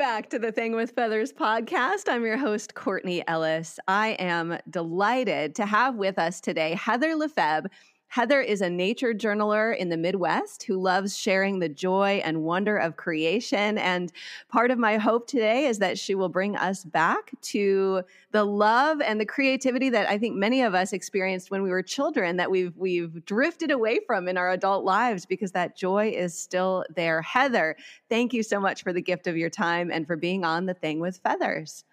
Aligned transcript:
Back 0.00 0.30
to 0.30 0.38
the 0.38 0.50
Thing 0.50 0.74
with 0.74 0.92
Feathers 0.92 1.30
podcast. 1.30 2.08
I'm 2.08 2.24
your 2.24 2.38
host, 2.38 2.74
Courtney 2.74 3.22
Ellis. 3.28 3.78
I 3.86 4.12
am 4.12 4.56
delighted 4.70 5.54
to 5.56 5.66
have 5.66 5.96
with 5.96 6.18
us 6.18 6.40
today 6.40 6.72
Heather 6.72 7.14
Lefebvre, 7.14 7.68
Heather 8.10 8.40
is 8.40 8.60
a 8.60 8.68
nature 8.68 9.14
journaler 9.14 9.76
in 9.76 9.88
the 9.88 9.96
Midwest 9.96 10.64
who 10.64 10.76
loves 10.76 11.16
sharing 11.16 11.60
the 11.60 11.68
joy 11.68 12.20
and 12.24 12.42
wonder 12.42 12.76
of 12.76 12.96
creation. 12.96 13.78
And 13.78 14.10
part 14.48 14.72
of 14.72 14.78
my 14.80 14.96
hope 14.96 15.28
today 15.28 15.66
is 15.66 15.78
that 15.78 15.96
she 15.96 16.16
will 16.16 16.28
bring 16.28 16.56
us 16.56 16.82
back 16.82 17.30
to 17.42 18.02
the 18.32 18.42
love 18.42 19.00
and 19.00 19.20
the 19.20 19.24
creativity 19.24 19.90
that 19.90 20.10
I 20.10 20.18
think 20.18 20.34
many 20.34 20.62
of 20.62 20.74
us 20.74 20.92
experienced 20.92 21.52
when 21.52 21.62
we 21.62 21.70
were 21.70 21.84
children 21.84 22.36
that 22.38 22.50
we've 22.50 22.76
we've 22.76 23.24
drifted 23.26 23.70
away 23.70 24.00
from 24.04 24.26
in 24.26 24.36
our 24.36 24.50
adult 24.50 24.84
lives 24.84 25.24
because 25.24 25.52
that 25.52 25.76
joy 25.76 26.10
is 26.10 26.36
still 26.36 26.84
there. 26.92 27.22
Heather, 27.22 27.76
thank 28.08 28.32
you 28.32 28.42
so 28.42 28.58
much 28.58 28.82
for 28.82 28.92
the 28.92 29.00
gift 29.00 29.28
of 29.28 29.36
your 29.36 29.50
time 29.50 29.88
and 29.92 30.04
for 30.04 30.16
being 30.16 30.44
on 30.44 30.66
the 30.66 30.74
thing 30.74 30.98
with 30.98 31.18
feathers. 31.18 31.84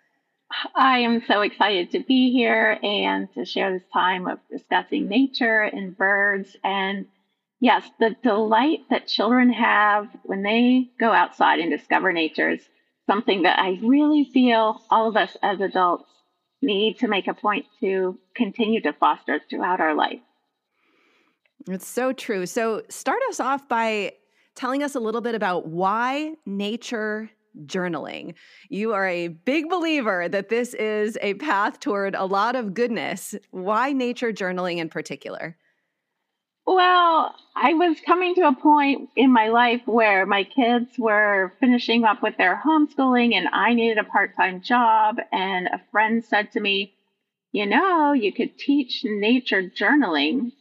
I 0.76 1.00
am 1.00 1.24
so 1.28 1.42
excited 1.42 1.92
to 1.92 2.00
be 2.00 2.32
here 2.32 2.80
and 2.82 3.32
to 3.34 3.46
share 3.46 3.74
this 3.74 3.88
time 3.92 4.28
of 4.28 4.40
discussing 4.50 5.08
nature 5.08 5.62
and 5.62 5.98
birds. 5.98 6.56
And 6.64 7.08
yes, 7.60 7.90
the 8.00 8.16
delight 8.24 8.80
that 8.90 9.08
children 9.08 9.52
have 9.52 10.08
when 10.24 10.44
they 10.44 10.90
go 11.00 11.12
outside 11.12 11.60
and 11.60 11.70
discover 11.70 12.14
nature 12.14 12.52
is 12.52 12.62
something 13.08 13.44
that 13.44 13.60
I 13.60 13.80
really 13.82 14.30
feel 14.34 14.82
all 14.90 15.10
of 15.10 15.18
us 15.18 15.36
as 15.42 15.60
adults 15.60 16.10
need 16.62 17.00
to 17.00 17.08
make 17.08 17.28
a 17.28 17.34
point 17.34 17.66
to 17.82 18.18
continue 18.36 18.82
to 18.82 18.94
foster 18.94 19.42
throughout 19.50 19.80
our 19.80 19.94
life. 19.94 20.20
It's 21.68 21.88
so 21.88 22.14
true. 22.14 22.46
So, 22.46 22.84
start 22.90 23.20
us 23.30 23.40
off 23.40 23.68
by 23.68 24.14
telling 24.56 24.84
us 24.84 24.96
a 24.96 25.00
little 25.00 25.22
bit 25.22 25.36
about 25.36 25.68
why 25.68 26.34
nature 26.46 27.30
journaling. 27.66 28.36
You 28.70 28.94
are 28.94 29.08
a 29.08 29.30
big 29.30 29.70
believer 29.70 30.30
that 30.30 30.50
this 30.50 30.74
is 30.74 31.18
a 31.22 31.36
path 31.36 31.80
toward 31.80 32.16
a 32.16 32.26
lot 32.26 32.56
of 32.56 32.74
goodness. 32.74 33.36
Why 33.52 33.94
nature 33.94 34.32
journaling 34.32 34.78
in 34.78 34.90
particular? 34.90 35.58
Well, 36.68 37.34
I 37.56 37.76
was 37.76 38.02
coming 38.06 38.36
to 38.36 38.50
a 38.50 38.54
point 38.54 39.10
in 39.16 39.32
my 39.32 39.48
life 39.48 39.84
where 39.86 40.26
my 40.26 40.44
kids 40.44 41.00
were 41.00 41.54
finishing 41.62 42.04
up 42.04 42.22
with 42.22 42.36
their 42.36 42.62
homeschooling 42.62 43.34
and 43.36 43.48
I 43.48 43.74
needed 43.74 43.98
a 43.98 44.04
part 44.04 44.36
time 44.36 44.62
job. 44.62 45.16
And 45.32 45.68
a 45.68 45.82
friend 45.92 46.26
said 46.26 46.52
to 46.52 46.60
me, 46.60 46.94
You 47.54 47.68
know, 47.68 48.12
you 48.12 48.34
could 48.34 48.60
teach 48.60 49.06
nature 49.06 49.64
journaling. 49.64 50.52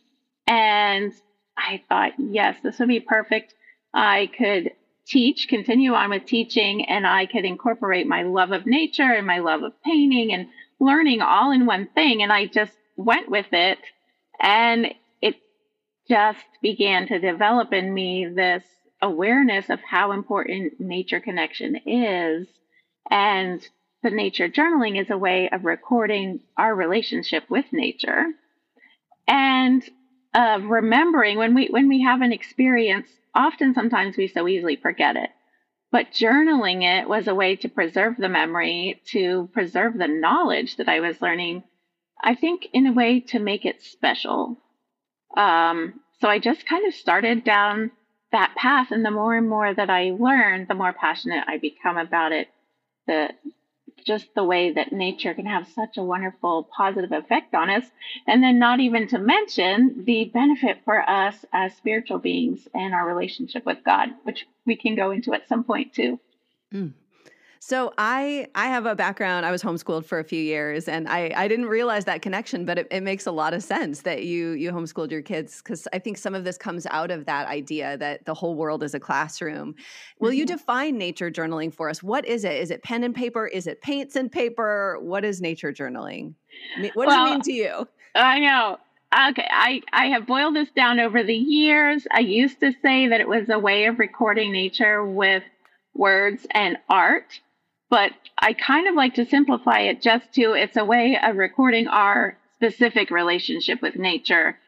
And 0.46 1.12
I 1.58 1.82
thought, 1.88 2.12
Yes, 2.18 2.56
this 2.62 2.78
would 2.78 2.86
be 2.88 3.00
perfect. 3.00 3.54
I 3.92 4.30
could 4.38 4.70
teach, 5.06 5.46
continue 5.48 5.94
on 5.94 6.10
with 6.10 6.26
teaching, 6.26 6.84
and 6.84 7.06
I 7.06 7.26
could 7.26 7.44
incorporate 7.44 8.06
my 8.06 8.22
love 8.22 8.52
of 8.52 8.66
nature 8.66 9.12
and 9.12 9.26
my 9.26 9.38
love 9.38 9.62
of 9.62 9.80
painting 9.82 10.32
and 10.32 10.48
learning 10.80 11.22
all 11.22 11.52
in 11.52 11.66
one 11.66 11.88
thing. 11.94 12.22
And 12.22 12.32
I 12.32 12.46
just 12.46 12.72
went 12.96 13.30
with 13.30 13.46
it. 13.52 13.78
And 14.40 14.88
it 15.22 15.36
just 16.08 16.44
began 16.60 17.06
to 17.08 17.18
develop 17.18 17.72
in 17.72 17.92
me 17.92 18.26
this 18.26 18.64
awareness 19.00 19.70
of 19.70 19.80
how 19.80 20.12
important 20.12 20.80
nature 20.80 21.20
connection 21.20 21.76
is. 21.86 22.48
And 23.10 23.66
the 24.02 24.10
nature 24.10 24.48
journaling 24.48 25.00
is 25.00 25.10
a 25.10 25.18
way 25.18 25.48
of 25.50 25.64
recording 25.64 26.40
our 26.56 26.74
relationship 26.74 27.44
with 27.48 27.66
nature. 27.72 28.24
And 29.28 29.88
of 30.36 30.64
remembering 30.64 31.38
when 31.38 31.54
we 31.54 31.66
when 31.68 31.88
we 31.88 32.02
have 32.02 32.20
an 32.20 32.32
experience 32.32 33.08
often 33.34 33.74
sometimes 33.74 34.16
we 34.16 34.28
so 34.28 34.46
easily 34.46 34.76
forget 34.76 35.16
it. 35.16 35.30
But 35.90 36.12
journaling 36.12 36.82
it 36.82 37.08
was 37.08 37.26
a 37.26 37.34
way 37.34 37.56
to 37.56 37.68
preserve 37.68 38.16
the 38.16 38.28
memory, 38.28 39.00
to 39.06 39.48
preserve 39.52 39.96
the 39.96 40.08
knowledge 40.08 40.76
that 40.76 40.88
I 40.88 41.00
was 41.00 41.22
learning, 41.22 41.62
I 42.22 42.34
think, 42.34 42.66
in 42.72 42.86
a 42.86 42.92
way 42.92 43.20
to 43.20 43.38
make 43.38 43.64
it 43.64 43.82
special. 43.82 44.58
Um, 45.36 46.00
so 46.20 46.28
I 46.28 46.38
just 46.38 46.66
kind 46.66 46.86
of 46.86 46.94
started 46.94 47.44
down 47.44 47.92
that 48.32 48.54
path. 48.56 48.90
And 48.90 49.04
the 49.04 49.10
more 49.10 49.34
and 49.34 49.48
more 49.48 49.72
that 49.72 49.90
I 49.90 50.14
learned 50.18 50.68
the 50.68 50.74
more 50.74 50.92
passionate 50.92 51.44
I 51.46 51.58
become 51.58 51.96
about 51.96 52.32
it. 52.32 52.48
The 53.06 53.30
just 54.04 54.34
the 54.34 54.44
way 54.44 54.72
that 54.72 54.92
nature 54.92 55.34
can 55.34 55.46
have 55.46 55.68
such 55.68 55.96
a 55.96 56.02
wonderful 56.02 56.68
positive 56.76 57.12
effect 57.12 57.54
on 57.54 57.70
us. 57.70 57.84
And 58.26 58.42
then, 58.42 58.58
not 58.58 58.80
even 58.80 59.08
to 59.08 59.18
mention 59.18 60.04
the 60.04 60.26
benefit 60.26 60.78
for 60.84 61.08
us 61.08 61.44
as 61.52 61.74
spiritual 61.76 62.18
beings 62.18 62.68
and 62.74 62.94
our 62.94 63.06
relationship 63.06 63.64
with 63.64 63.84
God, 63.84 64.10
which 64.24 64.46
we 64.64 64.76
can 64.76 64.94
go 64.94 65.10
into 65.10 65.34
at 65.34 65.48
some 65.48 65.64
point 65.64 65.92
too. 65.92 66.20
Mm. 66.72 66.92
So 67.60 67.92
I 67.98 68.46
I 68.54 68.66
have 68.66 68.86
a 68.86 68.94
background. 68.94 69.46
I 69.46 69.50
was 69.50 69.62
homeschooled 69.62 70.04
for 70.04 70.18
a 70.18 70.24
few 70.24 70.40
years, 70.40 70.88
and 70.88 71.08
I 71.08 71.32
I 71.36 71.48
didn't 71.48 71.66
realize 71.66 72.04
that 72.04 72.22
connection, 72.22 72.64
but 72.64 72.78
it, 72.78 72.88
it 72.90 73.02
makes 73.02 73.26
a 73.26 73.32
lot 73.32 73.54
of 73.54 73.62
sense 73.62 74.02
that 74.02 74.24
you 74.24 74.50
you 74.50 74.72
homeschooled 74.72 75.10
your 75.10 75.22
kids 75.22 75.62
because 75.62 75.88
I 75.92 75.98
think 75.98 76.18
some 76.18 76.34
of 76.34 76.44
this 76.44 76.58
comes 76.58 76.86
out 76.86 77.10
of 77.10 77.26
that 77.26 77.48
idea 77.48 77.96
that 77.98 78.24
the 78.24 78.34
whole 78.34 78.54
world 78.54 78.82
is 78.82 78.94
a 78.94 79.00
classroom. 79.00 79.74
Will 80.18 80.30
mm-hmm. 80.30 80.38
you 80.38 80.46
define 80.46 80.98
nature 80.98 81.30
journaling 81.30 81.72
for 81.72 81.88
us? 81.88 82.02
What 82.02 82.26
is 82.26 82.44
it? 82.44 82.56
Is 82.56 82.70
it 82.70 82.82
pen 82.82 83.04
and 83.04 83.14
paper? 83.14 83.46
Is 83.46 83.66
it 83.66 83.82
paints 83.82 84.16
and 84.16 84.30
paper? 84.30 84.98
What 85.00 85.24
is 85.24 85.40
nature 85.40 85.72
journaling? 85.72 86.34
What 86.94 87.06
does 87.06 87.16
well, 87.16 87.26
it 87.26 87.30
mean 87.30 87.40
to 87.42 87.52
you? 87.52 87.88
I 88.14 88.40
know 88.40 88.78
okay 89.14 89.46
i 89.50 89.80
i 89.92 90.06
have 90.06 90.26
boiled 90.26 90.56
this 90.56 90.68
down 90.74 90.98
over 90.98 91.22
the 91.22 91.34
years 91.34 92.06
i 92.10 92.18
used 92.18 92.58
to 92.60 92.72
say 92.82 93.06
that 93.08 93.20
it 93.20 93.28
was 93.28 93.48
a 93.48 93.58
way 93.58 93.86
of 93.86 93.98
recording 93.98 94.52
nature 94.52 95.04
with 95.04 95.42
words 95.94 96.46
and 96.50 96.76
art 96.88 97.40
but 97.88 98.12
I 98.38 98.52
kind 98.52 98.88
of 98.88 98.94
like 98.94 99.14
to 99.14 99.24
simplify 99.24 99.80
it 99.80 100.02
just 100.02 100.32
to 100.34 100.52
it's 100.52 100.76
a 100.76 100.84
way 100.84 101.18
of 101.22 101.36
recording 101.36 101.86
our 101.86 102.36
specific 102.56 103.10
relationship 103.10 103.82
with 103.82 103.96
nature 103.96 104.58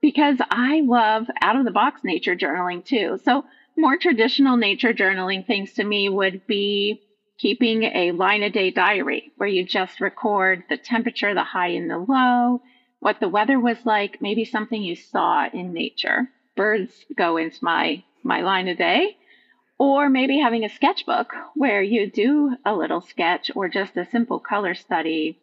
because 0.00 0.38
I 0.50 0.82
love 0.82 1.26
out 1.42 1.56
of 1.56 1.64
the 1.64 1.70
box 1.70 2.02
nature 2.04 2.36
journaling 2.36 2.84
too. 2.84 3.18
So, 3.24 3.44
more 3.76 3.96
traditional 3.96 4.56
nature 4.56 4.92
journaling 4.92 5.46
things 5.46 5.72
to 5.74 5.84
me 5.84 6.08
would 6.08 6.46
be 6.46 7.00
keeping 7.38 7.84
a 7.84 8.10
line 8.12 8.42
a 8.42 8.50
day 8.50 8.70
diary 8.70 9.32
where 9.36 9.48
you 9.48 9.64
just 9.64 10.00
record 10.00 10.64
the 10.68 10.76
temperature, 10.76 11.34
the 11.34 11.44
high 11.44 11.68
and 11.68 11.88
the 11.88 11.98
low, 11.98 12.60
what 12.98 13.20
the 13.20 13.28
weather 13.28 13.58
was 13.58 13.78
like, 13.84 14.20
maybe 14.20 14.44
something 14.44 14.82
you 14.82 14.96
saw 14.96 15.48
in 15.52 15.72
nature. 15.72 16.28
Birds 16.56 17.06
go 17.16 17.36
into 17.36 17.64
my 17.64 18.02
my 18.24 18.40
line 18.42 18.66
a 18.66 18.74
day 18.74 19.16
or 19.78 20.08
maybe 20.10 20.38
having 20.38 20.64
a 20.64 20.68
sketchbook 20.68 21.32
where 21.54 21.82
you 21.82 22.10
do 22.10 22.56
a 22.64 22.74
little 22.74 23.00
sketch 23.00 23.50
or 23.54 23.68
just 23.68 23.96
a 23.96 24.04
simple 24.10 24.40
color 24.40 24.74
study, 24.74 25.38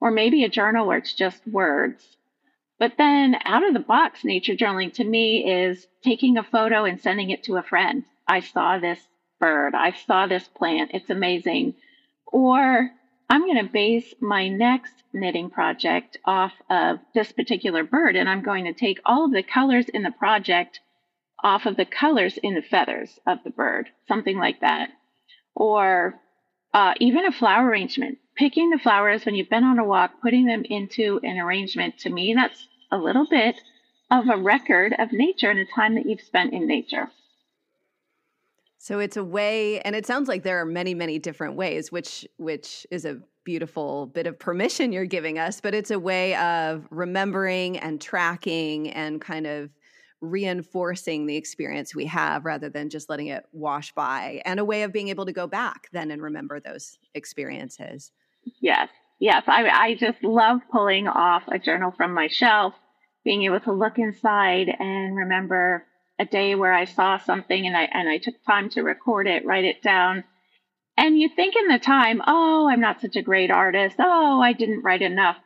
or 0.00 0.10
maybe 0.10 0.44
a 0.44 0.48
journal 0.48 0.86
where 0.86 0.98
it's 0.98 1.12
just 1.12 1.46
words. 1.46 2.16
But 2.78 2.94
then 2.96 3.36
out 3.44 3.66
of 3.66 3.74
the 3.74 3.80
box, 3.80 4.24
nature 4.24 4.54
journaling 4.54 4.92
to 4.94 5.04
me 5.04 5.66
is 5.66 5.86
taking 6.02 6.38
a 6.38 6.42
photo 6.42 6.84
and 6.84 7.00
sending 7.00 7.30
it 7.30 7.42
to 7.44 7.56
a 7.56 7.62
friend. 7.62 8.04
I 8.26 8.40
saw 8.40 8.78
this 8.78 9.00
bird. 9.38 9.74
I 9.74 9.92
saw 9.92 10.26
this 10.26 10.48
plant. 10.48 10.92
It's 10.94 11.10
amazing. 11.10 11.74
Or 12.26 12.90
I'm 13.28 13.42
going 13.42 13.64
to 13.64 13.72
base 13.72 14.14
my 14.20 14.48
next 14.48 14.94
knitting 15.12 15.50
project 15.50 16.16
off 16.24 16.52
of 16.70 17.00
this 17.12 17.32
particular 17.32 17.84
bird, 17.84 18.16
and 18.16 18.28
I'm 18.28 18.42
going 18.42 18.64
to 18.64 18.72
take 18.72 19.00
all 19.04 19.24
of 19.26 19.32
the 19.32 19.42
colors 19.42 19.88
in 19.88 20.02
the 20.02 20.10
project 20.12 20.80
off 21.42 21.66
of 21.66 21.76
the 21.76 21.84
colors 21.84 22.38
in 22.42 22.54
the 22.54 22.62
feathers 22.62 23.18
of 23.26 23.38
the 23.44 23.50
bird, 23.50 23.88
something 24.08 24.38
like 24.38 24.60
that. 24.60 24.90
Or 25.54 26.20
uh, 26.72 26.94
even 27.00 27.26
a 27.26 27.32
flower 27.32 27.68
arrangement. 27.68 28.18
Picking 28.36 28.70
the 28.70 28.78
flowers 28.78 29.24
when 29.24 29.34
you've 29.34 29.50
been 29.50 29.64
on 29.64 29.78
a 29.78 29.84
walk, 29.84 30.12
putting 30.22 30.46
them 30.46 30.64
into 30.64 31.20
an 31.22 31.38
arrangement, 31.38 31.98
to 31.98 32.10
me, 32.10 32.34
that's 32.34 32.66
a 32.90 32.96
little 32.96 33.26
bit 33.28 33.60
of 34.10 34.28
a 34.28 34.36
record 34.36 34.94
of 34.98 35.12
nature 35.12 35.50
and 35.50 35.58
a 35.58 35.66
time 35.74 35.94
that 35.94 36.06
you've 36.06 36.20
spent 36.20 36.52
in 36.52 36.66
nature. 36.66 37.10
So 38.78 38.98
it's 38.98 39.18
a 39.18 39.24
way, 39.24 39.80
and 39.82 39.94
it 39.94 40.06
sounds 40.06 40.26
like 40.26 40.42
there 40.42 40.58
are 40.58 40.64
many, 40.64 40.94
many 40.94 41.18
different 41.18 41.54
ways, 41.54 41.92
which 41.92 42.26
which 42.38 42.86
is 42.90 43.04
a 43.04 43.20
beautiful 43.44 44.06
bit 44.06 44.26
of 44.26 44.38
permission 44.38 44.90
you're 44.90 45.04
giving 45.04 45.38
us, 45.38 45.60
but 45.60 45.74
it's 45.74 45.90
a 45.90 45.98
way 45.98 46.34
of 46.36 46.86
remembering 46.90 47.78
and 47.78 48.00
tracking 48.00 48.88
and 48.90 49.20
kind 49.20 49.46
of 49.46 49.70
reinforcing 50.20 51.26
the 51.26 51.36
experience 51.36 51.94
we 51.94 52.04
have 52.06 52.44
rather 52.44 52.68
than 52.68 52.90
just 52.90 53.08
letting 53.08 53.28
it 53.28 53.46
wash 53.52 53.92
by 53.92 54.42
and 54.44 54.60
a 54.60 54.64
way 54.64 54.82
of 54.82 54.92
being 54.92 55.08
able 55.08 55.24
to 55.24 55.32
go 55.32 55.46
back 55.46 55.88
then 55.92 56.10
and 56.10 56.22
remember 56.22 56.60
those 56.60 56.98
experiences. 57.14 58.12
Yes. 58.60 58.88
Yes. 59.18 59.44
I, 59.46 59.68
I 59.68 59.94
just 59.94 60.22
love 60.22 60.60
pulling 60.70 61.08
off 61.08 61.44
a 61.48 61.58
journal 61.58 61.90
from 61.90 62.12
my 62.12 62.28
shelf, 62.28 62.74
being 63.24 63.44
able 63.44 63.60
to 63.60 63.72
look 63.72 63.98
inside 63.98 64.68
and 64.78 65.16
remember 65.16 65.84
a 66.18 66.26
day 66.26 66.54
where 66.54 66.72
I 66.72 66.84
saw 66.84 67.16
something 67.18 67.66
and 67.66 67.76
I, 67.76 67.88
and 67.92 68.08
I 68.08 68.18
took 68.18 68.34
time 68.44 68.68
to 68.70 68.82
record 68.82 69.26
it, 69.26 69.46
write 69.46 69.64
it 69.64 69.82
down. 69.82 70.24
And 70.98 71.18
you 71.18 71.30
think 71.34 71.56
in 71.56 71.68
the 71.68 71.78
time, 71.78 72.20
oh, 72.26 72.68
I'm 72.68 72.80
not 72.80 73.00
such 73.00 73.16
a 73.16 73.22
great 73.22 73.50
artist. 73.50 73.96
Oh, 73.98 74.40
I 74.42 74.52
didn't 74.52 74.82
write 74.82 75.00
enough 75.00 75.36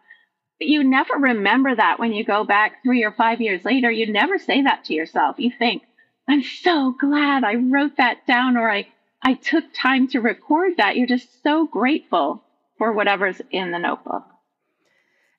you 0.60 0.84
never 0.84 1.14
remember 1.14 1.74
that 1.74 1.98
when 1.98 2.12
you 2.12 2.24
go 2.24 2.44
back 2.44 2.82
three 2.82 3.04
or 3.04 3.12
five 3.12 3.40
years 3.40 3.64
later. 3.64 3.90
You 3.90 4.10
never 4.12 4.38
say 4.38 4.62
that 4.62 4.84
to 4.84 4.94
yourself. 4.94 5.36
You 5.38 5.50
think, 5.50 5.82
I'm 6.28 6.42
so 6.42 6.94
glad 6.98 7.44
I 7.44 7.56
wrote 7.56 7.96
that 7.98 8.26
down 8.26 8.56
or 8.56 8.70
I, 8.70 8.88
I 9.22 9.34
took 9.34 9.64
time 9.74 10.08
to 10.08 10.20
record 10.20 10.74
that. 10.78 10.96
You're 10.96 11.06
just 11.06 11.42
so 11.42 11.66
grateful 11.66 12.42
for 12.78 12.92
whatever's 12.92 13.40
in 13.50 13.70
the 13.70 13.78
notebook. 13.78 14.24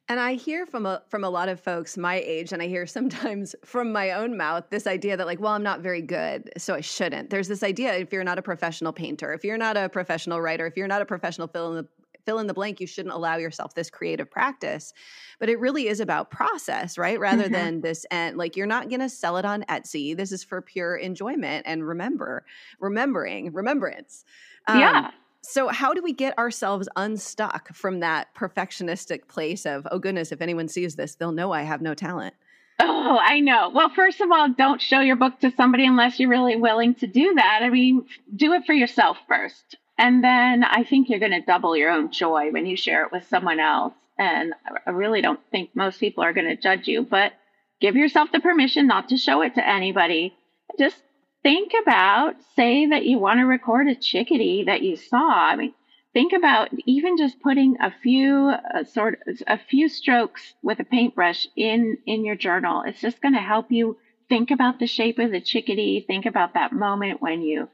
And 0.08 0.20
I 0.20 0.36
hear 0.36 0.68
from 0.68 0.86
a 0.86 1.02
from 1.10 1.24
a 1.24 1.30
lot 1.30 1.50
of 1.50 1.60
folks 1.60 1.98
my 1.98 2.16
age, 2.24 2.54
and 2.54 2.62
I 2.62 2.68
hear 2.68 2.86
sometimes 2.98 3.56
from 3.66 3.92
my 3.92 4.12
own 4.12 4.38
mouth 4.38 4.66
this 4.70 4.86
idea 4.86 5.18
that 5.18 5.26
like, 5.26 5.40
well, 5.40 5.54
I'm 5.54 5.64
not 5.64 5.82
very 5.82 6.02
good, 6.02 6.52
so 6.58 6.76
I 6.76 6.82
shouldn't. 6.82 7.32
There's 7.32 7.48
this 7.48 7.64
idea 7.64 7.94
if 7.96 8.14
you're 8.14 8.24
not 8.24 8.38
a 8.38 8.44
professional 8.44 8.94
painter, 8.94 9.34
if 9.34 9.44
you're 9.44 9.58
not 9.58 9.78
a 9.78 9.90
professional 9.90 10.42
writer, 10.42 10.68
if 10.68 10.78
you're 10.78 10.88
not 10.88 11.02
a 11.02 11.06
professional 11.06 11.48
fill 11.48 11.70
in 11.70 11.76
the 11.78 11.88
fill 12.26 12.40
in 12.40 12.48
the 12.48 12.54
blank 12.54 12.80
you 12.80 12.88
shouldn't 12.88 13.14
allow 13.14 13.38
yourself 13.38 13.74
this 13.76 13.90
creative 13.90 14.30
practice 14.30 14.94
but 15.40 15.50
it 15.50 15.60
really 15.60 15.88
is 15.88 16.00
about 16.00 16.32
process 16.32 16.98
right 16.98 17.20
rather 17.20 17.44
mm-hmm. 17.44 17.54
than 17.54 17.82
this 17.82 18.06
and 18.12 18.38
like 18.38 18.56
you're 18.56 18.66
not 18.68 18.90
going 18.90 19.00
to 19.00 19.10
sell 19.10 19.38
it 19.38 19.46
on 19.46 19.64
etsy 19.64 20.16
this 20.16 20.32
is 20.32 20.44
for 20.44 20.62
pure 20.62 20.96
enjoyment 20.96 21.64
and 21.66 21.88
remember 21.88 22.46
remembering 22.80 23.52
remembrance 23.54 24.26
um, 24.68 24.80
yeah 24.80 25.12
so 25.42 25.68
how 25.68 25.94
do 25.94 26.02
we 26.02 26.12
get 26.12 26.36
ourselves 26.40 26.90
unstuck 26.96 27.74
from 27.76 28.00
that 28.00 28.34
perfectionistic 28.36 29.28
place 29.28 29.66
of 29.66 29.88
oh 29.92 30.00
goodness 30.00 30.32
if 30.32 30.42
anyone 30.42 30.68
sees 30.68 30.96
this 30.96 31.16
they'll 31.16 31.32
know 31.32 31.52
i 31.52 31.62
have 31.62 31.82
no 31.82 31.94
talent 31.94 32.34
Oh, 32.78 33.18
I 33.22 33.40
know. 33.40 33.72
Well, 33.74 33.90
first 33.96 34.20
of 34.20 34.32
all, 34.32 34.50
don't 34.50 34.82
show 34.82 35.00
your 35.00 35.16
book 35.16 35.40
to 35.40 35.52
somebody 35.56 35.86
unless 35.86 36.20
you're 36.20 36.30
really 36.30 36.58
willing 36.58 36.96
to 36.96 37.08
do 37.08 37.34
that. 37.36 37.62
I 37.64 37.70
mean, 37.70 38.06
do 38.36 38.54
it 38.54 38.66
for 38.66 38.74
yourself 38.74 39.18
first. 39.28 39.78
And 39.98 40.24
then 40.24 40.64
I 40.64 40.84
think 40.84 41.10
you're 41.10 41.20
going 41.20 41.32
to 41.32 41.42
double 41.42 41.76
your 41.76 41.92
own 41.92 42.12
joy 42.12 42.52
when 42.52 42.66
you 42.66 42.76
share 42.76 43.06
it 43.06 43.12
with 43.12 43.28
someone 43.28 43.60
else. 43.60 43.94
And 44.18 44.54
I 44.86 44.92
really 44.92 45.22
don't 45.22 45.40
think 45.52 45.76
most 45.76 46.00
people 46.00 46.24
are 46.24 46.34
going 46.34 46.48
to 46.48 46.56
judge 46.56 46.88
you, 46.88 47.04
but 47.04 47.34
give 47.82 47.96
yourself 47.96 48.32
the 48.32 48.40
permission 48.40 48.88
not 48.88 49.10
to 49.10 49.18
show 49.18 49.42
it 49.42 49.56
to 49.56 49.68
anybody. 49.68 50.34
Just 50.78 50.98
think 51.44 51.74
about, 51.82 52.36
say 52.56 52.88
that 52.88 53.06
you 53.06 53.20
want 53.20 53.40
to 53.40 53.46
record 53.46 53.88
a 53.88 53.96
chickadee 53.96 54.64
that 54.66 54.82
you 54.82 54.96
saw. 54.96 55.30
I 55.30 55.56
mean, 55.56 55.74
think 56.14 56.34
about 56.34 56.70
even 56.86 57.18
just 57.18 57.42
putting 57.42 57.78
a 57.82 57.94
few 58.04 58.54
uh, 58.74 58.84
sort 58.86 59.20
of 59.28 59.42
a 59.48 59.58
few 59.58 59.90
strokes 59.90 60.54
with 60.64 60.80
a 60.80 60.86
paintbrush 60.86 61.46
in 61.56 61.98
in 62.06 62.26
your 62.26 62.36
journal. 62.36 62.84
It's 62.86 63.02
just 63.02 63.22
going 63.22 63.34
to 63.34 63.42
help 63.42 63.72
you 63.72 63.98
think 64.30 64.50
about 64.50 64.80
the 64.80 64.88
shape 64.88 65.20
of 65.20 65.32
the 65.32 65.42
chickadee, 65.42 66.04
think 66.08 66.26
about 66.26 66.54
that 66.54 66.74
moment 66.74 67.22
when 67.22 67.42
you 67.42 67.70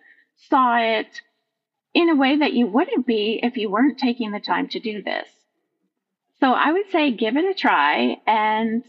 saw 0.50 0.78
it 0.78 1.22
in 1.94 2.10
a 2.10 2.16
way 2.16 2.38
that 2.38 2.54
you 2.54 2.68
wouldn't 2.68 3.06
be 3.06 3.40
if 3.44 3.58
you 3.58 3.70
weren't 3.70 4.00
taking 4.00 4.32
the 4.32 4.40
time 4.40 4.68
to 4.70 4.80
do 4.80 5.02
this. 5.02 5.28
So 6.40 6.52
I 6.52 6.72
would 6.72 6.90
say 6.92 7.12
give 7.12 7.38
it 7.38 7.46
a 7.46 7.54
try 7.54 8.18
and 8.26 8.84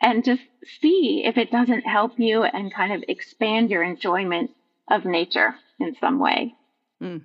and 0.00 0.24
just 0.24 0.42
see 0.80 1.22
if 1.24 1.38
it 1.38 1.50
doesn't 1.50 1.82
help 1.82 2.18
you 2.18 2.42
and 2.44 2.72
kind 2.72 2.92
of 2.92 3.04
expand 3.08 3.70
your 3.70 3.82
enjoyment 3.82 4.50
of 4.90 5.04
nature 5.04 5.54
in 5.80 5.96
some 6.00 6.18
way. 6.18 6.54
Mm. 7.02 7.22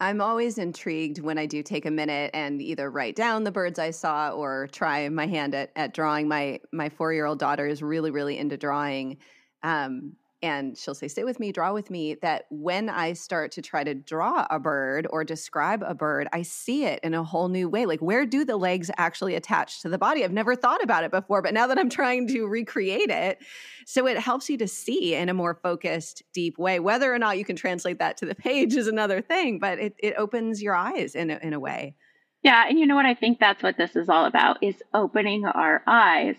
I'm 0.00 0.20
always 0.20 0.58
intrigued 0.58 1.20
when 1.20 1.38
I 1.38 1.46
do 1.46 1.62
take 1.62 1.86
a 1.86 1.90
minute 1.90 2.32
and 2.34 2.60
either 2.60 2.90
write 2.90 3.16
down 3.16 3.44
the 3.44 3.52
birds 3.52 3.78
I 3.78 3.90
saw 3.90 4.30
or 4.30 4.68
try 4.72 5.08
my 5.08 5.26
hand 5.26 5.54
at, 5.54 5.70
at 5.76 5.94
drawing. 5.94 6.28
My 6.28 6.60
my 6.72 6.88
four 6.88 7.12
year 7.12 7.26
old 7.26 7.38
daughter 7.38 7.66
is 7.66 7.82
really 7.82 8.10
really 8.10 8.36
into 8.36 8.56
drawing, 8.56 9.18
um, 9.62 10.16
and 10.44 10.76
she'll 10.76 10.94
say, 10.94 11.08
Stay 11.08 11.24
with 11.24 11.40
me, 11.40 11.52
draw 11.52 11.72
with 11.72 11.88
me. 11.88 12.16
That 12.16 12.44
when 12.50 12.90
I 12.90 13.14
start 13.14 13.50
to 13.52 13.62
try 13.62 13.82
to 13.82 13.94
draw 13.94 14.46
a 14.50 14.60
bird 14.60 15.06
or 15.08 15.24
describe 15.24 15.82
a 15.82 15.94
bird, 15.94 16.28
I 16.34 16.42
see 16.42 16.84
it 16.84 17.00
in 17.02 17.14
a 17.14 17.24
whole 17.24 17.48
new 17.48 17.66
way. 17.66 17.86
Like, 17.86 18.00
where 18.00 18.26
do 18.26 18.44
the 18.44 18.58
legs 18.58 18.90
actually 18.98 19.36
attach 19.36 19.80
to 19.80 19.88
the 19.88 19.96
body? 19.96 20.22
I've 20.22 20.32
never 20.32 20.54
thought 20.54 20.84
about 20.84 21.02
it 21.02 21.10
before, 21.10 21.40
but 21.40 21.54
now 21.54 21.66
that 21.68 21.78
I'm 21.78 21.88
trying 22.00 22.28
to 22.28 22.46
recreate 22.46 23.08
it, 23.08 23.38
so 23.86 24.06
it 24.06 24.18
helps 24.18 24.50
you 24.50 24.58
to 24.58 24.68
see 24.68 25.14
in 25.14 25.30
a 25.30 25.34
more 25.34 25.54
focused, 25.54 26.22
deep 26.34 26.58
way. 26.58 26.78
Whether 26.78 27.12
or 27.12 27.18
not 27.18 27.38
you 27.38 27.44
can 27.46 27.56
translate 27.56 27.98
that 28.00 28.18
to 28.18 28.26
the 28.26 28.34
page 28.34 28.74
is 28.74 28.86
another 28.86 29.22
thing, 29.22 29.58
but 29.58 29.78
it, 29.78 29.94
it 29.98 30.14
opens 30.18 30.62
your 30.62 30.74
eyes 30.74 31.14
in 31.14 31.30
a, 31.30 31.38
in 31.42 31.54
a 31.54 31.60
way. 31.60 31.94
Yeah. 32.42 32.66
And 32.68 32.78
you 32.78 32.86
know 32.86 32.96
what? 32.96 33.06
I 33.06 33.14
think 33.14 33.40
that's 33.40 33.62
what 33.62 33.78
this 33.78 33.96
is 33.96 34.10
all 34.10 34.26
about 34.26 34.62
is 34.62 34.82
opening 34.92 35.46
our 35.46 35.82
eyes 35.86 36.36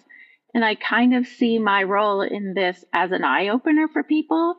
and 0.56 0.64
I 0.64 0.76
kind 0.76 1.14
of 1.14 1.28
see 1.28 1.60
my 1.60 1.84
role 1.84 2.22
in 2.22 2.54
this 2.54 2.86
as 2.94 3.12
an 3.12 3.26
eye 3.26 3.50
opener 3.50 3.90
for 3.90 4.04
people 4.04 4.56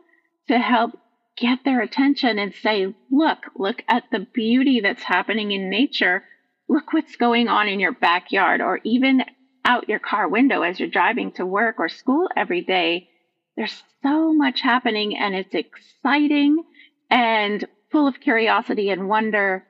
to 0.46 0.58
help 0.58 0.92
get 1.38 1.60
their 1.64 1.80
attention 1.80 2.38
and 2.38 2.54
say, 2.54 2.94
look, 3.10 3.38
look 3.56 3.82
at 3.88 4.04
the 4.12 4.20
beauty 4.20 4.80
that's 4.80 5.02
happening 5.02 5.52
in 5.52 5.70
nature. 5.70 6.22
Look 6.68 6.92
what's 6.92 7.16
going 7.16 7.48
on 7.48 7.66
in 7.66 7.80
your 7.80 7.92
backyard 7.92 8.60
or 8.60 8.80
even 8.84 9.24
out 9.64 9.88
your 9.88 9.98
car 9.98 10.28
window 10.28 10.60
as 10.60 10.78
you're 10.78 10.90
driving 10.90 11.32
to 11.32 11.46
work 11.46 11.76
or 11.78 11.88
school 11.88 12.28
every 12.36 12.60
day. 12.60 13.08
There's 13.56 13.82
so 14.02 14.34
much 14.34 14.60
happening 14.60 15.16
and 15.16 15.34
it's 15.34 15.54
exciting 15.54 16.62
and 17.10 17.66
full 17.90 18.06
of 18.06 18.20
curiosity 18.20 18.90
and 18.90 19.08
wonder. 19.08 19.66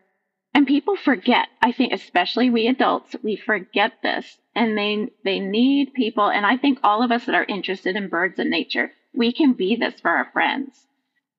And 0.57 0.67
people 0.67 0.97
forget, 0.97 1.49
I 1.61 1.71
think, 1.71 1.93
especially 1.93 2.49
we 2.49 2.67
adults, 2.67 3.15
we 3.23 3.37
forget 3.37 3.93
this. 4.03 4.39
And 4.55 4.77
they 4.77 5.11
they 5.23 5.39
need 5.39 5.93
people 5.93 6.31
and 6.31 6.47
i 6.47 6.57
think 6.57 6.79
all 6.83 7.03
of 7.03 7.13
us 7.13 7.27
that 7.27 7.35
are 7.35 7.45
interested 7.45 7.95
in 7.95 8.09
birds 8.09 8.39
and 8.39 8.49
nature 8.49 8.91
we 9.13 9.35
can 9.35 9.53
be 9.53 9.77
this 9.77 10.01
for 10.01 10.11
our 10.11 10.31
friends. 10.33 10.87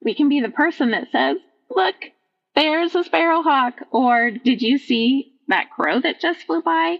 We 0.04 0.14
can 0.14 0.30
be 0.30 0.40
the 0.40 0.50
person 0.50 0.92
that 0.92 1.08
says 1.12 1.38
look 1.76 1.96
there's 2.54 2.94
a 2.94 3.04
sparrowhawk 3.04 3.74
or 3.90 4.30
did 4.30 4.62
you 4.62 4.78
see 4.78 5.34
that 5.48 5.72
crow 5.72 6.00
that 6.00 6.22
just 6.22 6.42
flew 6.42 6.62
by? 6.62 6.98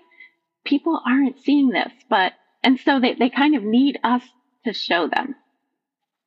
People 0.66 1.00
aren't 1.06 1.40
seeing 1.40 1.70
this 1.70 1.94
but 2.10 2.34
and 2.64 2.80
so 2.80 3.00
they, 3.00 3.14
they 3.14 3.30
kind 3.30 3.56
of 3.56 3.62
need 3.62 4.00
us 4.04 4.24
to 4.66 4.74
show 4.74 5.08
them. 5.08 5.36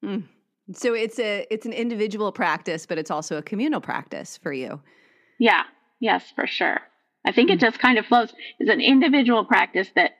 Mm. 0.04 0.22
so 0.72 0.94
it's 0.94 1.18
a 1.18 1.48
it's 1.50 1.66
an 1.66 1.72
individual 1.72 2.30
practice 2.30 2.86
but 2.86 2.96
it's 2.96 3.10
also 3.10 3.38
a 3.38 3.42
communal 3.42 3.80
practice 3.80 4.36
for 4.36 4.52
you. 4.52 4.80
Yeah 5.40 5.64
yes 6.00 6.32
for 6.34 6.46
sure 6.46 6.80
I 7.24 7.32
think 7.32 7.50
it 7.50 7.60
just 7.60 7.78
kind 7.78 7.98
of 7.98 8.06
flows. 8.06 8.32
It's 8.58 8.70
an 8.70 8.80
individual 8.80 9.44
practice 9.44 9.88
that 9.94 10.12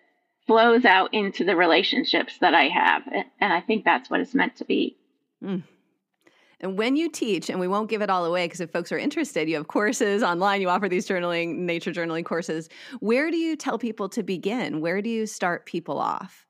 flows 0.47 0.85
out 0.85 1.15
into 1.15 1.45
the 1.45 1.57
relationships 1.57 2.39
that 2.41 2.55
I 2.55 2.69
have. 2.69 3.03
And 3.41 3.53
I 3.53 3.61
think 3.61 3.85
that's 3.85 4.11
what 4.11 4.21
it's 4.21 4.35
meant 4.35 4.57
to 4.57 4.65
be. 4.65 4.97
Mm. 5.43 5.63
And 6.63 6.77
when 6.77 6.97
you 6.97 7.09
teach, 7.09 7.49
and 7.49 7.59
we 7.59 7.69
won't 7.69 7.89
give 7.89 8.03
it 8.03 8.11
all 8.11 8.27
away 8.27 8.45
because 8.45 8.61
if 8.61 8.71
folks 8.71 8.93
are 8.93 8.99
interested, 8.99 9.49
you 9.49 9.57
have 9.57 9.69
courses 9.69 10.23
online, 10.23 10.61
you 10.61 10.69
offer 10.69 10.91
these 10.91 11.09
journaling, 11.09 11.57
nature 11.59 11.91
journaling 11.91 12.25
courses. 12.25 12.69
Where 12.99 13.31
do 13.31 13.39
you 13.39 13.57
tell 13.57 13.79
people 13.79 14.11
to 14.11 14.23
begin? 14.23 14.83
Where 14.83 15.01
do 15.01 15.09
you 15.09 15.27
start 15.27 15.65
people 15.65 15.99
off? 15.99 16.47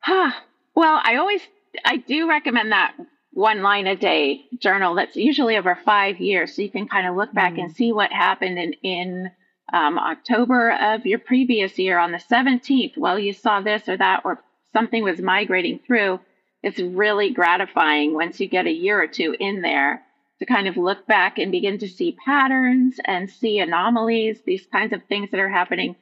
Huh. 0.00 0.32
Well, 0.74 1.00
I 1.02 1.16
always 1.16 1.40
I 1.86 1.96
do 1.96 2.28
recommend 2.28 2.72
that 2.72 2.94
one 3.32 3.62
line 3.62 3.86
a 3.86 3.96
day 3.96 4.44
journal 4.58 4.94
that's 4.94 5.16
usually 5.16 5.56
over 5.56 5.78
five 5.84 6.20
years. 6.20 6.54
So 6.54 6.62
you 6.62 6.70
can 6.70 6.86
kind 6.86 7.06
of 7.06 7.16
look 7.16 7.32
back 7.32 7.54
mm. 7.54 7.62
and 7.62 7.76
see 7.76 7.92
what 7.92 8.12
happened 8.12 8.58
in, 8.58 8.72
in 8.82 9.30
um, 9.72 9.98
October 9.98 10.72
of 10.72 11.06
your 11.06 11.18
previous 11.18 11.78
year 11.78 11.98
on 11.98 12.12
the 12.12 12.18
17th. 12.18 12.98
Well, 12.98 13.18
you 13.18 13.32
saw 13.32 13.60
this 13.60 13.88
or 13.88 13.96
that, 13.96 14.22
or 14.24 14.42
something 14.72 15.02
was 15.02 15.20
migrating 15.20 15.80
through. 15.86 16.20
It's 16.62 16.78
really 16.78 17.32
gratifying 17.32 18.14
once 18.14 18.38
you 18.38 18.48
get 18.48 18.66
a 18.66 18.72
year 18.72 19.02
or 19.02 19.06
two 19.06 19.34
in 19.40 19.62
there 19.62 20.02
to 20.38 20.46
kind 20.46 20.68
of 20.68 20.76
look 20.76 21.06
back 21.06 21.38
and 21.38 21.50
begin 21.50 21.78
to 21.78 21.88
see 21.88 22.16
patterns 22.24 22.96
and 23.04 23.30
see 23.30 23.60
anomalies, 23.60 24.40
these 24.44 24.66
kinds 24.66 24.92
of 24.92 25.02
things 25.04 25.30
that 25.30 25.40
are 25.40 25.48
happening. 25.48 25.96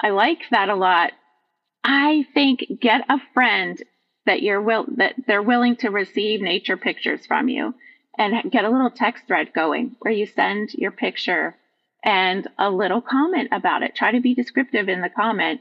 I 0.00 0.10
like 0.10 0.40
that 0.50 0.68
a 0.68 0.74
lot. 0.74 1.12
I 1.82 2.26
think 2.34 2.64
get 2.80 3.04
a 3.08 3.18
friend 3.32 3.82
that 4.26 4.42
you're 4.42 4.60
will 4.60 4.86
that 4.96 5.14
they're 5.26 5.42
willing 5.42 5.76
to 5.76 5.90
receive 5.90 6.40
nature 6.40 6.76
pictures 6.76 7.26
from 7.26 7.48
you 7.48 7.74
and 8.16 8.50
get 8.50 8.64
a 8.64 8.70
little 8.70 8.90
text 8.90 9.24
thread 9.26 9.52
going 9.52 9.96
where 10.00 10.12
you 10.12 10.26
send 10.26 10.72
your 10.74 10.90
picture 10.90 11.54
and 12.04 12.46
a 12.58 12.70
little 12.70 13.00
comment 13.00 13.48
about 13.50 13.82
it. 13.82 13.94
Try 13.94 14.12
to 14.12 14.20
be 14.20 14.34
descriptive 14.34 14.88
in 14.88 15.00
the 15.00 15.08
comment. 15.08 15.60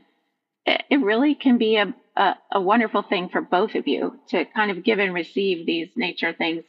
It, 0.65 0.83
it 0.89 0.97
really 0.97 1.35
can 1.35 1.57
be 1.57 1.77
a, 1.77 1.93
a, 2.15 2.35
a 2.51 2.61
wonderful 2.61 3.01
thing 3.01 3.29
for 3.29 3.41
both 3.41 3.75
of 3.75 3.87
you 3.87 4.19
to 4.29 4.45
kind 4.45 4.69
of 4.69 4.83
give 4.83 4.99
and 4.99 5.13
receive 5.13 5.65
these 5.65 5.89
nature 5.95 6.33
things. 6.33 6.63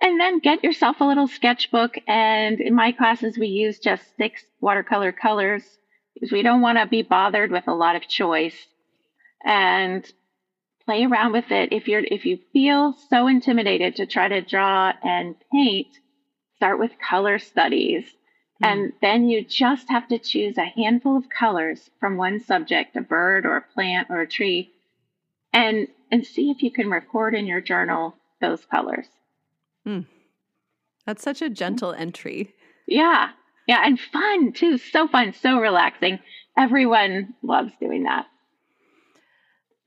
And 0.00 0.20
then 0.20 0.38
get 0.38 0.62
yourself 0.62 1.00
a 1.00 1.04
little 1.04 1.28
sketchbook. 1.28 1.96
And 2.06 2.60
in 2.60 2.74
my 2.74 2.92
classes, 2.92 3.38
we 3.38 3.48
use 3.48 3.78
just 3.78 4.16
six 4.16 4.44
watercolor 4.60 5.12
colors 5.12 5.62
because 6.14 6.30
we 6.30 6.42
don't 6.42 6.60
want 6.60 6.78
to 6.78 6.86
be 6.86 7.02
bothered 7.02 7.50
with 7.50 7.66
a 7.66 7.74
lot 7.74 7.96
of 7.96 8.06
choice. 8.06 8.56
And 9.44 10.04
play 10.86 11.04
around 11.04 11.32
with 11.32 11.50
it. 11.50 11.72
If 11.72 11.88
you're 11.88 12.04
if 12.04 12.24
you 12.24 12.38
feel 12.52 12.94
so 13.08 13.26
intimidated 13.26 13.96
to 13.96 14.06
try 14.06 14.28
to 14.28 14.40
draw 14.40 14.92
and 15.02 15.34
paint, 15.52 15.88
start 16.56 16.78
with 16.78 16.92
color 16.98 17.38
studies. 17.38 18.04
Mm. 18.62 18.66
And 18.66 18.92
then 19.00 19.28
you 19.28 19.44
just 19.44 19.88
have 19.88 20.08
to 20.08 20.18
choose 20.18 20.58
a 20.58 20.64
handful 20.64 21.16
of 21.16 21.28
colors 21.28 21.90
from 22.00 22.16
one 22.16 22.40
subject, 22.40 22.96
a 22.96 23.00
bird 23.00 23.46
or 23.46 23.56
a 23.56 23.72
plant 23.74 24.08
or 24.10 24.20
a 24.20 24.28
tree, 24.28 24.72
and 25.52 25.88
and 26.10 26.26
see 26.26 26.50
if 26.50 26.62
you 26.62 26.70
can 26.70 26.90
record 26.90 27.34
in 27.34 27.46
your 27.46 27.60
journal 27.60 28.14
those 28.40 28.64
colors. 28.66 29.06
Mm. 29.86 30.06
That's 31.06 31.22
such 31.22 31.42
a 31.42 31.50
gentle 31.50 31.92
entry. 31.92 32.54
Yeah. 32.86 33.30
Yeah, 33.66 33.80
and 33.84 33.98
fun 33.98 34.52
too. 34.52 34.78
So 34.78 35.08
fun, 35.08 35.32
so 35.32 35.58
relaxing. 35.58 36.18
Everyone 36.56 37.34
loves 37.42 37.72
doing 37.80 38.04
that. 38.04 38.26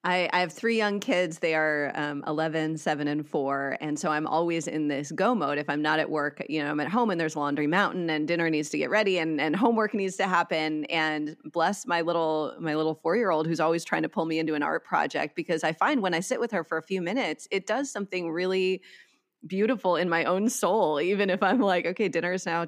I, 0.07 0.29
I 0.31 0.39
have 0.39 0.53
three 0.53 0.77
young 0.77 1.01
kids. 1.01 1.39
They 1.39 1.53
are 1.53 1.91
um, 1.93 2.23
11, 2.27 2.77
7, 2.77 3.09
and 3.09 3.27
4. 3.27 3.77
And 3.81 3.99
so 3.99 4.09
I'm 4.09 4.25
always 4.25 4.65
in 4.65 4.87
this 4.87 5.11
go 5.11 5.35
mode. 5.35 5.57
If 5.57 5.69
I'm 5.69 5.81
not 5.81 5.99
at 5.99 6.09
work, 6.09 6.41
you 6.47 6.63
know, 6.63 6.71
I'm 6.71 6.79
at 6.79 6.87
home 6.87 7.09
and 7.09 7.19
there's 7.19 7.35
laundry 7.35 7.67
mountain 7.67 8.09
and 8.09 8.25
dinner 8.25 8.49
needs 8.49 8.69
to 8.69 8.77
get 8.77 8.89
ready 8.89 9.17
and, 9.17 9.41
and 9.41 9.53
homework 9.53 9.93
needs 9.93 10.15
to 10.15 10.23
happen. 10.25 10.85
And 10.85 11.35
bless 11.43 11.85
my 11.85 11.99
little 11.99 12.55
my 12.57 12.75
little 12.75 12.95
four 12.95 13.17
year 13.17 13.31
old 13.31 13.47
who's 13.47 13.59
always 13.59 13.83
trying 13.83 14.03
to 14.03 14.09
pull 14.09 14.25
me 14.25 14.39
into 14.39 14.53
an 14.53 14.63
art 14.63 14.85
project 14.85 15.35
because 15.35 15.65
I 15.65 15.73
find 15.73 16.01
when 16.01 16.13
I 16.13 16.21
sit 16.21 16.39
with 16.39 16.51
her 16.51 16.63
for 16.63 16.77
a 16.77 16.83
few 16.83 17.01
minutes, 17.01 17.45
it 17.51 17.67
does 17.67 17.91
something 17.91 18.31
really 18.31 18.81
beautiful 19.45 19.97
in 19.97 20.07
my 20.07 20.23
own 20.23 20.47
soul, 20.47 21.01
even 21.01 21.29
if 21.29 21.43
I'm 21.43 21.59
like, 21.59 21.85
okay, 21.85 22.07
dinner 22.07 22.31
is 22.31 22.45
now 22.45 22.67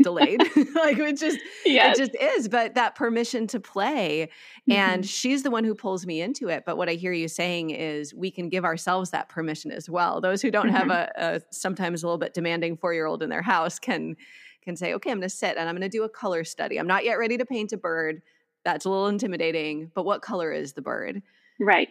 delayed 0.00 0.40
like 0.74 0.98
it 0.98 1.18
just 1.18 1.38
yes. 1.64 1.98
it 1.98 2.00
just 2.00 2.22
is 2.22 2.48
but 2.48 2.74
that 2.74 2.94
permission 2.94 3.46
to 3.46 3.58
play 3.58 4.28
mm-hmm. 4.68 4.72
and 4.72 5.06
she's 5.06 5.42
the 5.42 5.50
one 5.50 5.64
who 5.64 5.74
pulls 5.74 6.06
me 6.06 6.20
into 6.20 6.48
it 6.48 6.64
but 6.64 6.76
what 6.76 6.88
i 6.88 6.92
hear 6.92 7.12
you 7.12 7.28
saying 7.28 7.70
is 7.70 8.14
we 8.14 8.30
can 8.30 8.48
give 8.48 8.64
ourselves 8.64 9.10
that 9.10 9.28
permission 9.28 9.70
as 9.70 9.88
well 9.90 10.20
those 10.20 10.40
who 10.40 10.50
don't 10.50 10.66
mm-hmm. 10.66 10.76
have 10.76 10.90
a, 10.90 11.10
a, 11.16 11.40
sometimes 11.50 12.02
a 12.02 12.06
little 12.06 12.18
bit 12.18 12.34
demanding 12.34 12.76
four 12.76 12.94
year 12.94 13.06
old 13.06 13.22
in 13.22 13.28
their 13.28 13.42
house 13.42 13.78
can 13.78 14.16
can 14.62 14.76
say 14.76 14.94
okay 14.94 15.10
i'm 15.10 15.18
going 15.18 15.28
to 15.28 15.34
sit 15.34 15.56
and 15.56 15.68
i'm 15.68 15.74
going 15.74 15.82
to 15.82 15.88
do 15.88 16.04
a 16.04 16.08
color 16.08 16.44
study 16.44 16.78
i'm 16.78 16.86
not 16.86 17.04
yet 17.04 17.18
ready 17.18 17.36
to 17.36 17.44
paint 17.44 17.72
a 17.72 17.76
bird 17.76 18.22
that's 18.64 18.84
a 18.84 18.90
little 18.90 19.08
intimidating 19.08 19.90
but 19.94 20.04
what 20.04 20.22
color 20.22 20.52
is 20.52 20.74
the 20.74 20.82
bird 20.82 21.22
right 21.58 21.88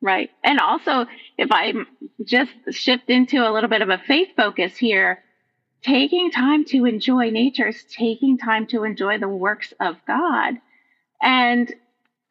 right 0.00 0.30
and 0.44 0.60
also 0.60 1.06
if 1.36 1.50
i 1.52 1.72
just 2.24 2.50
shift 2.70 3.08
into 3.08 3.46
a 3.46 3.50
little 3.52 3.68
bit 3.68 3.82
of 3.82 3.88
a 3.88 3.98
faith 4.06 4.28
focus 4.36 4.76
here 4.76 5.22
taking 5.82 6.30
time 6.30 6.64
to 6.66 6.84
enjoy 6.84 7.30
nature 7.30 7.68
is 7.68 7.84
taking 7.84 8.38
time 8.38 8.66
to 8.68 8.84
enjoy 8.84 9.18
the 9.18 9.28
works 9.28 9.72
of 9.80 9.96
God. 10.06 10.54
And 11.22 11.72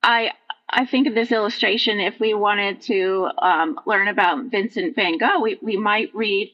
I 0.03 0.31
I 0.69 0.85
think 0.85 1.07
of 1.07 1.15
this 1.15 1.31
illustration 1.31 1.99
if 1.99 2.19
we 2.19 2.33
wanted 2.33 2.81
to 2.83 3.29
um, 3.39 3.79
learn 3.87 4.07
about 4.07 4.45
Vincent 4.45 4.95
van 4.95 5.17
Gogh, 5.17 5.41
we, 5.41 5.57
we 5.61 5.77
might 5.77 6.13
read 6.13 6.51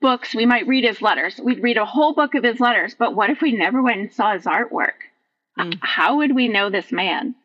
books, 0.00 0.34
we 0.34 0.46
might 0.46 0.66
read 0.66 0.84
his 0.84 1.00
letters. 1.00 1.40
We'd 1.42 1.62
read 1.62 1.76
a 1.78 1.84
whole 1.84 2.12
book 2.12 2.34
of 2.34 2.42
his 2.42 2.58
letters, 2.58 2.96
but 2.98 3.14
what 3.14 3.30
if 3.30 3.40
we 3.40 3.52
never 3.52 3.80
went 3.80 4.00
and 4.00 4.12
saw 4.12 4.32
his 4.32 4.44
artwork? 4.44 4.94
Mm. 5.56 5.78
How 5.80 6.16
would 6.16 6.34
we 6.34 6.48
know 6.48 6.70
this 6.70 6.90
man? 6.90 7.36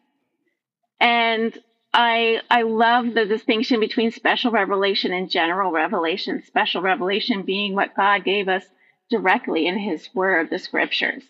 And 1.00 1.56
I 1.94 2.42
I 2.50 2.64
love 2.64 3.14
the 3.14 3.26
distinction 3.26 3.80
between 3.80 4.12
special 4.12 4.52
revelation 4.52 5.14
and 5.14 5.30
general 5.30 5.72
revelation. 5.72 6.44
Special 6.44 6.82
revelation 6.82 7.44
being 7.44 7.76
what 7.76 7.96
God 7.96 8.24
gave 8.24 8.50
us 8.50 8.66
directly 9.10 9.68
in 9.68 9.78
his 9.78 10.10
word, 10.14 10.50
the 10.50 10.60
scriptures. 10.60 11.24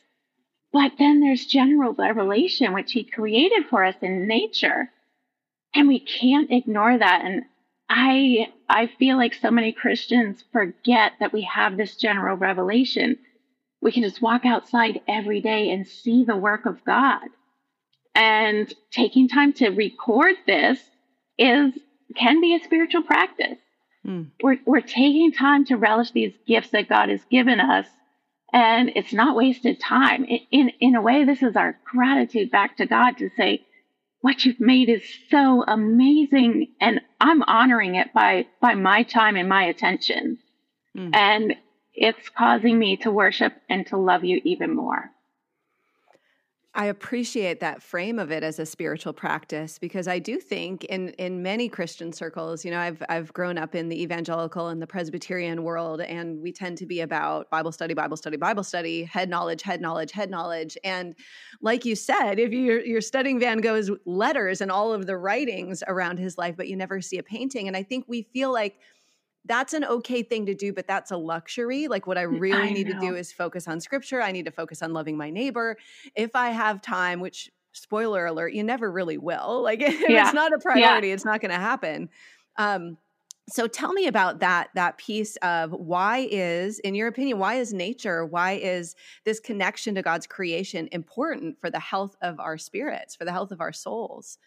But 0.74 0.94
then 1.00 1.22
there's 1.22 1.46
general 1.46 1.94
revelation, 1.94 2.74
which 2.74 2.92
he 2.92 3.04
created 3.04 3.66
for 3.70 3.84
us 3.84 3.96
in 4.02 4.28
nature. 4.28 4.92
And 5.74 5.88
we 5.88 6.00
can't 6.00 6.52
ignore 6.52 6.98
that. 6.98 7.22
And 7.24 7.46
I 7.90 8.52
I 8.70 8.88
feel 8.88 9.18
like 9.18 9.34
so 9.34 9.50
many 9.50 9.72
Christians 9.72 10.44
forget 10.52 11.14
that 11.20 11.34
we 11.34 11.44
have 11.44 11.78
this 11.78 11.96
general 11.96 12.36
revelation. 12.36 13.18
We 13.82 13.92
can 13.92 14.04
just 14.04 14.22
walk 14.22 14.46
outside 14.46 15.02
every 15.08 15.42
day 15.42 15.70
and 15.72 15.88
see 15.88 16.24
the 16.24 16.36
work 16.36 16.66
of 16.66 16.84
God. 16.84 17.22
And 18.16 18.74
taking 18.92 19.28
time 19.30 19.54
to 19.54 19.70
record 19.70 20.36
this 20.46 20.80
is 21.38 21.74
can 22.16 22.42
be 22.42 22.56
a 22.56 22.64
spiritual 22.64 23.04
practice. 23.04 23.60
Mm. 24.08 24.32
We're, 24.42 24.60
we're 24.66 24.82
taking 24.82 25.32
time 25.32 25.66
to 25.66 25.76
relish 25.76 26.12
these 26.12 26.34
gifts 26.48 26.70
that 26.70 26.90
God 26.90 27.10
has 27.10 27.24
given 27.30 27.60
us, 27.60 27.88
and 28.54 28.90
it's 28.96 29.14
not 29.14 29.36
wasted 29.36 29.80
time. 29.80 30.24
In, 30.24 30.40
in, 30.52 30.72
in 30.80 30.96
a 30.96 31.02
way, 31.02 31.26
this 31.26 31.44
is 31.44 31.56
our 31.56 31.78
gratitude 31.84 32.50
back 32.52 32.78
to 32.78 32.86
God 32.86 33.18
to 33.18 33.30
say, 33.36 33.66
what 34.22 34.46
you've 34.46 34.60
made 34.60 34.90
is 34.90 35.04
so 35.30 35.64
amazing, 35.68 36.70
and 36.82 37.02
I'm 37.20 37.44
honoring 37.44 37.96
it 37.96 38.14
by, 38.14 38.48
by 38.62 38.74
my 38.74 39.04
time 39.04 39.36
and 39.36 39.48
my 39.48 39.64
attention. 39.66 40.40
Mm. 40.96 41.16
And 41.16 41.56
it's 41.94 42.30
causing 42.30 42.80
me 42.80 42.98
to 42.98 43.12
worship 43.12 43.54
and 43.70 43.86
to 43.88 43.98
love 43.98 44.24
you 44.24 44.42
even 44.44 44.76
more. 44.76 45.12
I 46.80 46.86
appreciate 46.86 47.60
that 47.62 47.82
frame 47.82 48.20
of 48.20 48.32
it 48.32 48.44
as 48.44 48.60
a 48.60 48.66
spiritual 48.66 49.12
practice 49.12 49.80
because 49.80 50.08
I 50.08 50.20
do 50.20 50.40
think 50.40 50.84
in 50.84 51.10
in 51.14 51.42
many 51.42 51.70
Christian 51.70 52.14
circles, 52.14 52.64
you 52.64 52.70
know, 52.70 52.80
I've 52.80 53.02
I've 53.10 53.34
grown 53.34 53.58
up 53.58 53.74
in 53.74 53.90
the 53.90 54.00
evangelical 54.00 54.68
and 54.68 54.80
the 54.80 54.86
Presbyterian 54.86 55.64
world, 55.64 56.02
and 56.02 56.40
we 56.40 56.52
tend 56.52 56.78
to 56.78 56.86
be 56.86 57.02
about 57.02 57.50
Bible 57.50 57.72
study, 57.72 57.96
Bible 57.96 58.16
study, 58.16 58.38
Bible 58.38 58.64
study, 58.64 59.04
head 59.06 59.28
knowledge, 59.28 59.64
head 59.64 59.82
knowledge, 59.82 60.12
head 60.12 60.30
knowledge. 60.30 60.78
And 60.84 61.16
like 61.62 61.84
you 61.84 61.96
said, 61.96 62.38
if 62.38 62.52
you're 62.52 62.82
you're 62.82 63.02
studying 63.02 63.40
Van 63.40 63.58
Gogh's 63.58 63.90
letters 64.06 64.62
and 64.62 64.70
all 64.72 64.94
of 64.94 65.08
the 65.08 65.18
writings 65.18 65.82
around 65.88 66.20
his 66.20 66.38
life, 66.38 66.56
but 66.56 66.68
you 66.68 66.76
never 66.76 67.02
see 67.02 67.18
a 67.18 67.24
painting, 67.24 67.68
and 67.68 67.76
I 67.76 67.82
think 67.82 68.06
we 68.08 68.22
feel 68.22 68.54
like 68.54 68.78
that's 69.48 69.74
an 69.74 69.84
okay 69.86 70.24
thing 70.24 70.46
to 70.46 70.54
do, 70.54 70.74
but 70.74 70.88
that's 70.88 71.12
a 71.12 71.18
luxury. 71.18 71.88
Like, 71.88 72.08
what 72.08 72.18
I 72.18 72.24
really 72.24 72.70
I 72.70 72.72
need 72.72 72.88
know. 72.88 73.00
to 73.00 73.00
do 73.00 73.16
is 73.16 73.32
focus 73.32 73.68
on 73.68 73.80
scripture. 73.80 74.22
I 74.22 74.32
need 74.32 74.46
to 74.46 74.52
focus 74.52 74.82
on 74.82 74.94
loving 74.94 75.18
my 75.18 75.30
neighbor. 75.30 75.78
If 76.16 76.36
I 76.36 76.50
have 76.50 76.82
time, 76.82 77.20
which 77.20 77.50
spoiler 77.72 78.26
alert, 78.26 78.54
you 78.54 78.64
never 78.64 78.92
really 78.92 79.18
will. 79.18 79.62
Like, 79.64 79.80
yeah. 79.82 80.26
it's 80.26 80.34
not 80.34 80.54
a 80.54 80.60
priority, 80.60 81.08
yeah. 81.08 81.14
it's 81.14 81.26
not 81.26 81.42
going 81.42 81.52
to 81.52 81.58
happen. 81.58 82.10
Um, 82.58 82.98
so 83.50 83.66
tell 83.66 83.94
me 83.94 84.08
about 84.08 84.40
that 84.40 84.70
that 84.76 84.98
piece 84.98 85.38
of 85.38 85.72
why 85.72 86.28
is 86.30 86.80
in 86.80 86.96
your 86.96 87.08
opinion 87.08 87.40
why 87.40 87.56
is 87.56 87.74
nature 87.74 88.26
why 88.26 88.54
is 88.54 88.96
this 89.24 89.40
connection 89.40 89.96
to 89.96 90.02
god's 90.02 90.28
creation 90.28 90.90
important 90.92 91.58
for 91.60 91.70
the 91.70 91.80
health 91.80 92.16
of 92.22 92.40
our 92.40 92.58
spirits 92.58 93.16
for 93.16 93.26
the 93.26 93.32
health 93.32 93.52
of 93.52 93.62
our 93.62 93.72
souls 93.72 94.38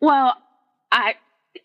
well 0.00 0.34
i 0.92 1.14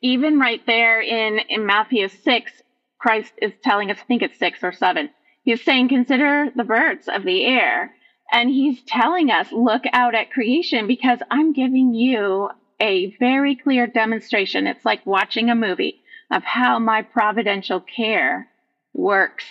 even 0.02 0.40
right 0.40 0.62
there 0.66 1.02
in, 1.02 1.40
in 1.50 1.66
Matthew 1.66 2.08
6, 2.08 2.52
Christ 3.00 3.34
is 3.42 3.54
telling 3.64 3.92
us, 3.92 3.98
I 4.02 4.04
think 4.06 4.22
it's 4.22 4.40
6 4.40 4.64
or 4.64 4.72
7, 4.72 5.10
he's 5.44 5.64
saying, 5.64 5.90
Consider 5.90 6.52
the 6.56 6.64
birds 6.64 7.08
of 7.08 7.24
the 7.24 7.46
air. 7.46 7.94
And 8.32 8.50
he's 8.50 8.82
telling 8.84 9.30
us, 9.30 9.52
Look 9.52 9.84
out 9.94 10.16
at 10.16 10.32
creation 10.32 10.88
because 10.88 11.20
I'm 11.30 11.54
giving 11.54 11.94
you 11.94 12.50
a 12.80 13.16
very 13.18 13.56
clear 13.56 13.88
demonstration. 13.88 14.68
It's 14.68 14.86
like 14.86 15.06
watching 15.06 15.50
a 15.50 15.56
movie 15.56 16.02
of 16.32 16.44
how 16.44 16.80
my 16.80 17.02
providential 17.02 17.80
care 17.80 18.48
works. 18.94 19.46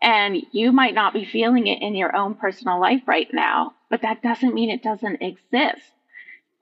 And 0.00 0.36
you 0.52 0.72
might 0.72 0.94
not 0.94 1.14
be 1.14 1.24
feeling 1.24 1.66
it 1.66 1.82
in 1.82 1.94
your 1.94 2.14
own 2.14 2.34
personal 2.34 2.80
life 2.80 3.02
right 3.06 3.28
now, 3.32 3.72
but 3.90 4.02
that 4.02 4.22
doesn't 4.22 4.54
mean 4.54 4.70
it 4.70 4.82
doesn't 4.82 5.22
exist. 5.22 5.90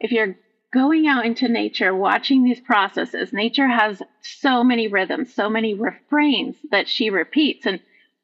If 0.01 0.13
you're 0.13 0.37
going 0.75 1.07
out 1.07 1.25
into 1.25 1.49
nature, 1.49 1.95
watching 1.95 2.43
these 2.43 2.61
processes, 2.61 3.33
nature 3.33 3.69
has 3.69 4.03
so 4.21 4.65
many 4.65 4.89
rhythms, 4.89 5.33
so 5.33 5.49
many 5.49 5.73
refrains 5.73 6.57
that 6.73 6.89
she 6.89 7.11
repeats. 7.11 7.65
And 7.65 7.81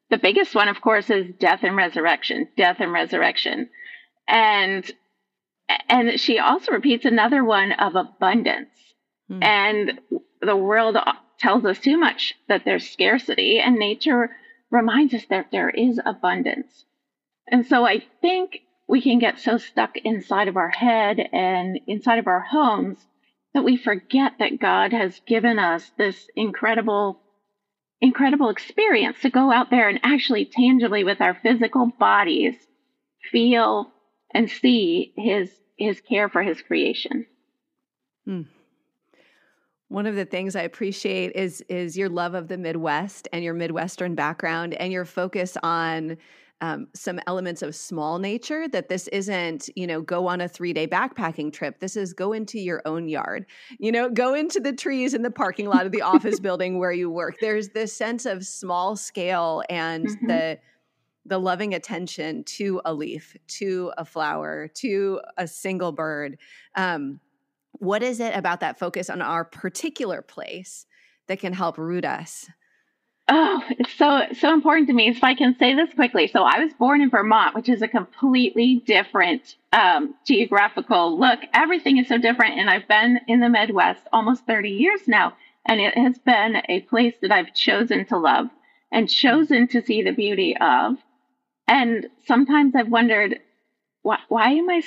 the 0.09 0.17
biggest 0.17 0.53
one, 0.53 0.67
of 0.67 0.81
course, 0.81 1.09
is 1.09 1.33
death 1.39 1.61
and 1.63 1.77
resurrection, 1.77 2.49
death 2.57 2.77
and 2.79 2.91
resurrection. 2.91 3.69
And 4.27 4.91
and 5.87 6.19
she 6.19 6.37
also 6.37 6.73
repeats 6.73 7.05
another 7.05 7.45
one 7.45 7.71
of 7.71 7.95
abundance. 7.95 8.75
Hmm. 9.29 9.41
And 9.41 10.01
the 10.41 10.57
world 10.57 10.97
tells 11.39 11.63
us 11.63 11.79
too 11.79 11.97
much 11.97 12.33
that 12.49 12.65
there's 12.65 12.89
scarcity, 12.89 13.59
and 13.59 13.77
nature 13.77 14.35
reminds 14.69 15.13
us 15.13 15.25
that 15.29 15.47
there 15.51 15.69
is 15.69 15.99
abundance. 16.05 16.85
And 17.47 17.65
so 17.65 17.85
I 17.85 18.03
think 18.21 18.59
we 18.91 19.01
can 19.01 19.19
get 19.19 19.39
so 19.39 19.57
stuck 19.57 19.95
inside 20.03 20.49
of 20.49 20.57
our 20.57 20.69
head 20.69 21.17
and 21.31 21.79
inside 21.87 22.19
of 22.19 22.27
our 22.27 22.41
homes 22.41 22.97
that 23.53 23.63
we 23.63 23.77
forget 23.77 24.33
that 24.39 24.59
God 24.59 24.91
has 24.91 25.21
given 25.25 25.57
us 25.59 25.89
this 25.97 26.27
incredible, 26.35 27.21
incredible 28.01 28.49
experience 28.49 29.21
to 29.21 29.29
go 29.29 29.49
out 29.49 29.69
there 29.69 29.87
and 29.87 30.01
actually 30.03 30.43
tangibly 30.43 31.05
with 31.05 31.21
our 31.21 31.33
physical 31.41 31.89
bodies 31.99 32.55
feel 33.31 33.89
and 34.33 34.49
see 34.49 35.13
his 35.15 35.49
his 35.77 36.01
care 36.01 36.27
for 36.27 36.43
his 36.43 36.61
creation. 36.61 37.25
Hmm. 38.25 38.41
One 39.87 40.05
of 40.05 40.15
the 40.15 40.25
things 40.25 40.53
I 40.53 40.63
appreciate 40.63 41.31
is 41.33 41.61
is 41.69 41.97
your 41.97 42.09
love 42.09 42.33
of 42.33 42.49
the 42.49 42.57
Midwest 42.57 43.29
and 43.31 43.41
your 43.41 43.53
Midwestern 43.53 44.15
background 44.15 44.73
and 44.73 44.91
your 44.91 45.05
focus 45.05 45.55
on 45.63 46.17
um, 46.61 46.87
some 46.93 47.19
elements 47.27 47.61
of 47.61 47.75
small 47.75 48.19
nature 48.19 48.67
that 48.69 48.87
this 48.87 49.07
isn't 49.09 49.69
you 49.75 49.87
know 49.87 50.01
go 50.01 50.27
on 50.27 50.41
a 50.41 50.47
three 50.47 50.73
day 50.73 50.87
backpacking 50.87 51.51
trip. 51.51 51.79
This 51.79 51.97
is 51.97 52.13
go 52.13 52.33
into 52.33 52.59
your 52.59 52.81
own 52.85 53.07
yard 53.07 53.45
you 53.79 53.91
know 53.91 54.09
go 54.09 54.33
into 54.33 54.59
the 54.59 54.73
trees 54.73 55.13
in 55.13 55.23
the 55.23 55.31
parking 55.31 55.67
lot 55.67 55.85
of 55.85 55.91
the 55.91 56.01
office 56.01 56.39
building 56.39 56.79
where 56.79 56.91
you 56.91 57.09
work. 57.09 57.37
There's 57.41 57.69
this 57.69 57.93
sense 57.93 58.25
of 58.25 58.45
small 58.45 58.95
scale 58.95 59.63
and 59.69 60.07
mm-hmm. 60.07 60.27
the 60.27 60.59
the 61.25 61.39
loving 61.39 61.73
attention 61.73 62.43
to 62.43 62.81
a 62.85 62.93
leaf 62.93 63.35
to 63.47 63.91
a 63.97 64.05
flower 64.05 64.67
to 64.67 65.21
a 65.37 65.47
single 65.47 65.91
bird. 65.91 66.37
Um, 66.75 67.19
what 67.73 68.03
is 68.03 68.19
it 68.19 68.35
about 68.35 68.59
that 68.59 68.79
focus 68.79 69.09
on 69.09 69.21
our 69.21 69.45
particular 69.45 70.21
place 70.21 70.85
that 71.27 71.39
can 71.39 71.53
help 71.53 71.77
root 71.77 72.05
us 72.05 72.49
Oh, 73.33 73.63
it's 73.69 73.93
so 73.93 74.23
so 74.33 74.53
important 74.53 74.87
to 74.87 74.93
me. 74.93 75.07
If 75.07 75.23
I 75.23 75.35
can 75.35 75.55
say 75.57 75.73
this 75.73 75.93
quickly, 75.93 76.27
so 76.27 76.43
I 76.43 76.59
was 76.59 76.73
born 76.73 77.01
in 77.01 77.09
Vermont, 77.09 77.55
which 77.55 77.69
is 77.69 77.81
a 77.81 77.87
completely 77.87 78.83
different 78.85 79.55
um, 79.71 80.15
geographical 80.27 81.17
look. 81.17 81.39
Everything 81.53 81.97
is 81.97 82.09
so 82.09 82.17
different, 82.17 82.59
and 82.59 82.69
I've 82.69 82.89
been 82.89 83.21
in 83.29 83.39
the 83.39 83.47
Midwest 83.47 84.05
almost 84.11 84.45
30 84.47 84.71
years 84.71 85.07
now, 85.07 85.37
and 85.65 85.79
it 85.79 85.97
has 85.97 86.17
been 86.17 86.61
a 86.67 86.81
place 86.81 87.15
that 87.21 87.31
I've 87.31 87.53
chosen 87.53 88.03
to 88.07 88.17
love 88.17 88.49
and 88.91 89.09
chosen 89.09 89.69
to 89.69 89.81
see 89.81 90.01
the 90.01 90.11
beauty 90.11 90.57
of. 90.59 90.97
And 91.69 92.07
sometimes 92.27 92.75
I've 92.75 92.89
wondered, 92.89 93.39
why, 94.01 94.17
why 94.27 94.49
am 94.49 94.69
I 94.69 94.83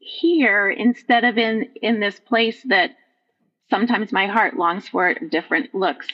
here 0.00 0.68
instead 0.68 1.22
of 1.22 1.38
in 1.38 1.68
in 1.80 2.00
this 2.00 2.18
place 2.18 2.60
that 2.64 2.96
sometimes 3.70 4.10
my 4.10 4.26
heart 4.26 4.56
longs 4.56 4.88
for 4.88 5.14
different 5.14 5.76
looks 5.76 6.08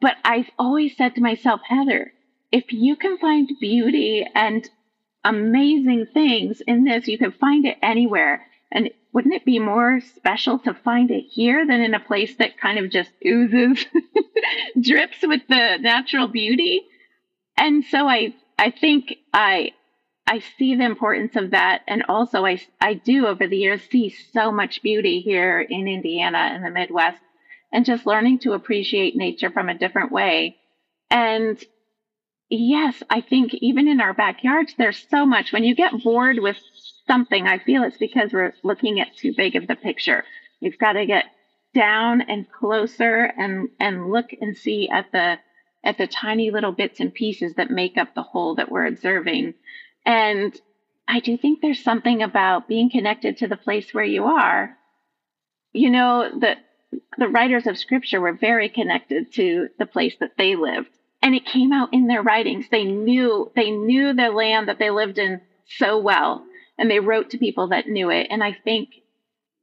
but 0.00 0.16
I've 0.24 0.50
always 0.58 0.96
said 0.96 1.14
to 1.14 1.20
myself, 1.20 1.60
Heather, 1.66 2.12
if 2.52 2.72
you 2.72 2.96
can 2.96 3.18
find 3.18 3.50
beauty 3.60 4.26
and 4.34 4.68
amazing 5.24 6.06
things 6.12 6.60
in 6.60 6.84
this, 6.84 7.08
you 7.08 7.18
can 7.18 7.32
find 7.32 7.66
it 7.66 7.78
anywhere. 7.82 8.46
And 8.70 8.90
wouldn't 9.12 9.34
it 9.34 9.44
be 9.44 9.58
more 9.58 10.00
special 10.00 10.58
to 10.60 10.74
find 10.74 11.10
it 11.10 11.24
here 11.30 11.66
than 11.66 11.80
in 11.80 11.94
a 11.94 12.00
place 12.00 12.36
that 12.36 12.58
kind 12.58 12.78
of 12.78 12.90
just 12.90 13.10
oozes, 13.24 13.84
drips 14.80 15.18
with 15.22 15.42
the 15.48 15.78
natural 15.78 16.28
beauty? 16.28 16.82
And 17.56 17.84
so 17.84 18.06
I, 18.06 18.34
I 18.58 18.70
think 18.70 19.14
I, 19.32 19.72
I 20.26 20.42
see 20.58 20.74
the 20.74 20.84
importance 20.84 21.36
of 21.36 21.52
that. 21.52 21.82
And 21.88 22.04
also 22.08 22.44
I, 22.44 22.60
I 22.80 22.94
do 22.94 23.26
over 23.26 23.46
the 23.46 23.56
years 23.56 23.82
see 23.90 24.14
so 24.32 24.52
much 24.52 24.82
beauty 24.82 25.20
here 25.20 25.60
in 25.60 25.88
Indiana 25.88 26.52
in 26.54 26.62
the 26.62 26.70
Midwest 26.70 27.20
and 27.72 27.84
just 27.84 28.06
learning 28.06 28.40
to 28.40 28.52
appreciate 28.52 29.16
nature 29.16 29.50
from 29.50 29.68
a 29.68 29.78
different 29.78 30.12
way. 30.12 30.56
And 31.10 31.62
yes, 32.48 33.02
I 33.10 33.20
think 33.20 33.54
even 33.54 33.88
in 33.88 34.00
our 34.00 34.14
backyards, 34.14 34.74
there's 34.76 35.06
so 35.10 35.26
much. 35.26 35.52
When 35.52 35.64
you 35.64 35.74
get 35.74 36.02
bored 36.02 36.38
with 36.38 36.58
something, 37.06 37.46
I 37.46 37.58
feel 37.58 37.82
it's 37.82 37.96
because 37.96 38.32
we're 38.32 38.54
looking 38.62 39.00
at 39.00 39.16
too 39.16 39.34
big 39.36 39.56
of 39.56 39.66
the 39.66 39.76
picture. 39.76 40.24
We've 40.60 40.78
got 40.78 40.92
to 40.94 41.06
get 41.06 41.26
down 41.74 42.22
and 42.22 42.50
closer 42.50 43.30
and 43.36 43.68
and 43.78 44.10
look 44.10 44.30
and 44.40 44.56
see 44.56 44.88
at 44.88 45.12
the 45.12 45.38
at 45.84 45.98
the 45.98 46.06
tiny 46.06 46.50
little 46.50 46.72
bits 46.72 47.00
and 47.00 47.12
pieces 47.12 47.54
that 47.54 47.70
make 47.70 47.98
up 47.98 48.14
the 48.14 48.22
whole 48.22 48.54
that 48.56 48.70
we're 48.70 48.86
observing. 48.86 49.54
And 50.04 50.58
I 51.06 51.20
do 51.20 51.36
think 51.36 51.60
there's 51.60 51.82
something 51.82 52.22
about 52.22 52.66
being 52.66 52.90
connected 52.90 53.36
to 53.38 53.48
the 53.48 53.56
place 53.56 53.92
where 53.92 54.04
you 54.04 54.24
are. 54.24 54.76
You 55.72 55.90
know, 55.90 56.30
that 56.40 56.58
the 57.18 57.28
writers 57.28 57.66
of 57.66 57.78
scripture 57.78 58.20
were 58.20 58.32
very 58.32 58.68
connected 58.68 59.32
to 59.34 59.68
the 59.78 59.86
place 59.86 60.14
that 60.20 60.36
they 60.36 60.56
lived. 60.56 60.90
And 61.22 61.34
it 61.34 61.46
came 61.46 61.72
out 61.72 61.92
in 61.92 62.06
their 62.06 62.22
writings. 62.22 62.66
They 62.70 62.84
knew 62.84 63.50
they 63.56 63.70
knew 63.70 64.12
the 64.12 64.30
land 64.30 64.68
that 64.68 64.78
they 64.78 64.90
lived 64.90 65.18
in 65.18 65.40
so 65.78 65.98
well 65.98 66.44
and 66.78 66.90
they 66.90 67.00
wrote 67.00 67.30
to 67.30 67.38
people 67.38 67.68
that 67.68 67.88
knew 67.88 68.10
it. 68.10 68.28
And 68.30 68.44
i 68.44 68.52
think 68.52 68.90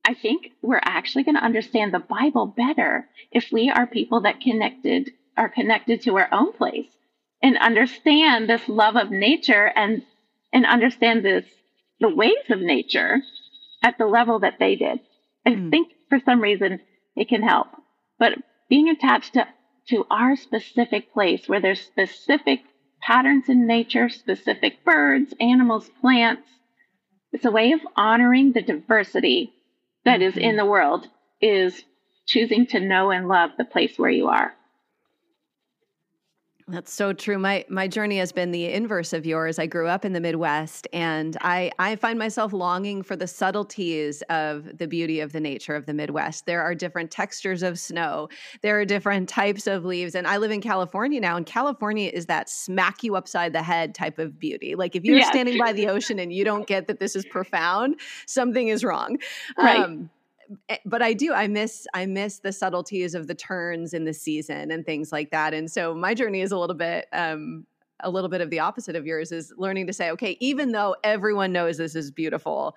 i 0.06 0.14
think 0.14 0.52
we're 0.62 0.82
actually 0.84 1.24
going 1.24 1.36
to 1.36 1.44
understand 1.44 1.94
the 1.94 2.00
bible 2.00 2.46
better 2.46 3.08
if 3.32 3.52
we 3.54 3.70
are 3.70 3.88
people 3.88 4.22
that 4.22 4.42
connected 4.42 5.12
are 5.38 5.48
connected 5.48 6.02
to 6.02 6.18
our 6.18 6.28
own 6.34 6.52
place 6.52 6.90
and 7.42 7.58
understand 7.58 8.50
this 8.50 8.68
love 8.68 8.96
of 8.96 9.12
nature 9.12 9.72
and 9.76 10.04
and 10.52 10.66
understand 10.66 11.24
this 11.24 11.46
the 12.00 12.10
ways 12.10 12.50
of 12.50 12.60
nature 12.60 13.22
at 13.84 13.98
the 13.98 14.06
level 14.06 14.40
that 14.40 14.60
they 14.60 14.76
did. 14.76 15.00
I 15.46 15.52
mm. 15.52 15.70
think 15.70 15.92
for 16.10 16.20
some 16.26 16.42
reason 16.42 16.80
it 17.16 17.30
can 17.30 17.44
help. 17.44 17.68
But 18.20 18.34
being 18.70 18.90
attached 18.90 19.34
to, 19.34 19.48
to 19.90 20.06
our 20.10 20.36
specific 20.36 21.14
place 21.14 21.48
where 21.48 21.62
there's 21.62 21.82
specific 21.82 22.62
patterns 23.02 23.50
in 23.50 23.68
nature, 23.68 24.10
specific 24.10 24.84
birds, 24.86 25.34
animals, 25.40 25.90
plants, 26.02 26.48
it's 27.32 27.46
a 27.46 27.52
way 27.52 27.72
of 27.72 27.82
honoring 27.96 28.54
the 28.54 28.62
diversity 28.62 29.54
that 30.06 30.22
is 30.22 30.38
in 30.38 30.44
mm-hmm. 30.44 30.58
the 30.58 30.66
world, 30.66 31.08
is 31.42 31.84
choosing 32.26 32.66
to 32.68 32.80
know 32.80 33.12
and 33.12 33.28
love 33.28 33.52
the 33.58 33.66
place 33.66 33.98
where 33.98 34.12
you 34.12 34.28
are. 34.28 34.54
That's 36.68 36.94
so 36.94 37.12
true. 37.12 37.38
My 37.38 37.66
my 37.68 37.88
journey 37.88 38.18
has 38.20 38.32
been 38.32 38.52
the 38.52 38.66
inverse 38.66 39.12
of 39.12 39.26
yours. 39.26 39.60
I 39.60 39.68
grew 39.68 39.88
up 39.88 40.06
in 40.06 40.14
the 40.14 40.22
Midwest 40.22 40.88
and 40.94 41.36
I 41.42 41.72
I 41.78 41.96
find 41.98 42.18
myself 42.18 42.54
longing 42.54 43.04
for 43.04 43.16
the 43.16 43.28
subtleties 43.28 44.22
of 44.30 44.78
the 44.78 44.88
beauty 44.88 45.20
of 45.20 45.34
the 45.34 45.42
nature 45.42 45.76
of 45.76 45.86
the 45.86 45.94
Midwest. 45.94 46.46
There 46.46 46.62
are 46.62 46.74
different 46.74 47.12
textures 47.12 47.64
of 47.64 47.80
snow. 47.80 48.30
There 48.62 48.80
are 48.80 48.86
different 48.86 49.28
types 49.28 49.68
of 49.68 49.84
leaves 49.84 50.16
and 50.16 50.26
I 50.26 50.38
live 50.38 50.52
in 50.52 50.62
California 50.62 51.20
now 51.20 51.36
and 51.36 51.46
California 51.46 52.10
is 52.14 52.28
that 52.28 52.50
smack 52.50 53.04
you 53.04 53.16
upside 53.16 53.52
the 53.52 53.64
head 53.64 53.94
type 53.94 54.18
of 54.18 54.40
beauty. 54.40 54.76
Like 54.76 54.96
if 54.96 55.04
you're 55.04 55.18
yes. 55.18 55.28
standing 55.28 55.58
by 55.58 55.74
the 55.74 55.88
ocean 55.90 56.18
and 56.18 56.32
you 56.32 56.46
don't 56.46 56.66
get 56.66 56.88
that 56.88 57.00
this 57.00 57.16
is 57.16 57.26
profound, 57.26 58.00
something 58.26 58.70
is 58.70 58.84
wrong. 58.84 59.18
Right. 59.58 59.80
Um, 59.80 60.10
but 60.86 61.02
I 61.02 61.14
do. 61.14 61.34
I 61.34 61.48
miss 61.48 61.88
I 61.94 62.06
miss 62.06 62.40
the 62.40 62.52
subtleties 62.52 63.16
of 63.16 63.28
the 63.28 63.36
turns 63.36 63.94
in 63.94 64.06
the 64.06 64.14
season 64.14 64.72
and 64.72 64.86
things 64.86 65.12
like 65.12 65.32
that. 65.32 65.54
And 65.54 65.70
so 65.70 65.94
my 65.94 66.14
journey 66.14 66.42
is 66.42 66.52
a 66.52 66.58
little 66.58 66.76
bit 66.76 67.08
um, 67.14 67.66
a 68.00 68.10
little 68.10 68.30
bit 68.30 68.42
of 68.42 68.50
the 68.50 68.60
opposite 68.60 68.96
of 68.96 69.06
yours 69.06 69.32
is 69.32 69.54
learning 69.58 69.88
to 69.88 69.94
say, 69.94 70.12
okay, 70.12 70.38
even 70.40 70.72
though 70.72 70.96
everyone 71.04 71.52
knows 71.52 71.78
this 71.78 71.96
is 71.96 72.12
beautiful, 72.12 72.76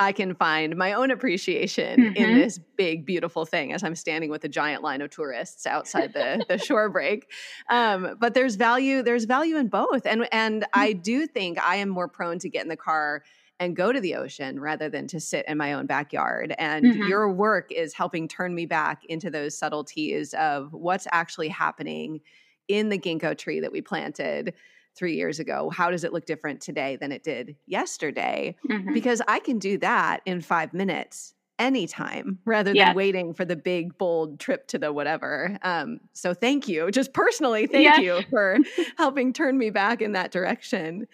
I 0.00 0.12
can 0.12 0.34
find 0.34 0.76
my 0.76 0.92
own 0.92 1.10
appreciation 1.10 2.00
mm-hmm. 2.00 2.16
in 2.16 2.34
this 2.38 2.60
big, 2.76 3.04
beautiful 3.04 3.44
thing 3.44 3.72
as 3.72 3.82
I'm 3.82 3.96
standing 3.96 4.30
with 4.30 4.44
a 4.44 4.48
giant 4.48 4.84
line 4.84 5.00
of 5.00 5.10
tourists 5.10 5.66
outside 5.66 6.12
the, 6.12 6.44
the 6.48 6.58
shore 6.64 6.88
break. 6.88 7.28
Um, 7.68 8.16
but 8.20 8.34
there's 8.34 8.54
value, 8.54 9.02
there's 9.02 9.24
value 9.24 9.56
in 9.56 9.68
both. 9.68 10.06
And 10.06 10.28
and 10.30 10.62
mm. 10.62 10.66
I 10.72 10.92
do 10.92 11.26
think 11.26 11.58
I 11.60 11.76
am 11.76 11.88
more 11.88 12.06
prone 12.06 12.38
to 12.40 12.48
get 12.48 12.62
in 12.62 12.68
the 12.68 12.76
car 12.76 13.24
and 13.60 13.74
go 13.74 13.92
to 13.92 14.00
the 14.00 14.14
ocean 14.14 14.60
rather 14.60 14.88
than 14.88 15.06
to 15.08 15.20
sit 15.20 15.44
in 15.48 15.58
my 15.58 15.72
own 15.72 15.86
backyard. 15.86 16.54
And 16.58 16.84
mm-hmm. 16.84 17.08
your 17.08 17.30
work 17.30 17.72
is 17.72 17.92
helping 17.92 18.28
turn 18.28 18.54
me 18.54 18.66
back 18.66 19.04
into 19.06 19.30
those 19.30 19.56
subtleties 19.56 20.34
of 20.34 20.72
what's 20.72 21.06
actually 21.10 21.48
happening 21.48 22.20
in 22.68 22.88
the 22.88 22.98
ginkgo 22.98 23.36
tree 23.36 23.60
that 23.60 23.72
we 23.72 23.80
planted 23.80 24.54
three 24.96 25.16
years 25.16 25.40
ago. 25.40 25.70
How 25.70 25.90
does 25.90 26.04
it 26.04 26.12
look 26.12 26.26
different 26.26 26.60
today 26.60 26.96
than 26.96 27.12
it 27.12 27.22
did 27.22 27.56
yesterday? 27.66 28.56
Mm-hmm. 28.68 28.92
Because 28.92 29.22
I 29.26 29.40
can 29.40 29.58
do 29.58 29.78
that 29.78 30.20
in 30.24 30.40
five 30.40 30.72
minutes 30.72 31.34
anytime 31.58 32.38
rather 32.44 32.70
than 32.70 32.76
yes. 32.76 32.94
waiting 32.94 33.34
for 33.34 33.44
the 33.44 33.56
big 33.56 33.98
bold 33.98 34.38
trip 34.38 34.68
to 34.68 34.78
the 34.78 34.92
whatever 34.92 35.58
um, 35.62 35.98
so 36.12 36.32
thank 36.32 36.68
you 36.68 36.88
just 36.92 37.12
personally 37.12 37.66
thank 37.66 37.82
yes. 37.82 37.98
you 37.98 38.22
for 38.30 38.58
helping 38.96 39.32
turn 39.32 39.58
me 39.58 39.68
back 39.68 40.00
in 40.00 40.12
that 40.12 40.30
direction 40.30 41.06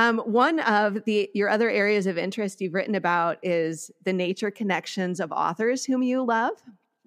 um, 0.00 0.18
one 0.20 0.60
of 0.60 1.04
the 1.04 1.30
your 1.34 1.50
other 1.50 1.68
areas 1.68 2.06
of 2.06 2.16
interest 2.16 2.60
you've 2.60 2.74
written 2.74 2.94
about 2.94 3.38
is 3.42 3.90
the 4.04 4.12
nature 4.12 4.50
connections 4.50 5.20
of 5.20 5.30
authors 5.30 5.84
whom 5.84 6.02
you 6.02 6.24
love. 6.24 6.54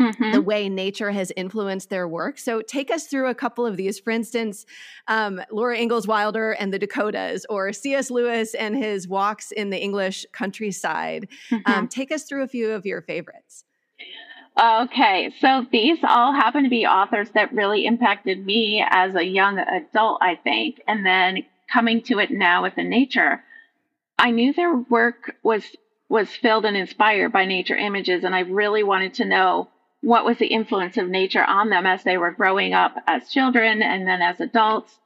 Mm-hmm. 0.01 0.31
The 0.31 0.41
way 0.41 0.69
nature 0.69 1.11
has 1.11 1.31
influenced 1.37 1.89
their 1.89 2.07
work. 2.07 2.39
So, 2.39 2.61
take 2.61 2.91
us 2.91 3.05
through 3.07 3.29
a 3.29 3.35
couple 3.35 3.65
of 3.65 3.77
these. 3.77 3.99
For 3.99 4.09
instance, 4.09 4.65
um, 5.07 5.41
Laura 5.51 5.77
Ingalls 5.77 6.07
Wilder 6.07 6.51
and 6.51 6.73
the 6.73 6.79
Dakotas, 6.79 7.45
or 7.47 7.71
C.S. 7.73 8.09
Lewis 8.09 8.53
and 8.55 8.75
his 8.75 9.07
walks 9.07 9.51
in 9.51 9.69
the 9.69 9.81
English 9.81 10.25
countryside. 10.31 11.27
Mm-hmm. 11.51 11.71
Um, 11.71 11.87
take 11.87 12.11
us 12.11 12.23
through 12.23 12.43
a 12.43 12.47
few 12.47 12.71
of 12.71 12.85
your 12.85 13.01
favorites. 13.01 13.65
Okay, 14.59 15.31
so 15.39 15.65
these 15.71 15.97
all 16.07 16.31
happen 16.31 16.63
to 16.63 16.69
be 16.69 16.85
authors 16.85 17.29
that 17.33 17.53
really 17.53 17.85
impacted 17.85 18.45
me 18.45 18.85
as 18.87 19.15
a 19.15 19.23
young 19.23 19.57
adult, 19.57 20.19
I 20.21 20.35
think. 20.35 20.79
And 20.87 21.03
then 21.03 21.43
coming 21.73 22.01
to 22.03 22.19
it 22.19 22.31
now 22.31 22.63
with 22.63 22.75
the 22.75 22.83
nature, 22.83 23.43
I 24.19 24.31
knew 24.31 24.53
their 24.53 24.75
work 24.75 25.35
was 25.43 25.63
was 26.09 26.29
filled 26.29 26.65
and 26.65 26.77
inspired 26.77 27.31
by 27.31 27.45
nature 27.45 27.75
images, 27.75 28.23
and 28.23 28.35
I 28.35 28.41
really 28.41 28.83
wanted 28.83 29.15
to 29.15 29.25
know 29.25 29.69
what 30.01 30.25
was 30.25 30.37
the 30.37 30.47
influence 30.47 30.97
of 30.97 31.09
nature 31.09 31.43
on 31.43 31.69
them 31.69 31.85
as 31.87 32.03
they 32.03 32.17
were 32.17 32.31
growing 32.31 32.73
up 32.73 32.95
as 33.07 33.29
children 33.29 33.81
and 33.81 34.05
then 34.05 34.21
as 34.21 34.39
adults. 34.39 34.99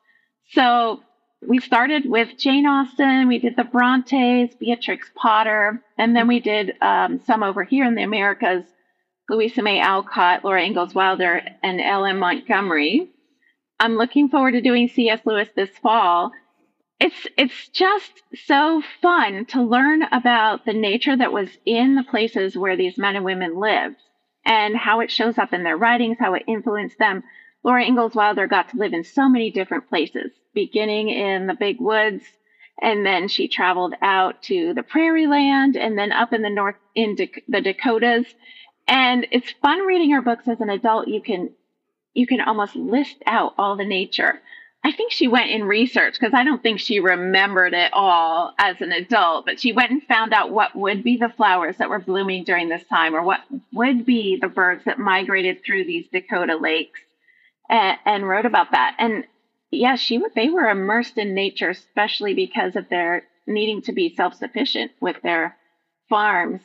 So 0.52 1.02
we 1.48 1.60
started 1.60 2.10
with 2.10 2.38
Jane 2.38 2.66
Austen, 2.66 3.28
we 3.28 3.38
did 3.38 3.56
the 3.56 3.64
Brontes, 3.64 4.56
Beatrix 4.56 5.10
Potter, 5.16 5.82
and 5.98 6.16
then 6.16 6.28
we 6.28 6.40
did 6.40 6.74
um, 6.82 7.22
some 7.26 7.44
over 7.44 7.64
here 7.64 7.86
in 7.86 7.96
the 7.96 8.04
Americas 8.04 8.66
Louisa 9.30 9.62
May 9.62 9.80
Alcott, 9.80 10.44
Laura 10.44 10.64
Ingalls 10.64 10.96
Wilder, 10.96 11.42
and 11.62 11.80
L.M. 11.80 12.18
Montgomery. 12.18 13.10
I'm 13.80 13.98
looking 13.98 14.30
forward 14.30 14.54
to 14.54 14.62
doing 14.62 14.88
C.S. 14.88 15.22
Lewis 15.26 15.50
this 15.56 15.78
fall. 15.78 16.32
It's 17.00 17.28
it's 17.38 17.68
just 17.70 18.12
so 18.46 18.82
fun 19.02 19.46
to 19.48 19.62
learn 19.62 20.04
about 20.12 20.66
the 20.66 20.74
nature 20.74 21.16
that 21.16 21.32
was 21.32 21.50
in 21.66 21.96
the 21.96 22.04
places 22.04 22.58
where 22.58 22.76
these 22.76 22.98
men 22.98 23.16
and 23.16 23.24
women 23.24 23.60
lived 23.60 23.98
and 24.46 24.76
how 24.76 25.02
it 25.02 25.12
shows 25.12 25.38
up 25.38 25.54
in 25.54 25.64
their 25.64 25.78
writings, 25.78 26.18
how 26.20 26.34
it 26.34 26.44
influenced 26.48 26.98
them. 26.98 27.24
Laura 27.64 27.84
Ingalls 27.86 28.16
Wilder 28.16 28.48
got 28.48 28.70
to 28.70 28.78
live 28.78 28.94
in 28.94 29.04
so 29.04 29.30
many 29.30 29.52
different 29.52 29.90
places, 29.90 30.32
beginning 30.54 31.10
in 31.10 31.48
the 31.48 31.54
big 31.54 31.80
woods, 31.80 32.24
and 32.82 33.06
then 33.06 33.28
she 33.28 33.48
traveled 33.48 33.94
out 34.02 34.42
to 34.44 34.74
the 34.74 34.84
prairie 34.84 35.28
land 35.28 35.76
and 35.76 35.98
then 35.98 36.12
up 36.12 36.34
in 36.34 36.42
the 36.42 36.50
north 36.50 36.76
in 36.96 37.16
the 37.16 37.62
Dakotas. 37.62 38.26
And 38.88 39.28
it's 39.32 39.52
fun 39.62 39.80
reading 39.82 40.12
her 40.12 40.22
books 40.22 40.48
as 40.48 40.62
an 40.62 40.70
adult. 40.70 41.08
You 41.08 41.22
can 41.22 41.52
you 42.14 42.26
can 42.26 42.42
almost 42.42 42.76
list 42.76 43.18
out 43.28 43.54
all 43.60 43.76
the 43.76 43.86
nature. 43.86 44.42
I 44.88 44.94
think 44.94 45.12
she 45.12 45.28
went 45.28 45.52
in 45.52 45.66
research 45.66 46.14
because 46.14 46.34
I 46.34 46.46
don't 46.46 46.64
think 46.64 46.80
she 46.80 47.02
remembered 47.02 47.74
it 47.74 47.92
all 47.92 48.54
as 48.58 48.80
an 48.80 48.94
adult, 48.94 49.46
but 49.46 49.60
she 49.60 49.74
went 49.74 49.92
and 49.92 50.02
found 50.02 50.32
out 50.34 50.54
what 50.54 50.78
would 50.78 51.04
be 51.04 51.18
the 51.18 51.28
flowers 51.28 51.76
that 51.76 51.90
were 51.90 52.00
blooming 52.00 52.46
during 52.46 52.70
this 52.70 52.86
time 52.86 53.14
or 53.14 53.22
what 53.22 53.42
would 53.74 54.06
be 54.06 54.38
the 54.40 54.48
birds 54.48 54.86
that 54.86 54.98
migrated 54.98 55.62
through 55.62 55.84
these 55.84 56.08
Dakota 56.08 56.56
lakes 56.56 57.02
and, 57.70 57.98
and 58.06 58.26
wrote 58.30 58.46
about 58.46 58.72
that. 58.72 58.96
And 58.98 59.26
yeah, 59.72 59.98
she 59.98 60.24
they 60.36 60.48
were 60.48 60.70
immersed 60.70 61.18
in 61.18 61.34
nature, 61.34 61.72
especially 61.72 62.34
because 62.34 62.78
of 62.78 62.88
their 62.88 63.24
needing 63.46 63.82
to 63.82 63.92
be 63.92 64.16
self-sufficient 64.16 64.92
with 65.02 65.22
their 65.22 65.58
farms. 66.08 66.62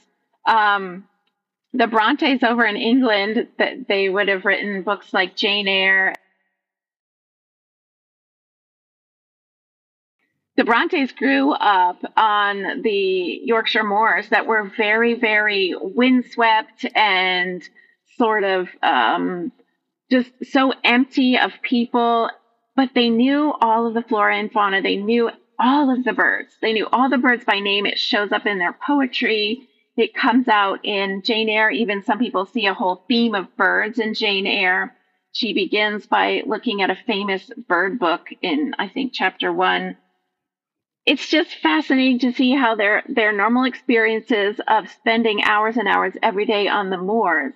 Um, 0.47 1.09
the 1.73 1.89
Brontes 1.89 2.45
over 2.45 2.65
in 2.65 2.77
England 2.77 3.49
that 3.59 3.89
they 3.89 4.09
would 4.09 4.29
have 4.29 4.45
written 4.45 4.85
books 4.85 5.13
like 5.13 5.35
Jane 5.35 5.67
Eyre. 5.67 6.15
The 10.57 10.65
Brontes 10.65 11.13
grew 11.13 11.53
up 11.53 12.03
on 12.17 12.83
the 12.83 13.41
Yorkshire 13.45 13.85
moors 13.85 14.29
that 14.29 14.47
were 14.47 14.71
very, 14.77 15.15
very 15.15 15.75
windswept 15.81 16.85
and 16.95 17.67
sort 18.19 18.45
of 18.45 18.69
um, 18.83 19.51
just 20.11 20.31
so 20.51 20.75
empty 20.85 21.39
of 21.39 21.53
people. 21.63 22.29
But 22.77 22.91
they 22.95 23.09
knew 23.09 23.53
all 23.61 23.87
of 23.87 23.95
the 23.95 24.03
flora 24.03 24.37
and 24.37 24.53
fauna. 24.53 24.83
They 24.83 24.97
knew 24.97 25.31
all 25.59 25.91
of 25.91 26.05
the 26.05 26.13
birds. 26.13 26.57
They 26.61 26.73
knew 26.73 26.87
all 26.93 27.09
the 27.09 27.19
birds 27.19 27.45
by 27.45 27.61
name. 27.61 27.87
It 27.87 27.99
shows 27.99 28.33
up 28.33 28.47
in 28.47 28.59
their 28.59 28.77
poetry 28.87 29.69
it 29.97 30.15
comes 30.15 30.49
out 30.49 30.85
in 30.85 31.23
Jane 31.23 31.49
Eyre. 31.49 31.71
Even 31.71 32.03
some 32.03 32.19
people 32.19 32.47
see 32.47 32.67
a 32.67 32.75
whole 32.75 33.05
theme 33.09 33.35
of 33.35 33.55
birds 33.57 33.99
in 33.99 34.15
Jane 34.15 34.47
Eyre. 34.47 34.97
She 35.33 35.53
begins 35.53 36.07
by 36.07 36.43
looking 36.47 36.83
at 36.83 36.91
a 36.91 36.99
famous 37.07 37.51
bird 37.69 37.99
book 37.99 38.29
in, 38.41 38.75
I 38.79 38.89
think, 38.89 39.13
chapter 39.15 39.53
one. 39.53 39.97
It's 41.05 41.29
just 41.29 41.57
fascinating 41.57 42.21
to 42.21 42.33
see 42.33 42.53
how 42.53 42.77
their, 42.77 43.03
their 43.09 43.33
normal 43.33 43.65
experiences 43.65 44.61
of 44.69 44.89
spending 44.89 45.43
hours 45.43 45.77
and 45.77 45.89
hours 45.89 46.15
every 46.23 46.47
day 46.47 46.69
on 46.69 46.91
the 46.91 46.99
moors 46.99 47.55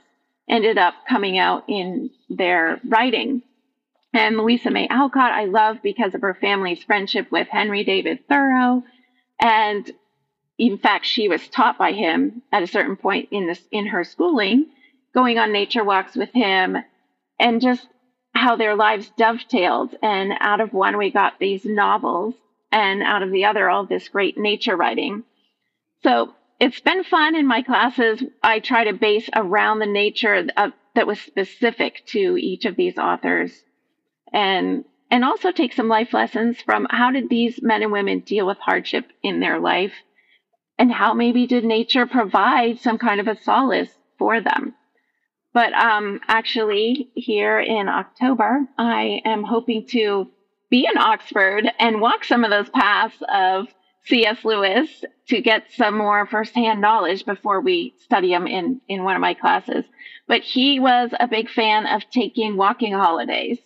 ended 0.49 0.79
up 0.79 0.95
coming 1.09 1.39
out 1.39 1.65
in 1.69 2.11
their 2.29 2.81
writing. 2.85 3.43
And 4.13 4.37
Louisa 4.37 4.71
May 4.71 4.89
Alcott, 4.89 5.33
I 5.33 5.45
love 5.45 5.79
because 5.83 6.15
of 6.15 6.23
her 6.23 6.35
family's 6.35 6.83
friendship 6.83 7.31
with 7.31 7.49
Henry 7.49 7.85
David 7.85 8.27
Thoreau. 8.29 8.83
And 9.41 9.91
in 10.59 10.79
fact, 10.79 11.05
she 11.07 11.29
was 11.29 11.47
taught 11.49 11.79
by 11.79 11.93
him 11.93 12.43
at 12.51 12.63
a 12.63 12.67
certain 12.67 12.97
point 12.97 13.29
in 13.31 13.47
this 13.47 13.63
in 13.71 13.87
her 13.89 14.05
schooling, 14.05 14.67
going 15.15 15.39
on 15.39 15.53
nature 15.53 15.85
walks 15.85 16.17
with 16.17 16.33
him, 16.33 16.79
and 17.39 17.61
just 17.61 17.87
how 18.35 18.57
their 18.57 18.75
lives 18.75 19.11
dovetailed. 19.17 19.95
And 20.03 20.33
out 20.41 20.61
of 20.61 20.73
one, 20.73 20.97
we 20.97 21.11
got 21.11 21.39
these 21.39 21.65
novels, 21.65 22.35
and 22.77 23.03
out 23.03 23.23
of 23.23 23.33
the 23.33 23.47
other, 23.47 23.71
all 23.71 23.87
this 23.87 24.11
great 24.11 24.37
nature 24.37 24.77
writing. 24.77 25.25
So 26.03 26.35
it's 26.61 26.81
been 26.81 27.05
fun 27.05 27.35
in 27.35 27.47
my 27.47 27.63
classes. 27.63 28.23
I 28.43 28.61
try 28.61 28.85
to 28.85 28.93
base 28.93 29.31
around 29.35 29.79
the 29.79 29.87
nature 29.87 30.47
of, 30.59 30.73
that 30.95 31.07
was 31.07 31.19
specific 31.19 32.05
to 32.09 32.37
each 32.39 32.67
of 32.67 32.77
these 32.77 32.99
authors, 32.99 33.53
and 34.33 34.85
and 35.11 35.25
also 35.25 35.53
take 35.53 35.73
some 35.73 35.89
life 35.89 36.13
lessons 36.13 36.61
from 36.61 36.87
how 36.91 37.11
did 37.13 37.31
these 37.31 37.63
men 37.63 37.83
and 37.83 37.93
women 37.93 38.21
deal 38.21 38.47
with 38.47 38.59
hardship 38.59 39.07
in 39.23 39.41
their 39.41 39.59
life 39.59 39.93
and 40.79 40.93
how 40.93 41.15
maybe 41.15 41.47
did 41.47 41.65
nature 41.65 42.07
provide 42.07 42.81
some 42.81 42.99
kind 42.99 43.21
of 43.21 43.29
a 43.29 43.41
solace 43.43 43.95
for 44.19 44.41
them. 44.41 44.75
But 45.55 45.73
um, 45.75 46.21
actually, 46.27 47.11
here 47.15 47.61
in 47.61 47.89
October, 47.89 48.67
I 48.77 49.21
am 49.25 49.45
hoping 49.45 49.87
to 49.89 50.29
be 50.71 50.87
in 50.87 50.99
Oxford 50.99 51.71
and 51.79 52.01
walk 52.01 52.25
some 52.25 52.45
of 52.45 52.51
those 52.51 52.69
paths 52.71 53.17
of 53.33 53.69
C.S. 54.05 54.45
Lewis 54.45 55.05
to 55.29 55.41
get 55.41 55.65
some 55.73 55.99
more 55.99 56.27
firsthand 56.27 56.81
knowledge 56.81 57.25
before 57.25 57.61
we 57.61 57.95
study 57.99 58.33
him 58.33 58.47
in, 58.47 58.81
in 58.89 59.05
one 59.05 59.17
of 59.17 59.21
my 59.21 59.35
classes. 59.35 59.85
But 60.29 60.43
he 60.43 60.81
was 60.81 61.11
a 61.19 61.29
big 61.29 61.51
fan 61.51 61.87
of 61.87 62.09
taking 62.11 62.57
walking 62.57 62.93
holidays, 62.93 63.59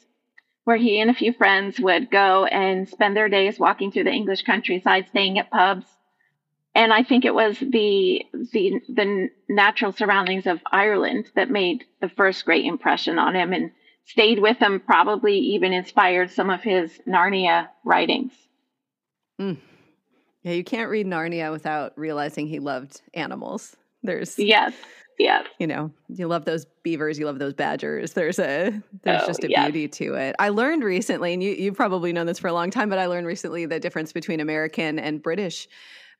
where 0.64 0.76
he 0.76 1.00
and 1.00 1.10
a 1.10 1.14
few 1.14 1.32
friends 1.32 1.80
would 1.80 2.10
go 2.10 2.46
and 2.46 2.88
spend 2.88 3.16
their 3.16 3.28
days 3.28 3.58
walking 3.58 3.92
through 3.92 4.04
the 4.04 4.12
English 4.12 4.42
countryside, 4.42 5.08
staying 5.08 5.38
at 5.38 5.50
pubs, 5.50 5.86
and 6.74 6.92
I 6.92 7.02
think 7.02 7.24
it 7.24 7.34
was 7.34 7.58
the 7.58 8.24
the 8.52 8.80
the 8.88 9.30
natural 9.48 9.92
surroundings 9.92 10.46
of 10.46 10.60
Ireland 10.70 11.30
that 11.34 11.50
made 11.50 11.84
the 12.00 12.08
first 12.08 12.44
great 12.44 12.64
impression 12.64 13.18
on 13.18 13.34
him 13.34 13.52
and 13.52 13.72
stayed 14.04 14.40
with 14.40 14.58
him. 14.58 14.80
Probably 14.80 15.38
even 15.38 15.72
inspired 15.72 16.30
some 16.30 16.50
of 16.50 16.62
his 16.62 17.00
Narnia 17.06 17.68
writings. 17.84 18.32
Mm. 19.40 19.58
Yeah, 20.42 20.52
you 20.52 20.64
can't 20.64 20.90
read 20.90 21.06
Narnia 21.06 21.50
without 21.50 21.92
realizing 21.96 22.46
he 22.46 22.58
loved 22.58 23.02
animals. 23.14 23.76
There's 24.02 24.38
yes, 24.38 24.72
yes. 25.18 25.46
You 25.58 25.66
know, 25.66 25.90
you 26.08 26.26
love 26.26 26.46
those 26.46 26.64
beavers, 26.82 27.18
you 27.18 27.26
love 27.26 27.38
those 27.38 27.52
badgers. 27.52 28.14
There's 28.14 28.38
a 28.38 28.70
there's 29.02 29.22
oh, 29.22 29.26
just 29.26 29.44
a 29.44 29.50
yes. 29.50 29.66
beauty 29.66 29.88
to 29.88 30.14
it. 30.14 30.36
I 30.38 30.48
learned 30.48 30.82
recently, 30.82 31.34
and 31.34 31.42
you 31.42 31.52
you've 31.52 31.76
probably 31.76 32.12
known 32.12 32.26
this 32.26 32.38
for 32.38 32.48
a 32.48 32.54
long 32.54 32.70
time, 32.70 32.88
but 32.88 32.98
I 32.98 33.06
learned 33.06 33.26
recently 33.26 33.66
the 33.66 33.78
difference 33.78 34.12
between 34.12 34.40
American 34.40 34.98
and 34.98 35.22
British 35.22 35.68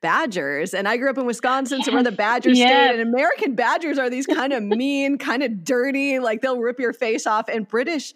Badgers. 0.00 0.74
And 0.74 0.88
I 0.88 0.96
grew 0.96 1.10
up 1.10 1.18
in 1.18 1.26
Wisconsin, 1.26 1.82
so 1.82 1.92
we're 1.92 2.02
the 2.02 2.12
Badger 2.12 2.54
state. 2.54 2.66
And 2.66 3.00
American 3.00 3.54
Badgers 3.54 3.98
are 3.98 4.08
these 4.08 4.26
kind 4.26 4.52
of 4.52 4.62
mean, 4.78 5.18
kind 5.18 5.42
of 5.42 5.64
dirty, 5.64 6.18
like 6.18 6.40
they'll 6.40 6.60
rip 6.60 6.80
your 6.80 6.92
face 6.92 7.26
off. 7.26 7.48
And 7.48 7.68
British 7.68 8.14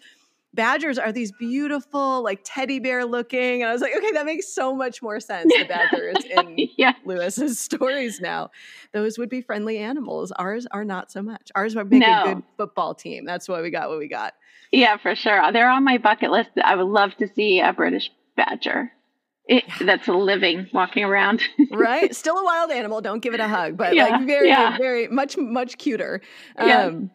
Badgers 0.53 0.97
are 0.97 1.11
these 1.11 1.31
beautiful, 1.33 2.23
like 2.23 2.39
teddy 2.43 2.79
bear 2.79 3.05
looking. 3.05 3.61
And 3.61 3.69
I 3.69 3.73
was 3.73 3.81
like, 3.81 3.95
okay, 3.95 4.11
that 4.13 4.25
makes 4.25 4.47
so 4.47 4.73
much 4.73 5.01
more 5.01 5.19
sense. 5.19 5.53
The 5.53 5.65
Badgers 5.65 6.23
in 6.29 6.69
yes. 6.77 6.95
Lewis's 7.05 7.59
stories 7.59 8.21
now. 8.21 8.51
Those 8.93 9.17
would 9.17 9.29
be 9.29 9.41
friendly 9.41 9.77
animals. 9.77 10.31
Ours 10.31 10.65
are 10.71 10.85
not 10.85 11.11
so 11.11 11.21
much. 11.21 11.51
Ours 11.55 11.75
would 11.75 11.91
make 11.91 12.01
no. 12.01 12.23
a 12.23 12.35
good 12.35 12.43
football 12.57 12.95
team. 12.95 13.25
That's 13.25 13.49
why 13.49 13.61
we 13.61 13.69
got 13.69 13.89
what 13.89 13.99
we 13.99 14.07
got. 14.07 14.33
Yeah, 14.71 14.97
for 14.97 15.13
sure. 15.15 15.51
They're 15.51 15.69
on 15.69 15.83
my 15.83 15.97
bucket 15.97 16.31
list. 16.31 16.49
I 16.63 16.75
would 16.75 16.87
love 16.87 17.15
to 17.17 17.27
see 17.27 17.59
a 17.59 17.73
British 17.73 18.09
Badger. 18.35 18.91
It, 19.47 19.63
that's 19.81 20.07
a 20.07 20.13
living 20.13 20.67
walking 20.73 21.03
around. 21.03 21.41
right. 21.71 22.15
Still 22.15 22.37
a 22.37 22.43
wild 22.43 22.71
animal. 22.71 23.01
Don't 23.01 23.21
give 23.21 23.33
it 23.33 23.39
a 23.39 23.47
hug, 23.47 23.77
but 23.77 23.93
yeah, 23.93 24.07
like 24.07 24.25
very, 24.25 24.47
yeah. 24.47 24.77
very 24.77 25.07
much, 25.07 25.37
much 25.37 25.77
cuter. 25.77 26.21
Yeah. 26.57 26.85
Um, 26.85 27.11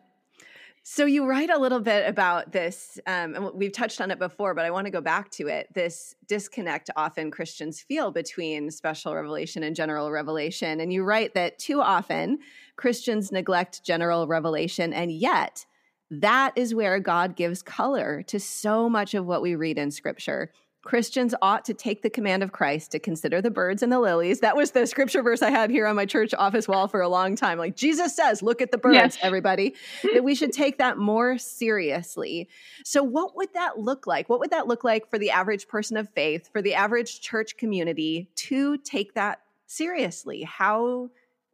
so 0.82 1.04
you 1.04 1.26
write 1.26 1.50
a 1.50 1.58
little 1.58 1.80
bit 1.80 2.08
about 2.08 2.52
this, 2.52 2.98
um, 3.06 3.34
and 3.34 3.50
we've 3.54 3.72
touched 3.72 4.00
on 4.00 4.10
it 4.10 4.18
before, 4.18 4.54
but 4.54 4.64
I 4.64 4.70
want 4.70 4.86
to 4.86 4.90
go 4.90 5.00
back 5.00 5.30
to 5.32 5.46
it. 5.46 5.68
This 5.74 6.14
disconnect 6.26 6.88
often 6.96 7.30
Christians 7.30 7.80
feel 7.80 8.10
between 8.10 8.70
special 8.70 9.14
revelation 9.14 9.62
and 9.62 9.76
general 9.76 10.10
revelation, 10.10 10.80
and 10.80 10.92
you 10.92 11.04
write 11.04 11.34
that 11.34 11.58
too 11.58 11.80
often 11.80 12.38
Christians 12.76 13.30
neglect 13.30 13.84
general 13.84 14.26
revelation, 14.26 14.92
and 14.92 15.12
yet 15.12 15.66
that 16.10 16.52
is 16.56 16.74
where 16.74 16.98
God 16.98 17.36
gives 17.36 17.62
color 17.62 18.22
to 18.24 18.40
so 18.40 18.88
much 18.88 19.14
of 19.14 19.26
what 19.26 19.42
we 19.42 19.54
read 19.54 19.78
in 19.78 19.90
Scripture. 19.90 20.50
Christians 20.82 21.34
ought 21.42 21.66
to 21.66 21.74
take 21.74 22.00
the 22.00 22.08
command 22.08 22.42
of 22.42 22.52
Christ 22.52 22.92
to 22.92 22.98
consider 22.98 23.42
the 23.42 23.50
birds 23.50 23.82
and 23.82 23.92
the 23.92 24.00
lilies. 24.00 24.40
That 24.40 24.56
was 24.56 24.70
the 24.70 24.86
scripture 24.86 25.22
verse 25.22 25.42
I 25.42 25.50
had 25.50 25.70
here 25.70 25.86
on 25.86 25.94
my 25.94 26.06
church 26.06 26.32
office 26.32 26.66
wall 26.66 26.88
for 26.88 27.02
a 27.02 27.08
long 27.08 27.36
time. 27.36 27.58
Like 27.58 27.76
Jesus 27.76 28.16
says, 28.16 28.42
look 28.42 28.62
at 28.62 28.70
the 28.70 28.78
birds, 28.78 28.94
yes. 28.94 29.18
everybody, 29.20 29.74
that 30.14 30.24
we 30.24 30.34
should 30.34 30.52
take 30.52 30.78
that 30.78 30.96
more 30.96 31.36
seriously. 31.36 32.48
So, 32.84 33.02
what 33.02 33.36
would 33.36 33.52
that 33.52 33.78
look 33.78 34.06
like? 34.06 34.30
What 34.30 34.40
would 34.40 34.52
that 34.52 34.68
look 34.68 34.82
like 34.82 35.10
for 35.10 35.18
the 35.18 35.30
average 35.30 35.68
person 35.68 35.98
of 35.98 36.08
faith, 36.10 36.48
for 36.50 36.62
the 36.62 36.74
average 36.74 37.20
church 37.20 37.58
community 37.58 38.30
to 38.36 38.78
take 38.78 39.14
that 39.14 39.40
seriously? 39.66 40.42
How 40.42 41.10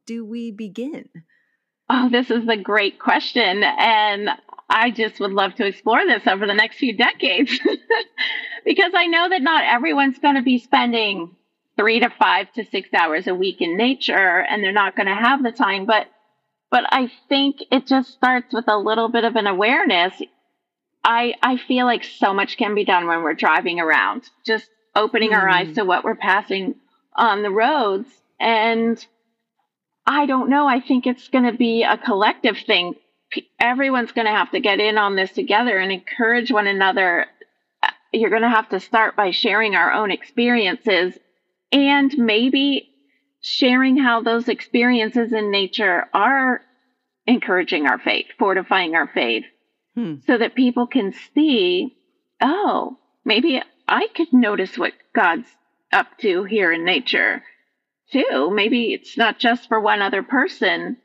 do 0.06 0.24
we 0.24 0.52
begin? 0.52 1.08
Oh, 1.88 2.08
this 2.08 2.30
is 2.30 2.48
a 2.48 2.56
great 2.56 2.98
question. 2.98 3.62
And 3.62 4.30
I 4.68 4.90
just 4.90 5.20
would 5.20 5.32
love 5.32 5.54
to 5.56 5.66
explore 5.66 6.04
this 6.04 6.26
over 6.26 6.46
the 6.46 6.54
next 6.54 6.78
few 6.78 6.96
decades 6.96 7.58
because 8.64 8.92
I 8.94 9.06
know 9.06 9.28
that 9.28 9.42
not 9.42 9.64
everyone's 9.64 10.18
going 10.18 10.34
to 10.34 10.42
be 10.42 10.58
spending 10.58 11.36
three 11.76 12.00
to 12.00 12.10
five 12.10 12.52
to 12.54 12.64
six 12.64 12.88
hours 12.94 13.26
a 13.26 13.34
week 13.34 13.60
in 13.60 13.76
nature 13.76 14.40
and 14.40 14.62
they're 14.62 14.72
not 14.72 14.96
going 14.96 15.06
to 15.06 15.14
have 15.14 15.42
the 15.42 15.52
time. 15.52 15.86
But 15.86 16.06
but 16.68 16.84
I 16.90 17.10
think 17.28 17.58
it 17.70 17.86
just 17.86 18.12
starts 18.12 18.52
with 18.52 18.66
a 18.66 18.76
little 18.76 19.08
bit 19.08 19.24
of 19.24 19.36
an 19.36 19.46
awareness. 19.46 20.20
I 21.04 21.34
I 21.42 21.58
feel 21.58 21.86
like 21.86 22.02
so 22.02 22.34
much 22.34 22.56
can 22.56 22.74
be 22.74 22.84
done 22.84 23.06
when 23.06 23.22
we're 23.22 23.34
driving 23.34 23.78
around, 23.78 24.24
just 24.44 24.68
opening 24.96 25.30
mm. 25.30 25.36
our 25.36 25.48
eyes 25.48 25.68
mm. 25.68 25.74
to 25.76 25.84
what 25.84 26.02
we're 26.02 26.16
passing 26.16 26.74
on 27.14 27.42
the 27.42 27.50
roads. 27.50 28.08
And 28.40 29.04
I 30.06 30.26
don't 30.26 30.48
know. 30.48 30.68
I 30.68 30.80
think 30.80 31.06
it's 31.06 31.28
going 31.28 31.50
to 31.50 31.56
be 31.56 31.82
a 31.82 31.98
collective 31.98 32.58
thing. 32.58 32.94
Everyone's 33.58 34.12
going 34.12 34.26
to 34.26 34.32
have 34.32 34.52
to 34.52 34.60
get 34.60 34.78
in 34.78 34.98
on 34.98 35.16
this 35.16 35.32
together 35.32 35.78
and 35.78 35.90
encourage 35.90 36.52
one 36.52 36.68
another. 36.68 37.26
Uh, 37.82 37.90
you're 38.12 38.30
going 38.30 38.42
to 38.42 38.48
have 38.48 38.68
to 38.68 38.78
start 38.78 39.16
by 39.16 39.32
sharing 39.32 39.74
our 39.74 39.92
own 39.92 40.12
experiences 40.12 41.18
and 41.72 42.16
maybe 42.16 42.88
sharing 43.40 43.96
how 43.96 44.22
those 44.22 44.48
experiences 44.48 45.32
in 45.32 45.50
nature 45.50 46.06
are 46.14 46.60
encouraging 47.26 47.86
our 47.86 47.98
faith, 47.98 48.26
fortifying 48.38 48.94
our 48.94 49.08
faith, 49.08 49.44
hmm. 49.94 50.14
so 50.26 50.38
that 50.38 50.54
people 50.54 50.86
can 50.86 51.12
see, 51.34 51.96
oh, 52.40 52.96
maybe 53.24 53.60
I 53.88 54.06
could 54.14 54.32
notice 54.32 54.78
what 54.78 54.92
God's 55.12 55.48
up 55.92 56.06
to 56.18 56.44
here 56.44 56.72
in 56.72 56.84
nature 56.84 57.42
too. 58.12 58.50
Maybe 58.52 58.92
it's 58.92 59.16
not 59.16 59.38
just 59.38 59.68
for 59.68 59.80
one 59.80 60.02
other 60.02 60.22
person. 60.22 60.96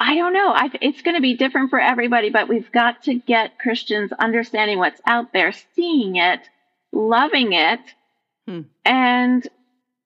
I 0.00 0.14
don't 0.14 0.32
know. 0.32 0.52
I, 0.52 0.70
it's 0.80 1.02
going 1.02 1.16
to 1.16 1.22
be 1.22 1.34
different 1.34 1.70
for 1.70 1.80
everybody, 1.80 2.30
but 2.30 2.48
we've 2.48 2.70
got 2.70 3.02
to 3.04 3.14
get 3.14 3.58
Christians 3.58 4.12
understanding 4.12 4.78
what's 4.78 5.00
out 5.06 5.32
there, 5.32 5.52
seeing 5.74 6.16
it, 6.16 6.40
loving 6.92 7.52
it, 7.52 7.80
hmm. 8.46 8.62
and 8.84 9.46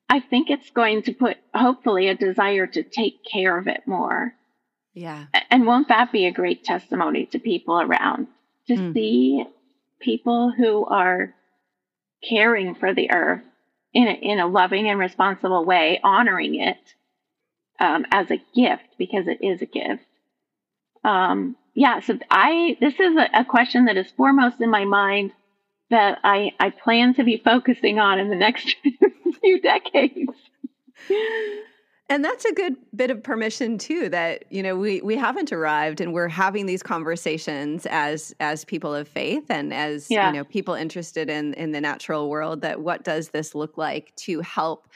I 0.08 0.20
think 0.20 0.50
it's 0.50 0.68
going 0.70 1.02
to 1.04 1.14
put, 1.14 1.38
hopefully, 1.54 2.08
a 2.08 2.14
desire 2.14 2.66
to 2.66 2.82
take 2.82 3.24
care 3.24 3.56
of 3.56 3.66
it 3.66 3.82
more. 3.86 4.34
Yeah. 4.92 5.24
And 5.50 5.66
won't 5.66 5.88
that 5.88 6.12
be 6.12 6.26
a 6.26 6.32
great 6.32 6.64
testimony 6.64 7.24
to 7.32 7.38
people 7.38 7.80
around 7.80 8.26
to 8.66 8.74
mm. 8.74 8.92
see 8.92 9.44
people 10.00 10.52
who 10.52 10.84
are 10.84 11.34
caring 12.28 12.74
for 12.74 12.92
the 12.92 13.10
earth 13.10 13.42
in 13.94 14.08
a, 14.08 14.12
in 14.12 14.38
a 14.40 14.46
loving 14.46 14.88
and 14.88 14.98
responsible 14.98 15.64
way, 15.64 16.00
honoring 16.02 16.54
it 16.54 16.94
um, 17.78 18.06
as 18.10 18.30
a 18.30 18.42
gift 18.54 18.96
because 18.98 19.26
it 19.26 19.44
is 19.44 19.60
a 19.62 19.66
gift. 19.66 20.04
Um, 21.04 21.56
yeah, 21.74 22.00
so 22.00 22.18
I 22.30 22.76
this 22.80 22.94
is 22.94 23.16
a, 23.16 23.40
a 23.40 23.44
question 23.44 23.86
that 23.86 23.96
is 23.96 24.10
foremost 24.12 24.60
in 24.60 24.70
my 24.70 24.84
mind 24.84 25.32
that 25.90 26.18
I, 26.24 26.52
I 26.58 26.70
plan 26.70 27.14
to 27.14 27.24
be 27.24 27.36
focusing 27.36 27.98
on 27.98 28.18
in 28.18 28.30
the 28.30 28.36
next 28.36 28.76
few 29.40 29.60
decades. 29.60 30.32
And 32.08 32.22
that's 32.22 32.44
a 32.44 32.52
good 32.52 32.76
bit 32.94 33.10
of 33.10 33.22
permission 33.22 33.78
too 33.78 34.08
that 34.10 34.44
you 34.50 34.62
know 34.62 34.76
we 34.76 35.00
we 35.00 35.16
haven't 35.16 35.52
arrived 35.52 36.00
and 36.00 36.12
we're 36.12 36.28
having 36.28 36.66
these 36.66 36.82
conversations 36.82 37.86
as 37.86 38.34
as 38.38 38.64
people 38.64 38.94
of 38.94 39.08
faith 39.08 39.44
and 39.48 39.72
as 39.72 40.10
yeah. 40.10 40.26
you 40.26 40.36
know 40.36 40.44
people 40.44 40.74
interested 40.74 41.30
in 41.30 41.54
in 41.54 41.72
the 41.72 41.80
natural 41.80 42.28
world 42.28 42.60
that 42.60 42.80
what 42.80 43.02
does 43.02 43.30
this 43.30 43.54
look 43.54 43.78
like 43.78 44.14
to 44.16 44.40
help 44.40 44.88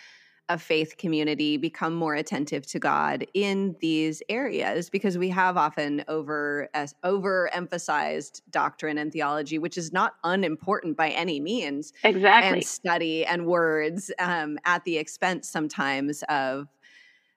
a 0.48 0.58
faith 0.58 0.96
community 0.96 1.56
become 1.56 1.94
more 1.94 2.14
attentive 2.14 2.66
to 2.66 2.78
God 2.78 3.26
in 3.34 3.74
these 3.80 4.22
areas 4.28 4.88
because 4.90 5.18
we 5.18 5.28
have 5.30 5.56
often 5.56 6.04
over 6.08 6.68
as 6.74 6.94
overemphasized 7.04 8.42
doctrine 8.50 8.98
and 8.98 9.12
theology, 9.12 9.58
which 9.58 9.76
is 9.76 9.92
not 9.92 10.14
unimportant 10.24 10.96
by 10.96 11.10
any 11.10 11.40
means. 11.40 11.92
Exactly. 12.04 12.58
And 12.58 12.66
study 12.66 13.24
and 13.24 13.46
words 13.46 14.12
um, 14.18 14.58
at 14.64 14.84
the 14.84 14.98
expense 14.98 15.48
sometimes 15.48 16.22
of 16.28 16.68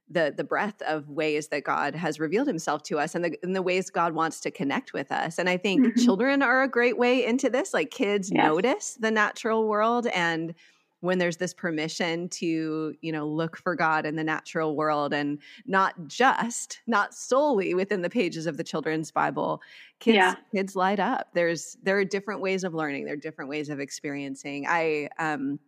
the 0.10 0.34
the 0.36 0.44
breadth 0.44 0.82
of 0.84 1.10
ways 1.10 1.50
that 1.50 1.64
God 1.64 1.96
has 1.96 2.20
revealed 2.20 2.48
himself 2.48 2.84
to 2.84 3.00
us 3.00 3.16
and 3.16 3.24
the, 3.24 3.38
and 3.44 3.56
the 3.56 3.62
ways 3.62 3.90
God 3.90 4.14
wants 4.14 4.40
to 4.42 4.52
connect 4.52 4.94
with 4.94 5.12
us. 5.12 5.38
And 5.38 5.50
I 5.50 5.58
think 5.58 5.82
mm-hmm. 5.82 6.04
children 6.04 6.42
are 6.42 6.64
a 6.64 6.68
great 6.68 6.98
way 6.98 7.26
into 7.26 7.50
this. 7.50 7.74
Like 7.74 7.92
kids 7.92 8.32
yes. 8.32 8.44
notice 8.44 8.98
the 9.00 9.12
natural 9.12 9.68
world 9.68 10.08
and 10.08 10.54
when 11.02 11.18
there's 11.18 11.38
this 11.38 11.54
permission 11.54 12.28
to 12.28 12.94
you 13.02 13.12
know 13.12 13.26
look 13.26 13.58
for 13.58 13.76
god 13.76 14.06
in 14.06 14.16
the 14.16 14.24
natural 14.24 14.76
world 14.76 15.14
and 15.14 15.40
not 15.66 15.94
just 16.08 16.82
not 16.88 17.14
solely 17.14 17.74
within 17.74 18.02
the 18.02 18.10
pages 18.10 18.46
of 18.46 18.58
the 18.58 18.64
children's 18.64 19.12
bible 19.12 19.62
kids 20.00 20.16
yeah. 20.16 20.36
kids 20.54 20.76
light 20.76 21.00
up 21.00 21.30
there's 21.34 21.78
there 21.84 21.98
are 21.98 22.04
different 22.04 22.42
ways 22.42 22.64
of 22.64 22.74
learning 22.74 23.06
there 23.06 23.14
are 23.14 23.18
different 23.18 23.50
ways 23.50 23.70
of 23.70 23.80
experiencing 23.80 24.66
i 24.68 25.08
um 25.20 25.60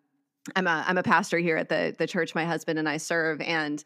I'm 0.56 0.66
a 0.66 0.84
I'm 0.88 0.98
a 0.98 1.04
pastor 1.04 1.38
here 1.38 1.58
at 1.58 1.70
the 1.70 1.96
the 1.98 2.08
church 2.08 2.34
my 2.34 2.46
husband 2.46 2.80
and 2.80 2.90
I 2.90 2.98
serve 2.98 3.42
and 3.42 3.84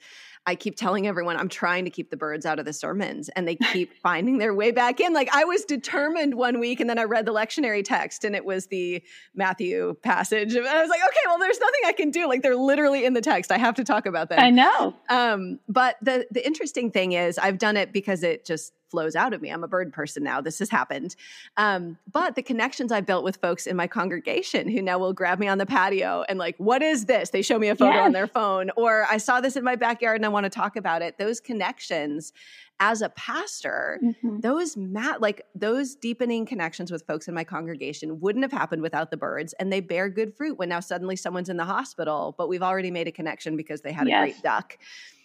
I 0.47 0.55
keep 0.55 0.75
telling 0.75 1.07
everyone 1.07 1.37
I'm 1.37 1.49
trying 1.49 1.85
to 1.85 1.91
keep 1.91 2.09
the 2.09 2.17
birds 2.17 2.45
out 2.45 2.59
of 2.59 2.65
the 2.65 2.73
sermons 2.73 3.29
and 3.29 3.47
they 3.47 3.55
keep 3.73 3.93
finding 4.01 4.37
their 4.37 4.53
way 4.53 4.71
back 4.71 4.99
in. 4.99 5.13
Like 5.13 5.29
I 5.33 5.43
was 5.45 5.65
determined 5.65 6.35
one 6.35 6.59
week 6.59 6.79
and 6.79 6.89
then 6.89 6.99
I 6.99 7.03
read 7.03 7.25
the 7.25 7.33
lectionary 7.33 7.83
text 7.83 8.23
and 8.23 8.35
it 8.35 8.45
was 8.45 8.67
the 8.67 9.01
Matthew 9.33 9.95
passage. 10.03 10.55
And 10.55 10.67
I 10.67 10.81
was 10.81 10.89
like, 10.89 11.01
okay, 11.01 11.19
well, 11.25 11.39
there's 11.39 11.59
nothing 11.59 11.81
I 11.85 11.93
can 11.93 12.11
do. 12.11 12.27
Like 12.27 12.41
they're 12.41 12.55
literally 12.55 13.05
in 13.05 13.13
the 13.13 13.21
text. 13.21 13.51
I 13.51 13.57
have 13.57 13.75
to 13.75 13.83
talk 13.83 14.05
about 14.05 14.29
them. 14.29 14.39
I 14.39 14.49
know. 14.49 14.95
Um, 15.09 15.59
but 15.67 15.97
the 16.01 16.27
the 16.31 16.45
interesting 16.45 16.91
thing 16.91 17.13
is 17.13 17.37
I've 17.37 17.57
done 17.57 17.77
it 17.77 17.91
because 17.91 18.23
it 18.23 18.45
just 18.45 18.73
flows 18.95 19.13
out 19.13 19.33
of 19.33 19.41
me. 19.41 19.49
I'm 19.49 19.61
a 19.61 19.67
bird 19.67 19.91
person 19.91 20.23
now. 20.23 20.39
This 20.39 20.59
has 20.59 20.69
happened. 20.69 21.17
Um, 21.57 21.97
but 22.09 22.35
the 22.35 22.41
connections 22.41 22.93
I've 22.93 23.05
built 23.05 23.25
with 23.25 23.35
folks 23.41 23.67
in 23.67 23.75
my 23.75 23.87
congregation 23.87 24.69
who 24.69 24.81
now 24.81 24.97
will 24.97 25.11
grab 25.11 25.37
me 25.37 25.49
on 25.49 25.57
the 25.57 25.65
patio 25.65 26.23
and 26.29 26.39
like, 26.39 26.55
what 26.59 26.81
is 26.81 27.05
this? 27.05 27.31
They 27.31 27.41
show 27.41 27.59
me 27.59 27.67
a 27.67 27.75
photo 27.75 27.95
yes. 27.95 28.05
on 28.05 28.13
their 28.13 28.27
phone, 28.27 28.71
or 28.77 29.05
I 29.09 29.17
saw 29.17 29.41
this 29.41 29.57
in 29.57 29.65
my 29.65 29.75
backyard 29.75 30.15
and 30.15 30.25
I 30.25 30.29
want 30.29 30.45
to 30.45 30.49
talk 30.49 30.77
about 30.77 31.01
it. 31.01 31.17
Those 31.17 31.41
connections 31.41 32.31
as 32.79 33.01
a 33.01 33.09
pastor, 33.09 33.99
mm-hmm. 34.01 34.39
those 34.39 34.77
mat 34.77 35.21
like 35.21 35.45
those 35.55 35.95
deepening 35.95 36.45
connections 36.45 36.89
with 36.89 37.05
folks 37.05 37.27
in 37.27 37.33
my 37.33 37.43
congregation 37.43 38.21
wouldn't 38.21 38.43
have 38.43 38.51
happened 38.51 38.81
without 38.81 39.11
the 39.11 39.17
birds, 39.17 39.53
and 39.59 39.73
they 39.73 39.81
bear 39.81 40.07
good 40.07 40.35
fruit 40.35 40.57
when 40.57 40.69
now 40.69 40.79
suddenly 40.79 41.17
someone's 41.17 41.49
in 41.49 41.57
the 41.57 41.65
hospital, 41.65 42.33
but 42.37 42.47
we've 42.47 42.63
already 42.63 42.91
made 42.91 43.07
a 43.07 43.11
connection 43.11 43.57
because 43.57 43.81
they 43.81 43.91
had 43.91 44.07
yes. 44.07 44.15
a 44.15 44.25
great 44.25 44.43
duck. 44.43 44.77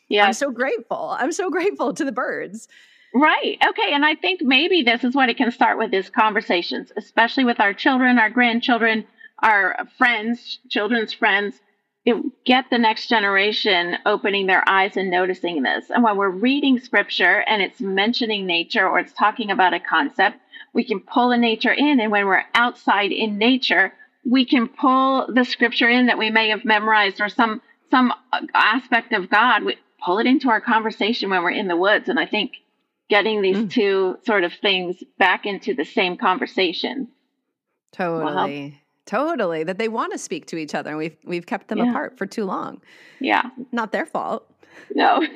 Yeah, 0.09 0.26
I'm 0.26 0.33
so 0.33 0.50
grateful. 0.50 1.14
I'm 1.18 1.30
so 1.30 1.50
grateful 1.50 1.94
to 1.94 2.04
the 2.04 2.12
birds. 2.12 2.66
Right. 3.14 3.58
Okay. 3.66 3.92
And 3.92 4.04
I 4.04 4.14
think 4.14 4.40
maybe 4.42 4.82
this 4.82 5.02
is 5.02 5.14
what 5.14 5.28
it 5.28 5.36
can 5.36 5.50
start 5.50 5.78
with 5.78 5.92
is 5.92 6.10
conversations, 6.10 6.92
especially 6.96 7.44
with 7.44 7.58
our 7.58 7.74
children, 7.74 8.18
our 8.18 8.30
grandchildren, 8.30 9.04
our 9.40 9.76
friends, 9.98 10.60
children's 10.68 11.12
friends. 11.12 11.60
It, 12.06 12.16
get 12.44 12.66
the 12.70 12.78
next 12.78 13.08
generation 13.08 13.98
opening 14.06 14.46
their 14.46 14.66
eyes 14.68 14.96
and 14.96 15.10
noticing 15.10 15.62
this. 15.62 15.90
And 15.90 16.02
when 16.04 16.16
we're 16.16 16.30
reading 16.30 16.78
scripture 16.78 17.42
and 17.46 17.60
it's 17.60 17.80
mentioning 17.80 18.46
nature 18.46 18.88
or 18.88 19.00
it's 19.00 19.12
talking 19.12 19.50
about 19.50 19.74
a 19.74 19.80
concept, 19.80 20.38
we 20.72 20.84
can 20.84 21.00
pull 21.00 21.30
the 21.30 21.36
nature 21.36 21.72
in. 21.72 22.00
And 22.00 22.12
when 22.12 22.26
we're 22.26 22.44
outside 22.54 23.12
in 23.12 23.38
nature, 23.38 23.92
we 24.24 24.44
can 24.46 24.68
pull 24.68 25.28
the 25.34 25.44
scripture 25.44 25.88
in 25.90 26.06
that 26.06 26.18
we 26.18 26.30
may 26.30 26.48
have 26.50 26.64
memorized 26.64 27.20
or 27.20 27.28
some 27.28 27.60
some 27.90 28.12
aspect 28.54 29.12
of 29.12 29.28
God. 29.28 29.64
We 29.64 29.76
pull 30.02 30.18
it 30.18 30.26
into 30.26 30.48
our 30.48 30.60
conversation 30.60 31.28
when 31.28 31.42
we're 31.42 31.50
in 31.50 31.66
the 31.66 31.76
woods. 31.76 32.08
And 32.08 32.20
I 32.20 32.26
think 32.26 32.52
getting 33.10 33.42
these 33.42 33.58
mm. 33.58 33.70
two 33.70 34.16
sort 34.24 34.44
of 34.44 34.54
things 34.54 35.02
back 35.18 35.44
into 35.44 35.74
the 35.74 35.84
same 35.84 36.16
conversation. 36.16 37.08
Totally. 37.92 38.80
Totally. 39.04 39.64
That 39.64 39.78
they 39.78 39.88
want 39.88 40.12
to 40.12 40.18
speak 40.18 40.46
to 40.46 40.56
each 40.56 40.74
other 40.74 40.90
and 40.90 40.98
we've 40.98 41.16
we've 41.24 41.46
kept 41.46 41.68
them 41.68 41.78
yeah. 41.78 41.90
apart 41.90 42.16
for 42.16 42.26
too 42.26 42.44
long. 42.44 42.80
Yeah. 43.20 43.50
Not 43.72 43.92
their 43.92 44.06
fault. 44.06 44.48
No. 44.94 45.26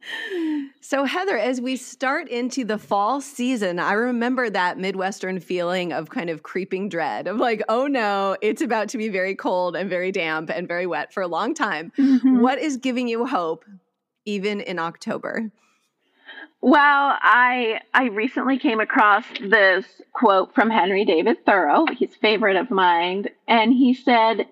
so 0.80 1.04
Heather, 1.04 1.36
as 1.36 1.60
we 1.60 1.74
start 1.76 2.28
into 2.28 2.64
the 2.64 2.78
fall 2.78 3.20
season, 3.20 3.80
I 3.80 3.94
remember 3.94 4.48
that 4.48 4.78
Midwestern 4.78 5.40
feeling 5.40 5.92
of 5.92 6.10
kind 6.10 6.30
of 6.30 6.44
creeping 6.44 6.88
dread 6.88 7.26
of 7.26 7.38
like, 7.38 7.62
oh 7.68 7.88
no, 7.88 8.36
it's 8.40 8.62
about 8.62 8.88
to 8.90 8.98
be 8.98 9.08
very 9.08 9.34
cold 9.34 9.74
and 9.74 9.90
very 9.90 10.12
damp 10.12 10.48
and 10.48 10.68
very 10.68 10.86
wet 10.86 11.12
for 11.12 11.22
a 11.22 11.28
long 11.28 11.54
time. 11.54 11.92
Mm-hmm. 11.98 12.40
What 12.40 12.60
is 12.60 12.76
giving 12.76 13.08
you 13.08 13.26
hope 13.26 13.64
even 14.24 14.60
in 14.60 14.78
October? 14.78 15.50
Well, 16.66 17.18
I 17.20 17.82
I 17.92 18.06
recently 18.06 18.58
came 18.58 18.80
across 18.80 19.26
this 19.38 20.00
quote 20.14 20.54
from 20.54 20.70
Henry 20.70 21.04
David 21.04 21.44
Thoreau, 21.44 21.84
his 21.84 22.16
favorite 22.16 22.56
of 22.56 22.70
mine, 22.70 23.26
and 23.46 23.70
he 23.70 23.92
said, 23.92 24.48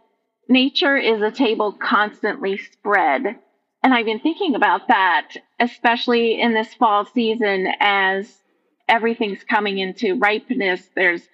"Nature 0.47 0.99
is 0.99 1.23
a 1.23 1.31
table 1.31 1.73
constantly 1.73 2.59
spread." 2.59 3.39
And 3.83 3.95
I've 3.95 4.05
been 4.05 4.21
thinking 4.21 4.55
about 4.55 4.89
that, 4.89 5.29
especially 5.59 6.39
in 6.39 6.53
this 6.53 6.75
fall 6.75 7.07
season 7.07 7.69
as 7.81 8.43
everything's 8.91 9.43
coming 9.43 9.79
into 9.79 10.19
ripeness. 10.19 10.91
There's 10.95 11.27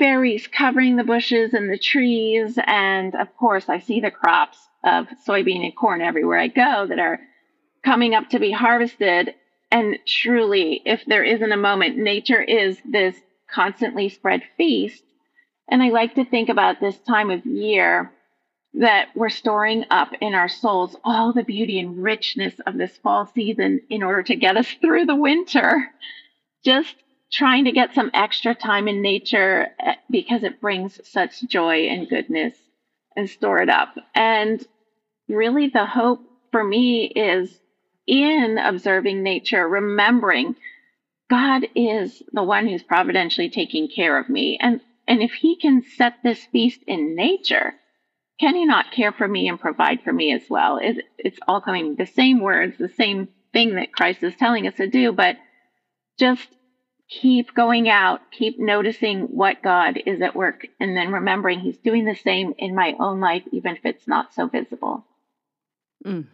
berries 0.00 0.48
covering 0.48 0.96
the 0.96 1.04
bushes 1.04 1.54
and 1.54 1.70
the 1.70 1.78
trees, 1.78 2.58
and 2.66 3.14
of 3.14 3.32
course, 3.36 3.68
I 3.68 3.78
see 3.78 4.00
the 4.00 4.10
crops 4.10 4.58
of 4.82 5.06
soybean 5.24 5.62
and 5.62 5.76
corn 5.76 6.02
everywhere 6.02 6.40
I 6.40 6.48
go 6.48 6.86
that 6.86 6.98
are 6.98 7.20
coming 7.84 8.16
up 8.16 8.28
to 8.30 8.40
be 8.40 8.50
harvested 8.50 9.36
and 9.70 9.98
truly, 10.06 10.82
if 10.84 11.04
there 11.06 11.24
isn't 11.24 11.52
a 11.52 11.56
moment, 11.56 11.96
nature 11.96 12.42
is 12.42 12.78
this 12.84 13.16
constantly 13.48 14.08
spread 14.08 14.42
feast. 14.56 15.04
And 15.68 15.82
I 15.82 15.90
like 15.90 16.14
to 16.16 16.24
think 16.24 16.48
about 16.48 16.80
this 16.80 16.98
time 16.98 17.30
of 17.30 17.46
year 17.46 18.12
that 18.74 19.08
we're 19.14 19.28
storing 19.28 19.84
up 19.90 20.10
in 20.20 20.34
our 20.34 20.48
souls 20.48 20.96
all 21.04 21.32
the 21.32 21.42
beauty 21.42 21.78
and 21.80 22.02
richness 22.02 22.54
of 22.66 22.76
this 22.76 22.96
fall 22.98 23.26
season 23.26 23.80
in 23.90 24.02
order 24.02 24.22
to 24.24 24.36
get 24.36 24.56
us 24.56 24.68
through 24.80 25.06
the 25.06 25.14
winter. 25.14 25.90
Just 26.64 26.94
trying 27.32 27.64
to 27.64 27.72
get 27.72 27.94
some 27.94 28.10
extra 28.12 28.54
time 28.54 28.88
in 28.88 29.02
nature 29.02 29.68
eh, 29.78 29.94
because 30.10 30.42
it 30.42 30.60
brings 30.60 31.00
such 31.08 31.42
joy 31.42 31.86
and 31.86 32.08
goodness 32.08 32.54
and 33.16 33.30
store 33.30 33.62
it 33.62 33.68
up. 33.68 33.94
And 34.14 34.64
really, 35.28 35.68
the 35.68 35.86
hope 35.86 36.20
for 36.50 36.64
me 36.64 37.04
is 37.06 37.59
in 38.10 38.58
observing 38.58 39.22
nature, 39.22 39.66
remembering 39.66 40.56
God 41.30 41.64
is 41.76 42.20
the 42.32 42.42
one 42.42 42.66
who's 42.66 42.82
providentially 42.82 43.48
taking 43.48 43.88
care 43.88 44.18
of 44.18 44.28
me. 44.28 44.58
And, 44.60 44.80
and 45.06 45.22
if 45.22 45.32
He 45.32 45.54
can 45.54 45.84
set 45.96 46.14
this 46.24 46.44
feast 46.46 46.80
in 46.88 47.14
nature, 47.14 47.74
can 48.40 48.56
He 48.56 48.64
not 48.66 48.90
care 48.90 49.12
for 49.12 49.28
me 49.28 49.48
and 49.48 49.60
provide 49.60 50.02
for 50.02 50.12
me 50.12 50.34
as 50.34 50.42
well? 50.50 50.78
It, 50.78 51.04
it's 51.18 51.38
all 51.46 51.60
coming 51.60 51.94
the 51.94 52.06
same 52.06 52.40
words, 52.40 52.76
the 52.76 52.88
same 52.88 53.28
thing 53.52 53.76
that 53.76 53.92
Christ 53.92 54.24
is 54.24 54.34
telling 54.34 54.66
us 54.66 54.74
to 54.74 54.88
do, 54.88 55.12
but 55.12 55.36
just 56.18 56.48
keep 57.08 57.54
going 57.54 57.88
out, 57.88 58.20
keep 58.32 58.58
noticing 58.58 59.22
what 59.22 59.62
God 59.62 60.00
is 60.04 60.20
at 60.20 60.34
work, 60.34 60.66
and 60.80 60.96
then 60.96 61.12
remembering 61.12 61.60
He's 61.60 61.78
doing 61.78 62.06
the 62.06 62.16
same 62.16 62.54
in 62.58 62.74
my 62.74 62.96
own 62.98 63.20
life, 63.20 63.44
even 63.52 63.76
if 63.76 63.84
it's 63.84 64.08
not 64.08 64.34
so 64.34 64.48
visible. 64.48 65.04
Mm, 66.04 66.26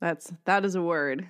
that's 0.00 0.32
that 0.44 0.64
is 0.64 0.74
a 0.74 0.82
word. 0.82 1.28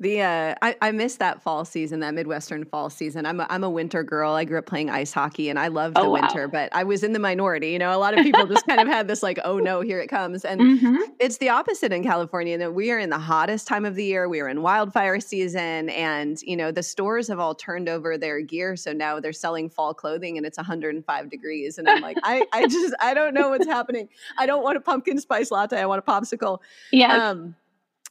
The 0.00 0.22
uh, 0.22 0.54
I, 0.62 0.76
I 0.80 0.92
miss 0.92 1.16
that 1.16 1.42
fall 1.42 1.66
season, 1.66 2.00
that 2.00 2.14
Midwestern 2.14 2.64
fall 2.64 2.88
season. 2.88 3.26
I'm 3.26 3.38
a, 3.38 3.46
I'm 3.50 3.62
a 3.62 3.68
winter 3.68 4.02
girl. 4.02 4.32
I 4.32 4.44
grew 4.46 4.58
up 4.58 4.64
playing 4.64 4.88
ice 4.88 5.12
hockey, 5.12 5.50
and 5.50 5.58
I 5.58 5.68
loved 5.68 5.94
the 5.94 6.00
oh, 6.00 6.08
wow. 6.08 6.22
winter. 6.22 6.48
But 6.48 6.74
I 6.74 6.84
was 6.84 7.04
in 7.04 7.12
the 7.12 7.18
minority. 7.18 7.72
You 7.72 7.78
know, 7.78 7.94
a 7.94 8.00
lot 8.00 8.16
of 8.16 8.24
people 8.24 8.46
just 8.46 8.66
kind 8.66 8.80
of 8.80 8.88
had 8.88 9.08
this 9.08 9.22
like, 9.22 9.38
"Oh 9.44 9.58
no, 9.58 9.82
here 9.82 10.00
it 10.00 10.06
comes," 10.06 10.46
and 10.46 10.58
mm-hmm. 10.58 10.96
it's 11.18 11.36
the 11.36 11.50
opposite 11.50 11.92
in 11.92 12.02
California. 12.02 12.56
That 12.56 12.72
we 12.72 12.90
are 12.90 12.98
in 12.98 13.10
the 13.10 13.18
hottest 13.18 13.68
time 13.68 13.84
of 13.84 13.94
the 13.94 14.02
year. 14.02 14.26
We 14.26 14.40
are 14.40 14.48
in 14.48 14.62
wildfire 14.62 15.20
season, 15.20 15.90
and 15.90 16.40
you 16.44 16.56
know 16.56 16.72
the 16.72 16.82
stores 16.82 17.28
have 17.28 17.38
all 17.38 17.54
turned 17.54 17.90
over 17.90 18.16
their 18.16 18.40
gear, 18.40 18.76
so 18.76 18.94
now 18.94 19.20
they're 19.20 19.34
selling 19.34 19.68
fall 19.68 19.92
clothing, 19.92 20.38
and 20.38 20.46
it's 20.46 20.56
105 20.56 21.28
degrees. 21.28 21.76
And 21.76 21.86
I'm 21.86 22.00
like, 22.00 22.16
I 22.22 22.46
I 22.54 22.66
just 22.68 22.94
I 23.00 23.12
don't 23.12 23.34
know 23.34 23.50
what's 23.50 23.66
happening. 23.66 24.08
I 24.38 24.46
don't 24.46 24.62
want 24.62 24.78
a 24.78 24.80
pumpkin 24.80 25.20
spice 25.20 25.50
latte. 25.50 25.78
I 25.78 25.84
want 25.84 26.02
a 26.06 26.10
popsicle. 26.10 26.60
Yeah. 26.90 27.28
Um, 27.28 27.54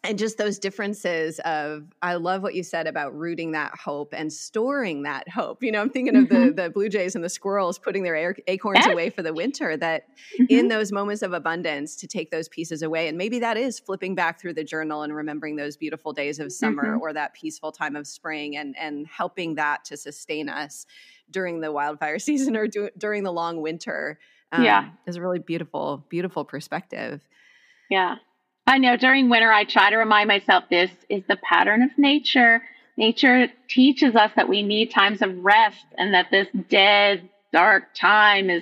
and 0.04 0.18
just 0.18 0.38
those 0.38 0.60
differences 0.60 1.40
of 1.40 1.84
i 2.02 2.16
love 2.16 2.42
what 2.42 2.56
you 2.56 2.64
said 2.64 2.88
about 2.88 3.16
rooting 3.18 3.52
that 3.52 3.72
hope 3.76 4.14
and 4.16 4.32
storing 4.32 5.04
that 5.04 5.28
hope 5.28 5.62
you 5.62 5.72
know 5.72 5.82
i'm 5.82 5.90
thinking 5.90 6.14
mm-hmm. 6.14 6.36
of 6.36 6.56
the 6.56 6.64
the 6.64 6.70
blue 6.70 6.90
jays 6.90 7.16
and 7.16 7.24
the 7.24 7.30
squirrels 7.30 7.78
putting 7.78 8.04
their 8.04 8.36
acorns 8.48 8.80
yes. 8.80 8.92
away 8.92 9.10
for 9.10 9.22
the 9.22 9.34
winter 9.34 9.76
that 9.76 10.08
mm-hmm. 10.40 10.46
in 10.50 10.68
those 10.68 10.92
moments 10.92 11.22
of 11.22 11.34
abundance 11.34 11.96
to 11.96 12.08
take 12.08 12.32
those 12.32 12.48
pieces 12.50 12.82
away 12.82 13.08
and 13.08 13.18
maybe 13.18 13.40
that 13.40 13.58
is 13.58 13.80
flipping 13.80 14.16
back 14.16 14.40
through 14.40 14.54
the 14.54 14.64
journal 14.64 15.04
and 15.04 15.14
remembering 15.14 15.56
those 15.56 15.76
beautiful 15.76 16.14
days 16.14 16.40
of 16.40 16.52
summer 16.52 16.94
mm-hmm. 16.94 17.02
or 17.02 17.14
that 17.14 17.34
peaceful 17.34 17.72
time 17.72 17.96
of 17.96 18.08
spring 18.08 18.56
and 18.56 18.76
and 18.78 19.08
helping 19.08 19.56
that 19.56 19.84
to 19.84 19.98
sustain 19.98 20.50
us 20.50 20.86
during 21.30 21.60
the 21.60 21.72
wildfire 21.72 22.20
season 22.20 22.56
or 22.56 22.68
do, 22.68 22.90
during 22.98 23.24
the 23.24 23.34
long 23.34 23.62
winter 23.62 24.18
um, 24.52 24.64
yeah 24.64 24.90
is 25.06 25.18
a 25.18 25.22
really 25.22 25.40
beautiful 25.40 26.06
beautiful 26.10 26.46
perspective 26.46 27.22
yeah 27.90 28.16
I 28.70 28.78
know 28.78 28.98
during 28.98 29.30
winter, 29.30 29.52
I 29.52 29.64
try 29.64 29.90
to 29.90 29.98
remind 29.98 30.28
myself 30.28 30.66
this 30.70 30.92
is 31.10 31.24
the 31.28 31.38
pattern 31.38 31.82
of 31.82 31.90
nature. 31.98 32.62
Nature 32.98 33.48
teaches 33.68 34.16
us 34.16 34.30
that 34.36 34.48
we 34.48 34.62
need 34.62 34.92
times 34.92 35.24
of 35.24 35.44
rest 35.44 35.84
and 35.98 36.14
that 36.14 36.28
this 36.30 36.48
dead, 36.70 37.28
dark 37.52 37.96
time 37.96 38.52
is 38.52 38.62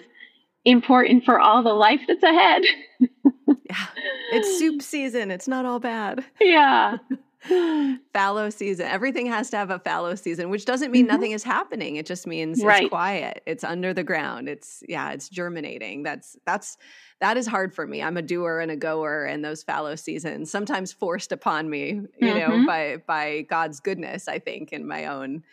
important 0.63 1.25
for 1.25 1.41
all 1.41 1.61
the 1.61 1.73
life 1.73 1.99
that's 2.07 2.23
ahead. 2.23 2.61
yeah. 3.01 3.87
It's 4.31 4.59
soup 4.59 4.81
season. 4.81 5.29
It's 5.29 5.47
not 5.47 5.65
all 5.65 5.81
bad. 5.81 6.23
Yeah. 6.39 6.99
fallow 8.13 8.49
season. 8.49 8.87
Everything 8.87 9.25
has 9.27 9.49
to 9.51 9.57
have 9.57 9.69
a 9.69 9.79
fallow 9.79 10.15
season, 10.15 10.49
which 10.49 10.65
doesn't 10.65 10.91
mean 10.91 11.05
mm-hmm. 11.05 11.15
nothing 11.15 11.31
is 11.31 11.43
happening. 11.43 11.95
It 11.95 12.05
just 12.05 12.27
means 12.27 12.63
right. 12.63 12.83
it's 12.83 12.89
quiet. 12.89 13.43
It's 13.45 13.63
under 13.63 13.93
the 13.93 14.03
ground. 14.03 14.49
It's 14.49 14.83
yeah, 14.87 15.11
it's 15.11 15.29
germinating. 15.29 16.03
That's 16.03 16.37
that's 16.45 16.77
that 17.19 17.37
is 17.37 17.47
hard 17.47 17.73
for 17.73 17.85
me. 17.85 18.01
I'm 18.01 18.17
a 18.17 18.21
doer 18.21 18.59
and 18.59 18.71
a 18.71 18.75
goer, 18.75 19.25
and 19.25 19.43
those 19.43 19.63
fallow 19.63 19.95
seasons 19.95 20.51
sometimes 20.51 20.91
forced 20.93 21.31
upon 21.31 21.69
me, 21.69 21.89
you 21.89 22.09
mm-hmm. 22.21 22.37
know, 22.37 22.65
by 22.65 22.97
by 23.05 23.41
God's 23.49 23.79
goodness. 23.79 24.27
I 24.27 24.39
think 24.39 24.73
in 24.73 24.87
my 24.87 25.05
own 25.05 25.43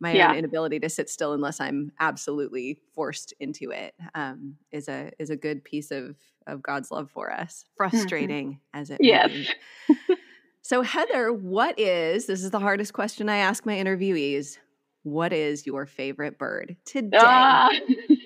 my 0.00 0.12
yeah. 0.12 0.30
own 0.30 0.36
inability 0.36 0.80
to 0.80 0.88
sit 0.88 1.10
still 1.10 1.34
unless 1.34 1.60
I'm 1.60 1.92
absolutely 2.00 2.78
forced 2.94 3.34
into 3.38 3.70
it 3.70 3.94
um, 4.14 4.56
is 4.72 4.88
a 4.88 5.12
is 5.18 5.30
a 5.30 5.36
good 5.36 5.62
piece 5.62 5.90
of 5.90 6.16
of 6.46 6.62
God's 6.62 6.90
love 6.90 7.10
for 7.10 7.30
us. 7.30 7.64
Mm-hmm. 7.64 7.76
Frustrating 7.76 8.48
mm-hmm. 8.52 8.80
as 8.80 8.90
it 8.90 8.98
yes. 9.02 9.30
so 10.70 10.82
Heather, 10.82 11.32
what 11.32 11.80
is 11.80 12.26
this 12.26 12.44
is 12.44 12.52
the 12.52 12.60
hardest 12.60 12.92
question 12.92 13.28
I 13.28 13.38
ask 13.38 13.66
my 13.66 13.74
interviewees. 13.74 14.56
What 15.02 15.32
is 15.32 15.66
your 15.66 15.84
favorite 15.84 16.38
bird 16.38 16.76
today? 16.84 17.16
Uh, 17.16 17.70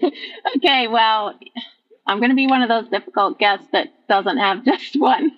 okay, 0.56 0.86
well, 0.86 1.38
I'm 2.06 2.18
going 2.18 2.28
to 2.28 2.36
be 2.36 2.46
one 2.46 2.60
of 2.60 2.68
those 2.68 2.86
difficult 2.90 3.38
guests 3.38 3.66
that 3.72 3.88
doesn't 4.10 4.36
have 4.36 4.62
just 4.66 5.00
one. 5.00 5.32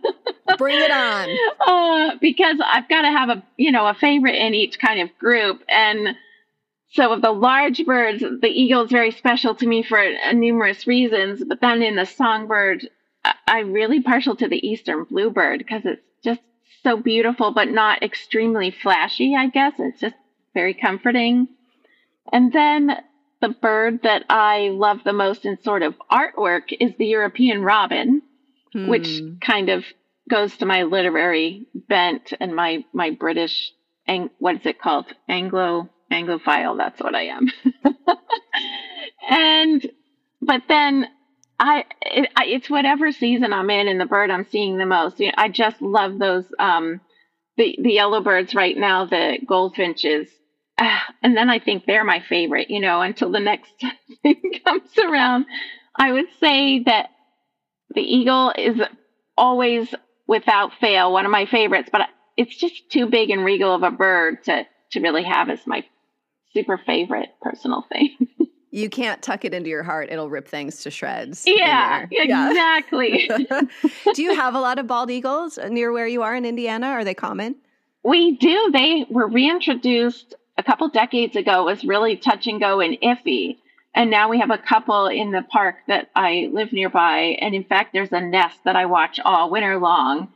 Bring 0.59 0.81
it 0.81 0.91
on. 0.91 1.29
Uh, 1.69 2.17
because 2.21 2.57
I've 2.65 2.89
got 2.89 3.03
to 3.03 3.09
have 3.09 3.29
a, 3.29 3.43
you 3.57 3.71
know, 3.71 3.87
a 3.87 3.95
favorite 3.95 4.35
in 4.35 4.55
each 4.55 4.81
kind 4.81 5.01
of 5.01 5.17
group. 5.19 5.63
And 5.69 6.17
so 6.91 7.13
of 7.13 7.23
the 7.23 7.31
large 7.31 7.85
birds, 7.85 8.21
the 8.21 8.49
eagle 8.49 8.85
is 8.85 8.91
very 8.91 9.13
special 9.13 9.55
to 9.57 9.67
me 9.67 9.85
for 9.85 9.99
uh, 9.99 10.33
numerous 10.33 10.89
reasons. 10.89 11.45
But 11.45 11.61
then 11.61 11.83
in 11.83 11.95
the 11.95 12.05
songbird, 12.05 12.89
I'm 13.47 13.73
really 13.73 14.03
partial 14.03 14.35
to 14.37 14.49
the 14.49 14.67
eastern 14.67 15.05
bluebird 15.05 15.59
because 15.59 15.83
it's 15.85 16.03
so 16.83 16.97
beautiful, 16.97 17.53
but 17.53 17.69
not 17.69 18.03
extremely 18.03 18.71
flashy, 18.71 19.35
I 19.37 19.49
guess. 19.49 19.75
It's 19.79 20.01
just 20.01 20.17
very 20.55 20.75
comforting. 20.75 21.49
And 22.33 22.53
then 22.53 22.97
the 23.41 23.49
bird 23.49 24.03
that 24.03 24.25
I 24.29 24.71
love 24.73 25.01
the 25.05 25.13
most 25.13 25.45
in 25.45 25.61
sort 25.63 25.83
of 25.83 25.95
artwork 26.11 26.73
is 26.79 26.93
the 26.97 27.07
European 27.07 27.63
robin, 27.63 28.23
hmm. 28.73 28.89
which 28.89 29.21
kind 29.41 29.69
of 29.69 29.85
goes 30.29 30.57
to 30.57 30.67
my 30.67 30.83
literary 30.85 31.67
bent 31.75 32.33
and 32.41 32.55
my 32.55 32.85
my 32.93 33.11
British 33.11 33.73
ang- 34.09 34.31
what 34.39 34.57
is 34.57 34.67
it 34.67 34.81
called 34.81 35.07
Anglo 35.29 35.89
Anglophile. 36.11 36.77
That's 36.77 37.01
what 37.01 37.15
I 37.15 37.27
am. 37.27 37.49
and 39.29 39.91
but 40.41 40.63
then 40.69 41.07
I, 41.59 41.85
it, 42.03 42.31
I, 42.37 42.47
it's 42.47 42.69
whatever 42.71 43.13
season 43.13 43.53
I'm 43.53 43.71
in 43.71 43.89
and 43.89 44.01
the 44.01 44.07
bird 44.07 44.31
I'm 44.31 44.47
seeing 44.51 44.79
the 44.79 44.87
most. 44.87 45.21
You 45.21 45.29
know, 45.29 45.35
I 45.37 45.49
just 45.49 45.81
love 45.81 46.19
those 46.19 46.45
um 46.59 47.01
the 47.57 47.79
the 47.83 47.93
yellow 47.93 48.21
birds 48.23 48.55
right 48.55 48.77
now, 48.77 49.07
the 49.07 49.39
goldfinches 49.47 50.29
and 51.23 51.37
then 51.37 51.51
I 51.51 51.59
think 51.59 51.85
they're 51.85 52.05
my 52.05 52.21
favorite, 52.21 52.71
you 52.71 52.81
know, 52.81 53.01
until 53.01 53.31
the 53.31 53.41
next 53.41 53.73
thing 54.23 54.43
comes 54.65 54.97
around. 54.99 55.47
I 55.95 56.13
would 56.13 56.27
say 56.41 56.83
that 56.85 57.11
the 57.95 58.03
eagle 58.03 58.53
is 58.57 58.81
always 59.37 59.95
without 60.27 60.73
fail 60.81 61.13
one 61.13 61.25
of 61.25 61.31
my 61.31 61.47
favorites, 61.47 61.89
but 61.91 62.03
it's 62.37 62.57
just 62.57 62.91
too 62.91 63.07
big 63.07 63.31
and 63.31 63.45
regal 63.45 63.75
of 63.75 63.83
a 63.83 63.91
bird 63.91 64.45
to, 64.45 64.67
to 64.93 65.01
really 65.01 65.23
have 65.23 65.49
as 65.49 65.67
my 65.67 65.85
super 66.53 66.79
favorite 66.79 67.31
personal 67.41 67.85
thing. 67.91 68.17
you 68.77 68.91
can't 68.91 69.23
tuck 69.23 69.47
it 69.47 69.55
into 69.55 69.71
your 69.71 69.83
heart, 69.83 70.09
it'll 70.11 70.29
rip 70.29 70.47
things 70.47 70.83
to 70.83 70.91
shreds. 70.91 71.45
Yeah, 71.47 72.05
exactly. 72.11 73.31
Do 74.15 74.23
you 74.23 74.35
have 74.35 74.55
a 74.55 74.61
lot 74.61 74.79
of 74.79 74.87
bald 74.87 75.11
eagles 75.11 75.59
near 75.71 75.93
where 75.93 76.07
you 76.07 76.23
are 76.23 76.37
in 76.37 76.45
Indiana? 76.45 76.89
Are 76.89 77.03
they 77.03 77.15
common? 77.15 77.57
We 78.03 78.37
do. 78.37 78.71
They 78.73 79.07
were 79.09 79.29
reintroduced 79.29 80.35
a 80.59 80.63
couple 80.63 80.89
decades 80.89 81.37
ago 81.37 81.63
it 81.63 81.73
was 81.73 81.85
really 81.85 82.17
touch 82.17 82.47
and 82.47 82.61
go 82.61 82.81
and 82.81 82.99
iffy. 83.03 83.57
And 83.95 84.11
now 84.11 84.29
we 84.29 84.39
have 84.41 84.51
a 84.51 84.59
couple 84.59 85.07
in 85.07 85.33
the 85.33 85.43
park 85.43 85.77
that 85.89 86.11
I 86.15 86.51
live 86.53 86.73
nearby. 86.73 87.39
And 87.41 87.55
in 87.55 87.65
fact, 87.65 87.95
there's 87.95 88.13
a 88.13 88.21
nest 88.21 88.59
that 88.65 88.77
I 88.77 88.85
watch 88.85 89.19
all 89.25 89.51
winter 89.51 89.79
long. 89.79 90.29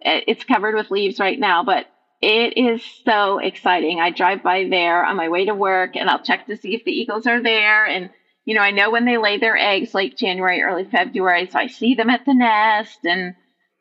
It's 0.00 0.44
covered 0.44 0.74
with 0.74 0.90
leaves 0.90 1.18
right 1.18 1.38
now, 1.38 1.64
but 1.64 1.86
it 2.22 2.56
is 2.56 2.82
so 3.04 3.38
exciting. 3.38 4.00
I 4.00 4.10
drive 4.10 4.42
by 4.42 4.66
there 4.68 5.04
on 5.04 5.16
my 5.16 5.28
way 5.28 5.46
to 5.46 5.54
work 5.54 5.96
and 5.96 6.08
I'll 6.08 6.22
check 6.22 6.46
to 6.46 6.56
see 6.56 6.74
if 6.74 6.84
the 6.84 6.92
eagles 6.92 7.26
are 7.26 7.42
there. 7.42 7.86
And, 7.86 8.10
you 8.44 8.54
know, 8.54 8.62
I 8.62 8.70
know 8.70 8.90
when 8.90 9.04
they 9.04 9.18
lay 9.18 9.38
their 9.38 9.56
eggs 9.56 9.94
late 9.94 10.16
January, 10.16 10.62
early 10.62 10.84
February. 10.84 11.48
So 11.50 11.58
I 11.58 11.66
see 11.66 11.94
them 11.94 12.10
at 12.10 12.24
the 12.24 12.34
nest 12.34 13.00
and 13.04 13.34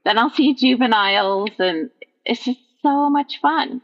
then 0.03 0.17
I'll 0.17 0.29
see 0.29 0.53
juveniles. 0.53 1.51
And 1.59 1.89
it's 2.25 2.43
just 2.43 2.59
so 2.81 3.09
much 3.09 3.39
fun. 3.41 3.81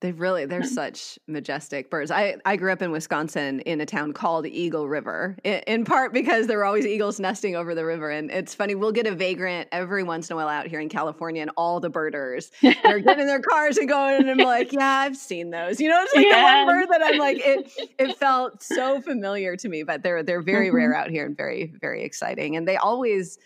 They 0.00 0.12
really 0.12 0.46
they're 0.46 0.62
such 0.64 1.18
majestic 1.26 1.90
birds. 1.90 2.10
I 2.10 2.36
I 2.44 2.56
grew 2.56 2.72
up 2.72 2.82
in 2.82 2.90
Wisconsin 2.90 3.60
in 3.60 3.80
a 3.80 3.86
town 3.86 4.12
called 4.12 4.46
Eagle 4.46 4.88
River, 4.88 5.36
in, 5.44 5.60
in, 5.66 5.84
part 5.84 6.12
because 6.12 6.46
there 6.46 6.58
were 6.58 6.64
always 6.64 6.86
eagles 6.86 7.18
nesting 7.18 7.56
over 7.56 7.74
the 7.74 7.84
river. 7.84 8.10
And 8.10 8.30
it's 8.30 8.54
funny, 8.54 8.74
we'll 8.74 8.92
get 8.92 9.06
a 9.06 9.14
vagrant 9.14 9.68
every 9.72 10.02
once 10.02 10.30
in 10.30 10.34
a 10.34 10.36
while 10.36 10.48
out 10.48 10.66
here 10.66 10.80
in 10.80 10.88
California, 10.88 11.42
and 11.42 11.50
all 11.56 11.80
the 11.80 11.90
birders 11.90 12.50
they're 12.62 13.00
getting 13.00 13.20
in 13.20 13.26
their 13.26 13.40
cars 13.40 13.76
and 13.76 13.88
going, 13.88 14.16
and 14.16 14.30
I'm 14.30 14.38
like, 14.38 14.72
yeah, 14.72 14.98
I've 15.00 15.16
seen 15.16 15.50
those. 15.50 15.80
You 15.80 15.88
know, 15.88 16.02
it's 16.02 16.14
like 16.14 16.26
yeah. 16.26 16.60
the 16.60 16.66
one 16.66 16.76
bird 16.76 16.88
that 16.90 17.02
I'm 17.04 17.18
like, 17.18 17.38
it 17.44 17.72
it 17.98 18.16
felt 18.18 18.62
so 18.62 19.00
familiar 19.00 19.56
to 19.56 19.68
me, 19.68 19.82
but 19.82 20.02
they're 20.02 20.22
they're 20.22 20.42
very 20.42 20.68
mm-hmm. 20.68 20.76
rare 20.76 20.94
out 20.94 21.10
here 21.10 21.26
and 21.26 21.36
very 21.36 21.72
very 21.80 22.04
exciting, 22.04 22.56
and 22.56 22.66
they 22.66 22.76
always 22.76 23.38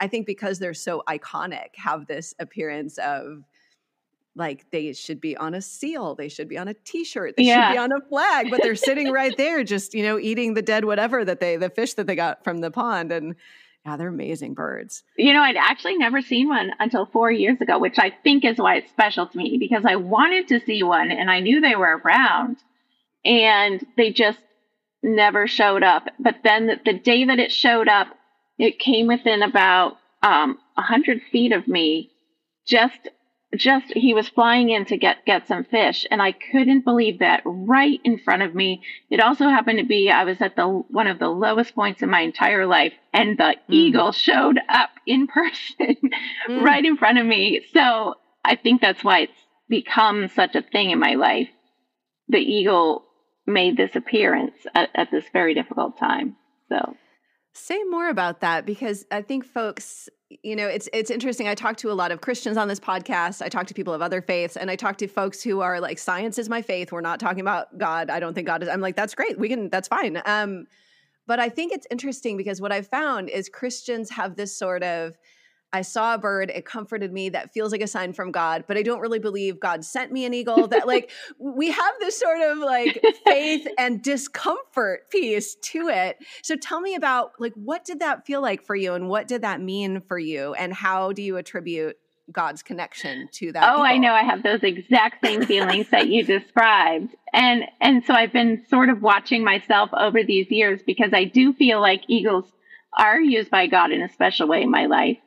I 0.00 0.08
think 0.08 0.26
because 0.26 0.58
they're 0.58 0.74
so 0.74 1.02
iconic, 1.08 1.76
have 1.76 2.06
this 2.06 2.34
appearance 2.38 2.98
of 2.98 3.44
like 4.36 4.70
they 4.70 4.92
should 4.92 5.20
be 5.20 5.36
on 5.36 5.54
a 5.54 5.60
seal, 5.60 6.14
they 6.14 6.28
should 6.28 6.48
be 6.48 6.56
on 6.56 6.68
a 6.68 6.74
t-shirt, 6.74 7.36
they 7.36 7.42
Yeah. 7.44 7.68
should 7.68 7.74
be 7.74 7.78
on 7.78 7.92
a 7.92 8.00
flag, 8.08 8.50
but 8.50 8.62
they're 8.62 8.74
sitting 8.76 9.10
right 9.12 9.36
there 9.36 9.64
just, 9.64 9.94
you 9.94 10.02
know, 10.02 10.18
eating 10.18 10.54
the 10.54 10.62
dead 10.62 10.84
whatever 10.84 11.24
that 11.24 11.40
they 11.40 11.56
the 11.56 11.70
fish 11.70 11.94
that 11.94 12.06
they 12.06 12.14
got 12.14 12.44
from 12.44 12.58
the 12.58 12.70
pond 12.70 13.12
and 13.12 13.34
yeah, 13.86 13.96
they're 13.96 14.08
amazing 14.08 14.52
birds. 14.52 15.02
You 15.16 15.32
know, 15.32 15.42
I'd 15.42 15.56
actually 15.56 15.96
never 15.96 16.20
seen 16.20 16.48
one 16.48 16.70
until 16.78 17.06
four 17.06 17.30
years 17.32 17.58
ago, 17.62 17.78
which 17.78 17.98
I 17.98 18.10
think 18.22 18.44
is 18.44 18.58
why 18.58 18.76
it's 18.76 18.90
special 18.90 19.26
to 19.26 19.38
me 19.38 19.56
because 19.58 19.84
I 19.86 19.96
wanted 19.96 20.48
to 20.48 20.60
see 20.60 20.82
one 20.82 21.10
and 21.10 21.30
I 21.30 21.40
knew 21.40 21.60
they 21.60 21.76
were 21.76 21.98
around 22.04 22.58
and 23.24 23.84
they 23.96 24.12
just 24.12 24.38
never 25.02 25.46
showed 25.46 25.82
up. 25.82 26.08
But 26.18 26.36
then 26.44 26.66
the, 26.66 26.80
the 26.84 26.98
day 26.98 27.24
that 27.24 27.38
it 27.38 27.50
showed 27.52 27.88
up, 27.88 28.08
it 28.58 28.78
came 28.78 29.06
within 29.06 29.42
about 29.42 29.96
um, 30.22 30.58
a 30.76 30.82
hundred 30.82 31.22
feet 31.32 31.52
of 31.52 31.66
me. 31.66 32.10
Just, 32.66 33.08
just 33.56 33.86
he 33.94 34.14
was 34.14 34.28
flying 34.28 34.70
in 34.70 34.84
to 34.86 34.96
get 34.96 35.24
get 35.26 35.48
some 35.48 35.64
fish, 35.64 36.06
and 36.10 36.22
I 36.22 36.32
couldn't 36.32 36.84
believe 36.84 37.18
that 37.18 37.42
right 37.44 38.00
in 38.04 38.18
front 38.18 38.42
of 38.42 38.54
me. 38.54 38.82
It 39.10 39.20
also 39.20 39.48
happened 39.48 39.78
to 39.80 39.84
be 39.84 40.10
I 40.10 40.24
was 40.24 40.40
at 40.40 40.54
the 40.56 40.66
one 40.68 41.06
of 41.08 41.18
the 41.18 41.28
lowest 41.28 41.74
points 41.74 42.00
in 42.02 42.10
my 42.10 42.20
entire 42.20 42.66
life, 42.66 42.92
and 43.12 43.36
the 43.38 43.56
eagle 43.68 44.12
showed 44.12 44.58
up 44.68 44.90
in 45.06 45.26
person 45.38 45.96
Mm. 46.48 46.62
right 46.62 46.84
in 46.84 46.96
front 46.96 47.18
of 47.18 47.26
me. 47.26 47.64
So 47.72 48.14
I 48.44 48.54
think 48.56 48.80
that's 48.80 49.02
why 49.04 49.20
it's 49.20 49.32
become 49.68 50.28
such 50.28 50.54
a 50.54 50.62
thing 50.62 50.90
in 50.90 50.98
my 50.98 51.14
life. 51.14 51.48
The 52.28 52.38
eagle 52.38 53.04
made 53.46 53.76
this 53.76 53.96
appearance 53.96 54.54
at, 54.74 54.90
at 54.94 55.10
this 55.10 55.24
very 55.32 55.54
difficult 55.54 55.98
time. 55.98 56.36
So 56.68 56.96
Say 57.52 57.82
more 57.84 58.08
about 58.08 58.40
that 58.40 58.64
because 58.64 59.06
I 59.10 59.22
think 59.22 59.44
folks, 59.44 60.08
you 60.42 60.54
know, 60.54 60.68
it's 60.68 60.88
it's 60.92 61.10
interesting. 61.10 61.48
I 61.48 61.54
talk 61.54 61.76
to 61.78 61.90
a 61.90 61.92
lot 61.92 62.12
of 62.12 62.20
Christians 62.20 62.56
on 62.56 62.68
this 62.68 62.78
podcast. 62.78 63.42
I 63.42 63.48
talk 63.48 63.66
to 63.66 63.74
people 63.74 63.92
of 63.92 64.00
other 64.00 64.22
faiths, 64.22 64.56
and 64.56 64.70
I 64.70 64.76
talk 64.76 64.96
to 64.98 65.08
folks 65.08 65.42
who 65.42 65.60
are 65.60 65.80
like, 65.80 65.98
"Science 65.98 66.38
is 66.38 66.48
my 66.48 66.62
faith. 66.62 66.92
We're 66.92 67.00
not 67.00 67.18
talking 67.18 67.40
about 67.40 67.76
God. 67.78 68.10
I 68.10 68.20
don't 68.20 68.34
think 68.34 68.46
God 68.46 68.62
is." 68.62 68.68
I'm 68.68 68.80
like, 68.80 68.94
"That's 68.94 69.14
great. 69.14 69.38
We 69.38 69.48
can. 69.48 69.68
That's 69.70 69.88
fine." 69.88 70.22
Um, 70.24 70.66
but 71.26 71.40
I 71.40 71.48
think 71.48 71.72
it's 71.72 71.86
interesting 71.90 72.36
because 72.36 72.60
what 72.60 72.70
I've 72.70 72.86
found 72.86 73.28
is 73.28 73.48
Christians 73.48 74.10
have 74.10 74.36
this 74.36 74.56
sort 74.56 74.84
of 74.84 75.18
I 75.72 75.82
saw 75.82 76.14
a 76.14 76.18
bird, 76.18 76.50
it 76.50 76.64
comforted 76.64 77.12
me, 77.12 77.28
that 77.28 77.52
feels 77.52 77.72
like 77.72 77.80
a 77.80 77.86
sign 77.86 78.12
from 78.12 78.32
God, 78.32 78.64
but 78.66 78.76
I 78.76 78.82
don't 78.82 79.00
really 79.00 79.18
believe 79.18 79.60
God 79.60 79.84
sent 79.84 80.10
me 80.10 80.24
an 80.24 80.34
eagle. 80.34 80.66
That 80.66 80.86
like 80.86 81.10
we 81.38 81.70
have 81.70 81.94
this 82.00 82.18
sort 82.18 82.40
of 82.40 82.58
like 82.58 83.00
faith 83.24 83.66
and 83.78 84.02
discomfort 84.02 85.10
piece 85.10 85.54
to 85.56 85.88
it. 85.88 86.18
So 86.42 86.56
tell 86.56 86.80
me 86.80 86.94
about 86.94 87.32
like 87.38 87.54
what 87.54 87.84
did 87.84 88.00
that 88.00 88.26
feel 88.26 88.42
like 88.42 88.64
for 88.64 88.74
you 88.74 88.94
and 88.94 89.08
what 89.08 89.28
did 89.28 89.42
that 89.42 89.60
mean 89.60 90.00
for 90.00 90.18
you 90.18 90.54
and 90.54 90.72
how 90.72 91.12
do 91.12 91.22
you 91.22 91.36
attribute 91.36 91.96
God's 92.32 92.62
connection 92.62 93.28
to 93.32 93.52
that? 93.52 93.74
Oh, 93.74 93.82
I 93.82 93.98
know. 93.98 94.12
I 94.12 94.22
have 94.22 94.42
those 94.42 94.62
exact 94.62 95.24
same 95.24 95.44
feelings 95.44 95.88
that 95.90 96.08
you 96.08 96.24
described. 96.24 97.14
And 97.32 97.64
and 97.80 98.04
so 98.04 98.14
I've 98.14 98.32
been 98.32 98.64
sort 98.68 98.88
of 98.88 99.02
watching 99.02 99.44
myself 99.44 99.90
over 99.92 100.22
these 100.24 100.50
years 100.50 100.80
because 100.84 101.10
I 101.12 101.24
do 101.24 101.52
feel 101.52 101.80
like 101.80 102.02
eagles 102.08 102.44
are 102.98 103.20
used 103.20 103.50
by 103.50 103.66
God 103.66 103.92
in 103.92 104.02
a 104.02 104.08
special 104.08 104.48
way 104.48 104.62
in 104.62 104.70
my 104.70 104.86
life. 104.86 105.18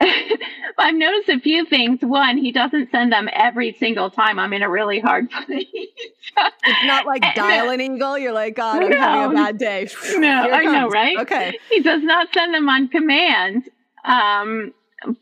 I've 0.78 0.94
noticed 0.94 1.28
a 1.28 1.40
few 1.40 1.66
things. 1.66 2.00
One, 2.02 2.38
he 2.38 2.52
doesn't 2.52 2.90
send 2.90 3.12
them 3.12 3.28
every 3.32 3.76
single 3.78 4.10
time 4.10 4.38
I'm 4.38 4.52
in 4.52 4.62
a 4.62 4.70
really 4.70 5.00
hard 5.00 5.30
place. 5.46 5.66
It's 5.72 6.86
not 6.86 7.06
like 7.06 7.24
And- 7.24 7.34
dial 7.34 7.70
an 7.70 7.80
eagle. 7.80 8.18
You're 8.18 8.32
like, 8.32 8.56
God, 8.56 8.82
I'm 8.82 8.92
having 8.92 9.38
a 9.38 9.42
bad 9.42 9.58
day. 9.58 9.88
No, 10.16 10.28
I 10.28 10.64
know, 10.64 10.88
right? 10.88 11.18
Okay. 11.18 11.58
he 11.70 11.80
does 11.82 12.02
not 12.02 12.28
send 12.32 12.54
them 12.54 12.68
on 12.68 12.88
command. 12.88 13.68
Um, 14.04 14.72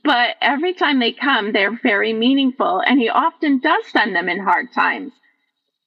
but 0.04 0.36
every 0.40 0.74
time 0.74 1.00
they 1.00 1.12
come, 1.12 1.52
they're 1.52 1.78
very 1.82 2.12
meaningful. 2.12 2.80
And 2.80 2.98
he 2.98 3.08
often 3.08 3.58
does 3.60 3.84
send 3.88 4.14
them 4.14 4.28
in 4.28 4.40
hard 4.40 4.72
times. 4.74 5.12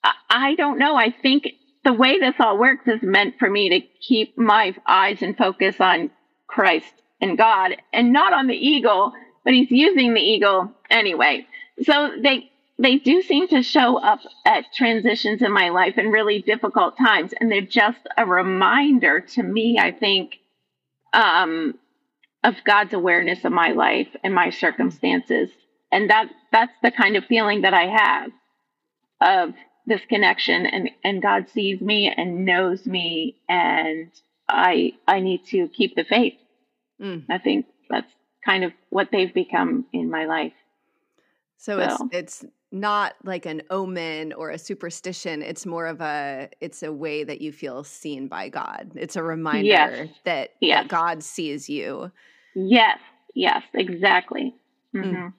I, 0.04 0.14
I 0.30 0.56
don't 0.56 0.80
know. 0.80 0.96
I 0.96 1.12
think 1.12 1.48
the 1.84 1.94
way 1.94 2.20
this 2.20 2.36
all 2.40 2.58
works 2.58 2.88
is 2.88 3.02
meant 3.02 3.36
for 3.40 3.50
me 3.50 3.70
to 3.70 3.82
keep 4.02 4.38
my 4.38 4.76
eyes 4.88 5.22
and 5.22 5.38
focus 5.38 5.76
on 5.80 6.12
Christ 6.48 6.92
and 7.22 7.38
God 7.38 7.76
and 7.94 8.14
not 8.14 8.34
on 8.34 8.48
the 8.48 8.56
eagle, 8.56 9.14
but 9.44 9.54
he's 9.54 9.72
using 9.72 10.14
the 10.14 10.22
eagle 10.22 10.72
anyway. 10.90 11.48
So 11.84 12.12
they, 12.22 12.52
they 12.78 12.98
do 12.98 13.22
seem 13.22 13.48
to 13.50 13.64
show 13.64 13.98
up 13.98 14.20
at 14.46 14.66
transitions 14.74 15.42
in 15.42 15.52
my 15.52 15.70
life 15.70 15.96
and 15.98 16.12
really 16.12 16.42
difficult 16.42 16.98
times. 16.98 17.34
And 17.40 17.52
they're 17.52 17.62
just 17.62 18.00
a 18.18 18.26
reminder 18.26 19.20
to 19.22 19.44
me, 19.44 19.78
I 19.80 19.92
think, 19.92 20.38
um, 21.14 21.78
of 22.44 22.56
God's 22.64 22.94
awareness 22.94 23.44
of 23.44 23.52
my 23.52 23.72
life 23.72 24.08
and 24.24 24.34
my 24.34 24.50
circumstances. 24.50 25.50
And 25.92 26.10
that, 26.10 26.30
that's 26.52 26.74
the 26.82 26.92
kind 26.92 27.16
of 27.16 27.26
feeling 27.26 27.62
that 27.62 27.74
I 27.74 27.88
have 27.88 28.32
of 29.22 29.54
this 29.86 30.02
connection 30.08 30.66
and, 30.66 30.90
and 31.04 31.22
God 31.22 31.50
sees 31.50 31.82
me 31.82 32.14
and 32.16 32.46
knows 32.46 32.86
me 32.86 33.36
and 33.50 34.12
I, 34.48 34.94
I 35.08 35.20
need 35.20 35.46
to 35.48 35.68
keep 35.68 35.96
the 35.96 36.04
faith. 36.04 36.36
Mm. 37.02 37.26
I 37.30 37.38
think 37.38 37.66
that's 37.90 38.12
kind 38.46 38.64
of 38.64 38.72
what 38.90 39.10
they've 39.12 39.34
become 39.34 39.86
in 39.94 40.10
my 40.10 40.26
life. 40.26 40.54
So 41.58 41.80
it's 41.80 41.98
So- 41.98 42.10
it's 42.12 42.46
not 42.72 43.16
like 43.24 43.46
an 43.48 43.64
omen 43.72 44.32
or 44.34 44.52
a 44.52 44.58
superstition. 44.58 45.42
It's 45.42 45.66
more 45.66 45.88
of 45.88 46.02
a 46.02 46.50
it's 46.62 46.84
a 46.84 46.92
way 46.94 47.24
that 47.24 47.42
you 47.42 47.52
feel 47.52 47.84
seen 47.84 48.28
by 48.28 48.50
God. 48.50 48.92
It's 48.96 49.16
a 49.16 49.24
reminder 49.24 49.66
Yes. 49.68 50.10
that, 50.26 50.52
Yes. 50.62 50.84
that 50.84 50.88
God 50.90 51.24
sees 51.24 51.68
you. 51.70 52.12
Yes, 52.56 53.00
yes, 53.34 53.64
exactly. 53.74 54.54
Mm. 54.94 55.34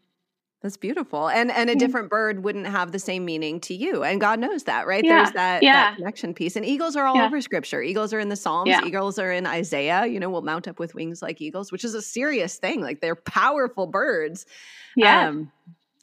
That's 0.62 0.76
beautiful. 0.76 1.28
And 1.28 1.50
and 1.50 1.70
a 1.70 1.74
different 1.74 2.10
bird 2.10 2.44
wouldn't 2.44 2.66
have 2.66 2.92
the 2.92 2.98
same 2.98 3.24
meaning 3.24 3.60
to 3.60 3.74
you. 3.74 4.04
And 4.04 4.20
God 4.20 4.38
knows 4.38 4.64
that, 4.64 4.86
right? 4.86 5.02
Yeah. 5.02 5.22
There's 5.22 5.32
that, 5.32 5.62
Yeah. 5.62 5.72
that 5.72 5.96
connection 5.96 6.34
piece. 6.34 6.54
And 6.54 6.66
eagles 6.66 6.96
are 6.96 7.06
all 7.06 7.16
Yeah. 7.16 7.24
over 7.24 7.40
scripture. 7.40 7.80
Eagles 7.80 8.12
are 8.12 8.20
in 8.20 8.28
the 8.28 8.36
Psalms. 8.36 8.70
Eagles 8.84 9.18
are 9.18 9.32
in 9.32 9.46
Isaiah. 9.46 10.04
You 10.04 10.20
know, 10.20 10.28
will 10.28 10.42
mount 10.42 10.68
up 10.68 10.78
with 10.78 10.94
wings 10.94 11.22
like 11.22 11.40
eagles, 11.40 11.72
which 11.72 11.82
is 11.82 11.94
a 11.94 12.02
serious 12.02 12.58
thing. 12.58 12.82
Like 12.82 13.00
they're 13.00 13.16
powerful 13.16 13.86
birds. 13.86 14.44
Yeah. 14.96 15.28
Um, 15.28 15.50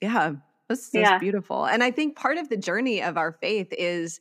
yeah, 0.01 0.33
that's, 0.67 0.89
that's 0.89 1.19
beautiful. 1.19 1.65
And 1.65 1.83
I 1.83 1.91
think 1.91 2.15
part 2.15 2.39
of 2.39 2.49
the 2.49 2.57
journey 2.57 3.01
of 3.03 3.15
our 3.15 3.33
faith 3.33 3.67
is, 3.77 4.19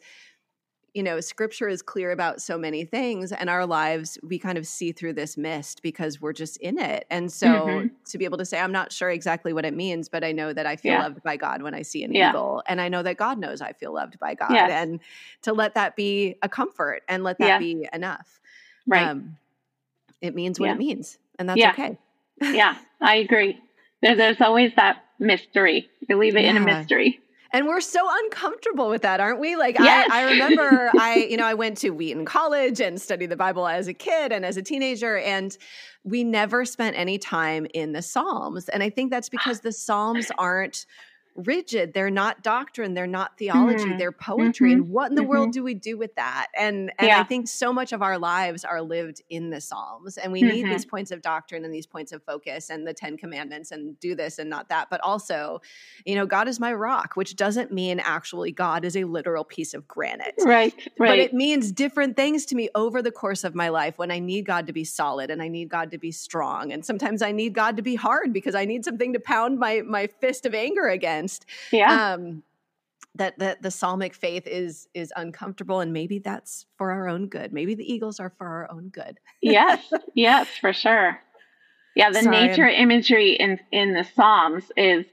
you 0.96 1.02
know, 1.02 1.20
scripture 1.20 1.68
is 1.68 1.82
clear 1.82 2.10
about 2.10 2.40
so 2.40 2.56
many 2.56 2.86
things, 2.86 3.30
and 3.30 3.50
our 3.50 3.66
lives, 3.66 4.18
we 4.22 4.38
kind 4.38 4.56
of 4.56 4.66
see 4.66 4.92
through 4.92 5.12
this 5.12 5.36
mist 5.36 5.82
because 5.82 6.22
we're 6.22 6.32
just 6.32 6.56
in 6.56 6.78
it. 6.78 7.04
And 7.10 7.30
so 7.30 7.48
Mhm. 7.48 7.90
to 8.06 8.16
be 8.16 8.24
able 8.24 8.38
to 8.38 8.46
say, 8.46 8.58
I'm 8.58 8.72
not 8.72 8.90
sure 8.92 9.10
exactly 9.10 9.52
what 9.52 9.66
it 9.66 9.74
means, 9.74 10.08
but 10.08 10.24
I 10.24 10.32
know 10.32 10.54
that 10.54 10.64
I 10.64 10.74
feel 10.76 10.92
Yeah. 10.92 11.00
loved 11.02 11.22
by 11.22 11.36
God 11.36 11.60
when 11.60 11.74
I 11.74 11.82
see 11.82 12.02
an 12.02 12.14
Yeah. 12.14 12.30
eagle. 12.30 12.62
And 12.66 12.80
I 12.80 12.88
know 12.88 13.02
that 13.02 13.18
God 13.18 13.38
knows 13.38 13.60
I 13.60 13.74
feel 13.74 13.92
loved 13.92 14.18
by 14.18 14.32
God. 14.34 14.52
Yes. 14.52 14.70
And 14.70 15.00
to 15.42 15.52
let 15.52 15.74
that 15.74 15.96
be 15.96 16.36
a 16.40 16.48
comfort 16.48 17.02
and 17.08 17.22
let 17.22 17.38
that 17.40 17.46
Yeah. 17.46 17.58
be 17.58 17.86
enough. 17.92 18.40
right. 18.86 19.06
Um, 19.08 19.36
it 20.22 20.34
means 20.34 20.58
what 20.58 20.70
it 20.70 20.78
means. 20.78 21.18
And 21.38 21.46
that's 21.46 21.58
Yeah. 21.58 21.72
okay. 21.72 21.98
yeah, 22.40 22.78
I 23.02 23.16
agree. 23.16 23.60
There's 24.00 24.40
always 24.40 24.72
that 24.76 25.04
mystery. 25.18 25.90
You 26.08 26.16
leave 26.16 26.36
it 26.36 26.46
in 26.46 26.56
a 26.56 26.60
mystery. 26.60 27.20
And 27.52 27.66
we're 27.66 27.80
so 27.80 28.00
uncomfortable 28.24 28.88
with 28.88 29.02
that, 29.02 29.20
aren't 29.20 29.40
we? 29.40 29.56
Like 29.56 29.78
Yes. 29.78 30.08
I, 30.10 30.22
I 30.22 30.30
remember 30.30 30.90
I, 30.98 31.26
you 31.30 31.36
know, 31.36 31.46
I 31.46 31.54
went 31.54 31.78
to 31.78 31.90
Wheaton 31.90 32.24
College 32.24 32.80
and 32.80 33.00
studied 33.00 33.30
the 33.30 33.36
Bible 33.36 33.66
as 33.66 33.88
a 33.88 33.94
kid 33.94 34.32
and 34.32 34.44
as 34.44 34.56
a 34.56 34.62
teenager, 34.62 35.18
and 35.18 35.56
we 36.04 36.24
never 36.24 36.64
spent 36.64 36.96
any 36.96 37.18
time 37.18 37.66
in 37.74 37.92
the 37.92 38.02
Psalms. 38.02 38.68
And 38.68 38.82
I 38.82 38.90
think 38.90 39.10
that's 39.10 39.28
because 39.28 39.60
the 39.60 39.72
Psalms 39.72 40.30
aren't 40.38 40.86
rigid. 41.36 41.92
They're 41.94 42.10
not 42.10 42.42
doctrine. 42.42 42.94
They're 42.94 43.06
not 43.06 43.38
theology. 43.38 43.84
Mhm. 43.84 43.98
They're 43.98 44.12
poetry. 44.12 44.72
And 44.72 44.88
what 44.88 45.10
in 45.10 45.14
the 45.16 45.22
Mhm. 45.22 45.28
world 45.28 45.52
do 45.52 45.62
we 45.62 45.74
do 45.74 45.96
with 45.98 46.14
that? 46.16 46.48
And 46.56 46.92
and 46.98 47.10
I 47.10 47.24
think 47.24 47.48
so 47.48 47.72
much 47.72 47.92
of 47.92 48.02
our 48.02 48.18
lives 48.18 48.64
are 48.64 48.80
lived 48.82 49.22
in 49.28 49.50
the 49.50 49.60
Psalms. 49.60 50.16
And 50.18 50.32
we 50.32 50.42
need 50.42 50.66
Mhm. 50.66 50.70
these 50.70 50.84
points 50.84 51.10
of 51.10 51.22
doctrine 51.22 51.64
and 51.64 51.72
these 51.72 51.86
points 51.86 52.12
of 52.12 52.22
focus 52.24 52.70
and 52.70 52.86
the 52.86 52.94
Ten 52.94 53.16
Commandments 53.16 53.70
and 53.70 53.98
do 54.00 54.14
this 54.14 54.38
and 54.38 54.48
not 54.48 54.68
that. 54.68 54.88
But 54.90 55.00
also, 55.02 55.60
you 56.04 56.14
know, 56.14 56.26
God 56.26 56.48
is 56.48 56.58
my 56.58 56.72
rock, 56.72 57.12
which 57.14 57.36
doesn't 57.36 57.72
mean 57.72 58.00
actually 58.00 58.52
God 58.52 58.84
is 58.84 58.96
a 58.96 59.04
literal 59.04 59.44
piece 59.44 59.74
of 59.74 59.86
granite. 59.86 60.34
Right, 60.44 60.74
right. 60.98 61.08
But 61.10 61.18
it 61.18 61.34
means 61.34 61.72
different 61.72 62.16
things 62.16 62.46
to 62.46 62.54
me 62.54 62.68
over 62.74 63.02
the 63.02 63.10
course 63.12 63.44
of 63.44 63.54
my 63.54 63.68
life 63.68 63.98
when 63.98 64.10
I 64.10 64.18
need 64.18 64.46
God 64.46 64.66
to 64.66 64.72
be 64.72 64.84
solid 64.84 65.30
and 65.30 65.42
I 65.42 65.48
need 65.48 65.68
God 65.68 65.90
to 65.90 65.98
be 65.98 66.12
strong. 66.12 66.72
And 66.72 66.84
sometimes 66.84 67.22
I 67.22 67.32
need 67.32 67.52
God 67.52 67.76
to 67.76 67.82
be 67.82 67.94
hard 67.94 68.32
because 68.32 68.54
I 68.54 68.64
need 68.64 68.84
something 68.84 69.12
to 69.12 69.20
pound 69.20 69.58
my 69.58 69.82
my 69.82 70.06
fist 70.06 70.46
of 70.46 70.54
anger 70.54 70.86
against. 71.26 71.46
yeah, 71.72 72.14
Um 72.14 72.42
that, 73.16 73.38
that 73.38 73.62
the 73.62 73.70
psalmic 73.70 74.12
faith 74.14 74.46
is 74.46 74.88
is 74.92 75.10
uncomfortable 75.16 75.80
and 75.80 75.90
maybe 75.90 76.18
that's 76.18 76.66
for 76.76 76.90
our 76.90 77.08
own 77.08 77.28
good. 77.28 77.50
Maybe 77.52 77.74
the 77.74 77.90
eagles 77.90 78.20
are 78.20 78.30
for 78.36 78.46
our 78.46 78.70
own 78.70 78.88
good. 78.90 79.18
yes, 79.40 79.90
yes, 80.14 80.48
for 80.60 80.72
sure. 80.74 81.18
Yeah, 81.94 82.10
the 82.10 82.20
Sorry, 82.22 82.36
I'm- 82.36 82.46
nature 82.48 82.68
imagery 82.68 83.32
in 83.32 83.58
in 83.72 83.94
the 83.94 84.04
Psalms 84.14 84.64
is 84.76 85.06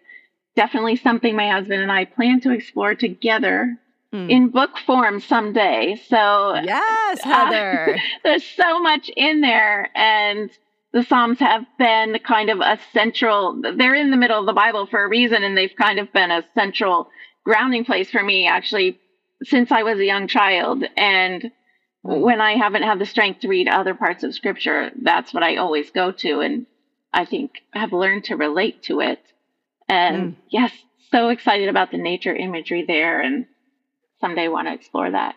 definitely 0.56 0.98
something 0.98 1.34
my 1.36 1.50
husband 1.50 1.82
and 1.82 1.92
I 1.92 2.04
plan 2.06 2.40
to 2.42 2.52
explore 2.52 2.96
together 2.96 3.78
Mm. 4.14 4.30
in 4.30 4.50
book 4.50 4.78
form 4.86 5.20
someday. 5.20 6.00
So 6.08 6.54
Yes, 6.64 7.20
Uh, 7.26 7.30
Heather. 7.30 7.98
there's 8.24 8.44
so 8.46 8.80
much 8.80 9.10
in 9.18 9.42
there 9.42 9.90
and 9.96 10.52
the 10.94 11.04
Psalms 11.04 11.40
have 11.40 11.66
been 11.80 12.20
kind 12.20 12.50
of 12.50 12.60
a 12.60 12.80
central, 12.94 13.60
they're 13.62 13.96
in 13.96 14.12
the 14.12 14.18
middle 14.18 14.40
of 14.40 14.46
the 14.46 14.54
Bible 14.54 14.86
for 14.86 15.04
a 15.04 15.10
reason, 15.10 15.44
and 15.44 15.58
they've 15.58 15.76
kind 15.76 16.00
of 16.00 16.14
been 16.14 16.30
a 16.30 16.46
central 16.54 17.10
grounding 17.44 17.84
place 17.84 18.10
for 18.10 18.24
me 18.24 18.48
actually 18.48 19.00
since 19.44 19.72
I 19.72 19.84
was 19.84 20.00
a 20.00 20.06
young 20.06 20.28
child. 20.28 20.84
And 20.96 21.52
when 22.04 22.40
I 22.40 22.54
haven't 22.54 22.84
had 22.84 23.00
the 23.00 23.06
strength 23.06 23.42
to 23.42 23.48
read 23.48 23.68
other 23.68 23.96
parts 23.96 24.24
of 24.24 24.36
scripture, 24.36 24.92
that's 25.02 25.34
what 25.34 25.44
I 25.44 25.58
always 25.58 25.90
go 25.92 26.12
to. 26.12 26.40
And 26.42 26.68
I 27.12 27.26
think 27.26 27.64
have 27.72 27.92
learned 27.92 28.26
to 28.26 28.36
relate 28.36 28.84
to 28.84 29.02
it. 29.02 29.20
And 29.90 30.34
mm. 30.34 30.36
yes, 30.50 30.72
so 31.12 31.30
excited 31.30 31.70
about 31.70 31.92
the 31.92 31.98
nature 31.98 32.36
imagery 32.36 32.86
there 32.86 33.20
and 33.20 33.48
someday 34.22 34.48
want 34.48 34.68
to 34.68 34.74
explore 34.74 35.12
that. 35.12 35.36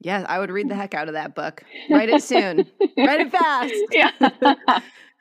Yes, 0.00 0.24
I 0.28 0.38
would 0.38 0.50
read 0.50 0.68
the 0.68 0.74
heck 0.80 0.94
out 0.94 1.08
of 1.08 1.14
that 1.14 1.34
book. 1.34 1.62
Write 1.90 2.08
it 2.08 2.22
soon. 2.22 2.66
Write 2.96 3.20
it 3.20 3.30
fast. 3.30 3.74
Yeah. 3.92 4.10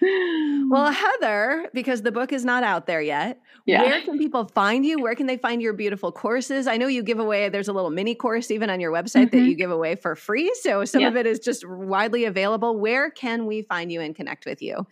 well, 0.69 0.91
Heather, 0.91 1.69
because 1.73 2.01
the 2.01 2.11
book 2.11 2.33
is 2.33 2.43
not 2.43 2.63
out 2.63 2.85
there 2.85 3.01
yet, 3.01 3.39
yeah. 3.65 3.83
where 3.83 4.01
can 4.01 4.17
people 4.17 4.49
find 4.53 4.85
you? 4.85 5.01
Where 5.01 5.15
can 5.15 5.27
they 5.27 5.37
find 5.37 5.61
your 5.61 5.71
beautiful 5.73 6.11
courses? 6.11 6.67
I 6.67 6.75
know 6.77 6.87
you 6.87 7.03
give 7.03 7.19
away, 7.19 7.47
there's 7.49 7.69
a 7.69 7.73
little 7.73 7.89
mini 7.89 8.15
course 8.15 8.51
even 8.51 8.69
on 8.69 8.79
your 8.79 8.91
website 8.91 9.27
mm-hmm. 9.27 9.37
that 9.37 9.45
you 9.45 9.55
give 9.55 9.71
away 9.71 9.95
for 9.95 10.15
free. 10.15 10.53
So 10.61 10.85
some 10.85 11.01
yeah. 11.01 11.07
of 11.07 11.15
it 11.15 11.25
is 11.25 11.39
just 11.39 11.67
widely 11.67 12.25
available. 12.25 12.77
Where 12.77 13.09
can 13.09 13.45
we 13.45 13.61
find 13.63 13.91
you 13.91 14.01
and 14.01 14.15
connect 14.15 14.45
with 14.45 14.61
you? 14.61 14.85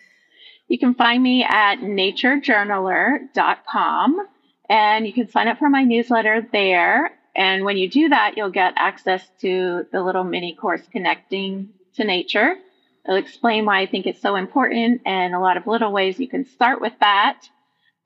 You 0.69 0.79
can 0.79 0.95
find 0.95 1.21
me 1.21 1.43
at 1.43 1.79
naturejournaler.com 1.79 4.27
and 4.69 5.05
you 5.05 5.11
can 5.13 5.29
sign 5.29 5.49
up 5.49 5.59
for 5.59 5.69
my 5.69 5.83
newsletter 5.83 6.47
there. 6.51 7.11
And 7.35 7.65
when 7.65 7.77
you 7.77 7.89
do 7.89 8.09
that, 8.09 8.37
you'll 8.37 8.51
get 8.51 8.73
access 8.75 9.27
to 9.41 9.85
the 9.91 10.03
little 10.03 10.23
mini 10.23 10.55
course 10.55 10.81
connecting 10.91 11.69
to 11.95 12.03
nature. 12.03 12.55
I'll 13.07 13.15
explain 13.15 13.65
why 13.65 13.81
I 13.81 13.85
think 13.85 14.05
it's 14.05 14.21
so 14.21 14.35
important 14.35 15.01
and 15.05 15.33
a 15.33 15.39
lot 15.39 15.57
of 15.57 15.67
little 15.67 15.91
ways 15.91 16.19
you 16.19 16.27
can 16.27 16.45
start 16.45 16.79
with 16.79 16.93
that. 16.99 17.41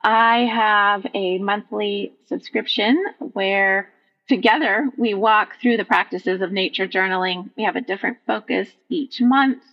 I 0.02 0.40
have 0.46 1.06
a 1.14 1.38
monthly 1.40 2.14
subscription 2.28 3.04
where 3.34 3.90
together 4.28 4.90
we 4.98 5.14
walk 5.14 5.60
through 5.62 5.78
the 5.78 5.86
practices 5.86 6.42
of 6.42 6.52
nature 6.52 6.88
journaling. 6.88 7.50
We 7.58 7.64
have 7.64 7.76
a 7.76 7.82
different 7.82 8.18
focus 8.26 8.70
each 8.90 9.22
month 9.22 9.64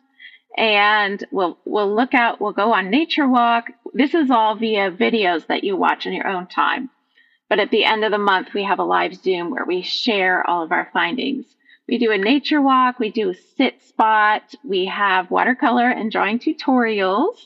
and 0.56 1.24
we'll 1.30 1.58
we'll 1.64 1.94
look 1.94 2.14
out 2.14 2.40
we'll 2.40 2.52
go 2.52 2.72
on 2.72 2.90
nature 2.90 3.28
walk. 3.28 3.70
This 3.92 4.14
is 4.14 4.30
all 4.30 4.54
via 4.56 4.90
videos 4.90 5.46
that 5.46 5.64
you 5.64 5.76
watch 5.76 6.06
in 6.06 6.12
your 6.12 6.28
own 6.28 6.46
time. 6.46 6.90
But 7.48 7.58
at 7.60 7.70
the 7.70 7.84
end 7.84 8.04
of 8.04 8.10
the 8.10 8.18
month, 8.18 8.54
we 8.54 8.64
have 8.64 8.78
a 8.78 8.84
live 8.84 9.14
Zoom 9.14 9.50
where 9.50 9.64
we 9.64 9.82
share 9.82 10.48
all 10.48 10.62
of 10.62 10.72
our 10.72 10.88
findings. 10.92 11.46
We 11.86 11.98
do 11.98 12.10
a 12.10 12.18
nature 12.18 12.62
walk, 12.62 12.98
we 12.98 13.10
do 13.10 13.30
a 13.30 13.34
sit 13.34 13.82
spot, 13.82 14.54
we 14.64 14.86
have 14.86 15.30
watercolor 15.30 15.90
and 15.90 16.10
drawing 16.10 16.38
tutorials, 16.38 17.36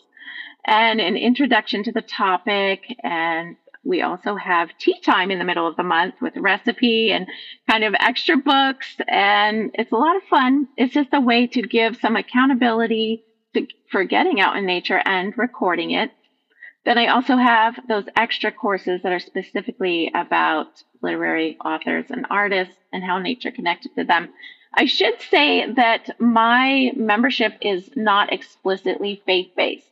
and 0.64 1.00
an 1.00 1.16
introduction 1.16 1.82
to 1.84 1.92
the 1.92 2.02
topic. 2.02 2.84
And 3.02 3.56
we 3.82 4.02
also 4.02 4.36
have 4.36 4.76
tea 4.78 5.00
time 5.00 5.30
in 5.32 5.38
the 5.38 5.44
middle 5.44 5.66
of 5.66 5.76
the 5.76 5.82
month 5.82 6.14
with 6.20 6.36
recipe 6.36 7.10
and 7.10 7.26
kind 7.68 7.82
of 7.82 7.94
extra 7.98 8.36
books. 8.36 8.96
And 9.08 9.70
it's 9.74 9.92
a 9.92 9.96
lot 9.96 10.16
of 10.16 10.22
fun. 10.24 10.68
It's 10.76 10.94
just 10.94 11.08
a 11.12 11.20
way 11.20 11.48
to 11.48 11.62
give 11.62 11.96
some 11.96 12.14
accountability 12.14 13.24
to, 13.54 13.66
for 13.90 14.04
getting 14.04 14.40
out 14.40 14.56
in 14.56 14.66
nature 14.66 15.02
and 15.04 15.36
recording 15.36 15.92
it 15.92 16.12
then 16.88 16.96
I 16.96 17.08
also 17.08 17.36
have 17.36 17.78
those 17.86 18.06
extra 18.16 18.50
courses 18.50 19.02
that 19.02 19.12
are 19.12 19.18
specifically 19.18 20.10
about 20.14 20.82
literary 21.02 21.58
authors 21.62 22.06
and 22.08 22.26
artists 22.30 22.74
and 22.94 23.04
how 23.04 23.18
nature 23.18 23.50
connected 23.50 23.94
to 23.96 24.04
them. 24.04 24.30
I 24.72 24.86
should 24.86 25.20
say 25.20 25.70
that 25.72 26.18
my 26.18 26.92
membership 26.96 27.58
is 27.60 27.90
not 27.94 28.32
explicitly 28.32 29.20
faith 29.26 29.50
based. 29.54 29.84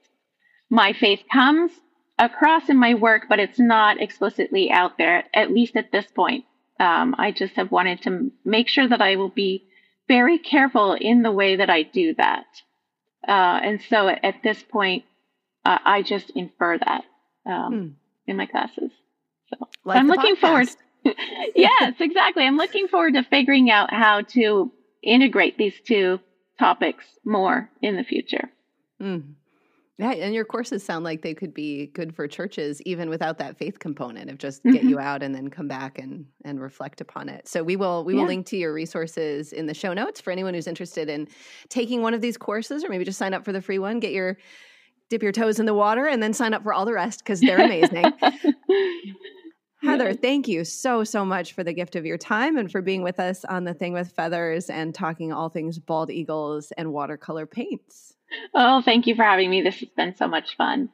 My 0.71 0.95
faith 0.95 1.21
comes 1.31 1.71
across 2.19 2.71
in 2.71 2.79
my 2.79 2.95
work, 2.95 3.27
but 3.29 3.41
it's 3.41 3.59
not 3.59 4.01
explicitly 4.01 4.71
out 4.71 4.97
there, 4.97 5.25
at 5.35 5.53
least 5.53 5.77
at 5.77 5.93
this 5.93 6.07
point. 6.07 6.47
Um, 6.81 7.15
I 7.19 7.31
just 7.31 7.57
have 7.57 7.71
wanted 7.71 8.01
to 8.03 8.33
make 8.43 8.69
sure 8.69 8.89
that 8.89 9.03
I 9.03 9.17
will 9.17 9.29
be 9.29 9.65
very 10.09 10.39
careful 10.39 10.95
in 10.95 11.21
the 11.21 11.33
way 11.33 11.57
that 11.57 11.69
I 11.69 11.83
do 11.83 12.15
that. 12.15 12.47
Uh, 13.29 13.61
and 13.63 13.83
so 13.83 14.09
at 14.09 14.43
this 14.43 14.63
point, 14.63 15.05
uh, 15.67 15.79
I 15.85 16.03
just 16.03 16.31
infer 16.31 16.79
that 16.79 17.03
um, 17.45 17.73
hmm. 17.73 18.31
in 18.31 18.37
my 18.37 18.47
classes. 18.47 18.91
So, 19.51 19.69
like 19.85 19.99
I'm 19.99 20.07
looking 20.07 20.37
podcast. 20.37 20.41
forward. 20.41 20.69
yes, 21.57 21.95
exactly. 21.99 22.45
I'm 22.45 22.57
looking 22.57 22.87
forward 22.89 23.15
to 23.15 23.25
figuring 23.25 23.71
out 23.71 23.93
how 23.93 24.23
to 24.23 24.71
integrate 25.03 25.59
these 25.59 25.75
two 25.85 26.21
topics 26.59 27.05
more 27.25 27.69
in 27.83 27.97
the 27.97 28.05
future. 28.05 28.51
Mm. 29.01 29.35
Yeah, 29.99 30.13
and 30.13 30.35
your 30.35 30.45
courses 30.45 30.85
sound 30.85 31.05
like 31.05 31.23
they 31.23 31.33
could 31.33 31.55
be 31.55 31.87
good 31.87 32.15
for 32.15 32.29
churches 32.29 32.83
even 32.83 33.09
without 33.09 33.39
that 33.39 33.57
faith 33.57 33.79
component 33.79 34.31
of 34.31 34.37
just 34.37 34.63
get 34.63 34.75
mm-hmm. 34.75 34.91
you 34.91 34.99
out 34.99 35.23
and 35.23 35.35
then 35.35 35.49
come 35.49 35.69
back 35.69 35.99
and 35.99 36.27
and 36.45 36.61
reflect 36.61 37.01
upon 37.01 37.29
it. 37.29 37.49
So 37.49 37.63
we 37.65 37.77
will 37.77 38.05
we 38.05 38.15
will 38.15 38.27
link 38.27 38.47
to 38.47 38.57
your 38.57 38.75
resources 38.75 39.53
in 39.53 39.67
the 39.67 39.75
show 39.75 39.95
notes 39.95 40.21
for 40.21 40.31
anyone 40.31 40.55
who's 40.55 40.67
interested 40.67 41.09
in 41.09 41.29
taking 41.71 42.03
one 42.03 42.15
of 42.15 42.21
these 42.21 42.37
courses 42.37 42.85
or 42.85 42.89
maybe 42.89 43.05
just 43.05 43.19
sign 43.19 43.33
up 43.33 43.45
for 43.45 43.53
the 43.53 43.63
free 43.63 43.79
one, 43.79 43.99
get 43.99 44.13
your 44.13 44.37
dip 45.09 45.23
your 45.23 45.33
toes 45.33 45.59
in 45.59 45.67
the 45.67 45.75
water 45.75 46.07
and 46.07 46.23
then 46.23 46.33
sign 46.33 46.55
up 46.55 46.63
for 46.63 46.73
all 46.73 46.85
the 46.85 46.93
rest 46.93 47.21
because 47.21 47.41
they're 47.41 47.59
amazing. 47.61 48.13
Heather, 49.83 50.15
thank 50.15 50.49
you 50.49 50.65
so, 50.65 51.05
so 51.05 51.25
much 51.25 51.53
for 51.53 51.63
the 51.63 51.73
gift 51.73 51.97
of 51.97 52.05
your 52.05 52.19
time 52.19 52.57
and 52.57 52.71
for 52.71 52.83
being 52.83 53.03
with 53.03 53.21
us 53.21 53.45
on 53.45 53.65
The 53.65 53.75
Thing 53.75 53.93
with 53.93 54.11
Feathers 54.11 54.69
and 54.69 54.95
talking 54.95 55.33
all 55.33 55.49
things 55.49 55.79
bald 55.79 56.11
eagles 56.11 56.73
and 56.77 56.93
watercolor 56.93 57.47
paints. 57.47 58.15
Oh, 58.55 58.83
thank 58.83 59.07
you 59.07 59.15
for 59.15 59.23
having 59.23 59.51
me. 59.51 59.63
This 59.63 59.79
has 59.81 59.89
been 59.91 60.17
so 60.17 60.27
much 60.27 60.57
fun. 60.57 60.89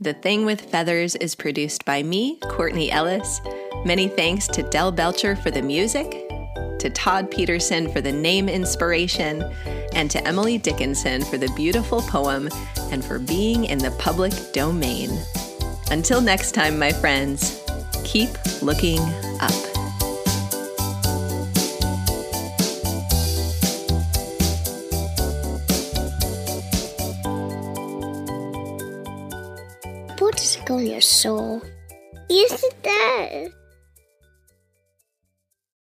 The 0.00 0.14
Thing 0.14 0.44
with 0.44 0.62
Feathers 0.62 1.14
is 1.16 1.34
produced 1.34 1.84
by 1.84 2.02
me, 2.02 2.40
Courtney 2.48 2.90
Ellis. 2.90 3.40
Many 3.84 4.06
thanks 4.06 4.46
to 4.46 4.62
Del 4.62 4.92
Belcher 4.92 5.34
for 5.34 5.50
the 5.50 5.60
music, 5.60 6.28
to 6.78 6.88
Todd 6.88 7.28
Peterson 7.32 7.90
for 7.90 8.00
the 8.00 8.12
name 8.12 8.48
inspiration, 8.48 9.42
and 9.92 10.08
to 10.08 10.24
Emily 10.24 10.56
Dickinson 10.56 11.24
for 11.24 11.36
the 11.36 11.52
beautiful 11.56 12.00
poem 12.02 12.48
and 12.92 13.04
for 13.04 13.18
being 13.18 13.64
in 13.64 13.78
the 13.78 13.90
public 13.98 14.32
domain. 14.52 15.10
Until 15.90 16.20
next 16.20 16.52
time, 16.52 16.78
my 16.78 16.92
friends, 16.92 17.60
keep 18.04 18.30
looking 18.62 19.00
up. 19.40 19.50
What 30.20 30.36
does 30.36 30.56
it 30.56 30.64
go 30.66 30.78
your 30.78 31.00
soul? 31.00 31.62
Yes, 32.28 32.62
it 32.62 32.82
does. 32.84 33.61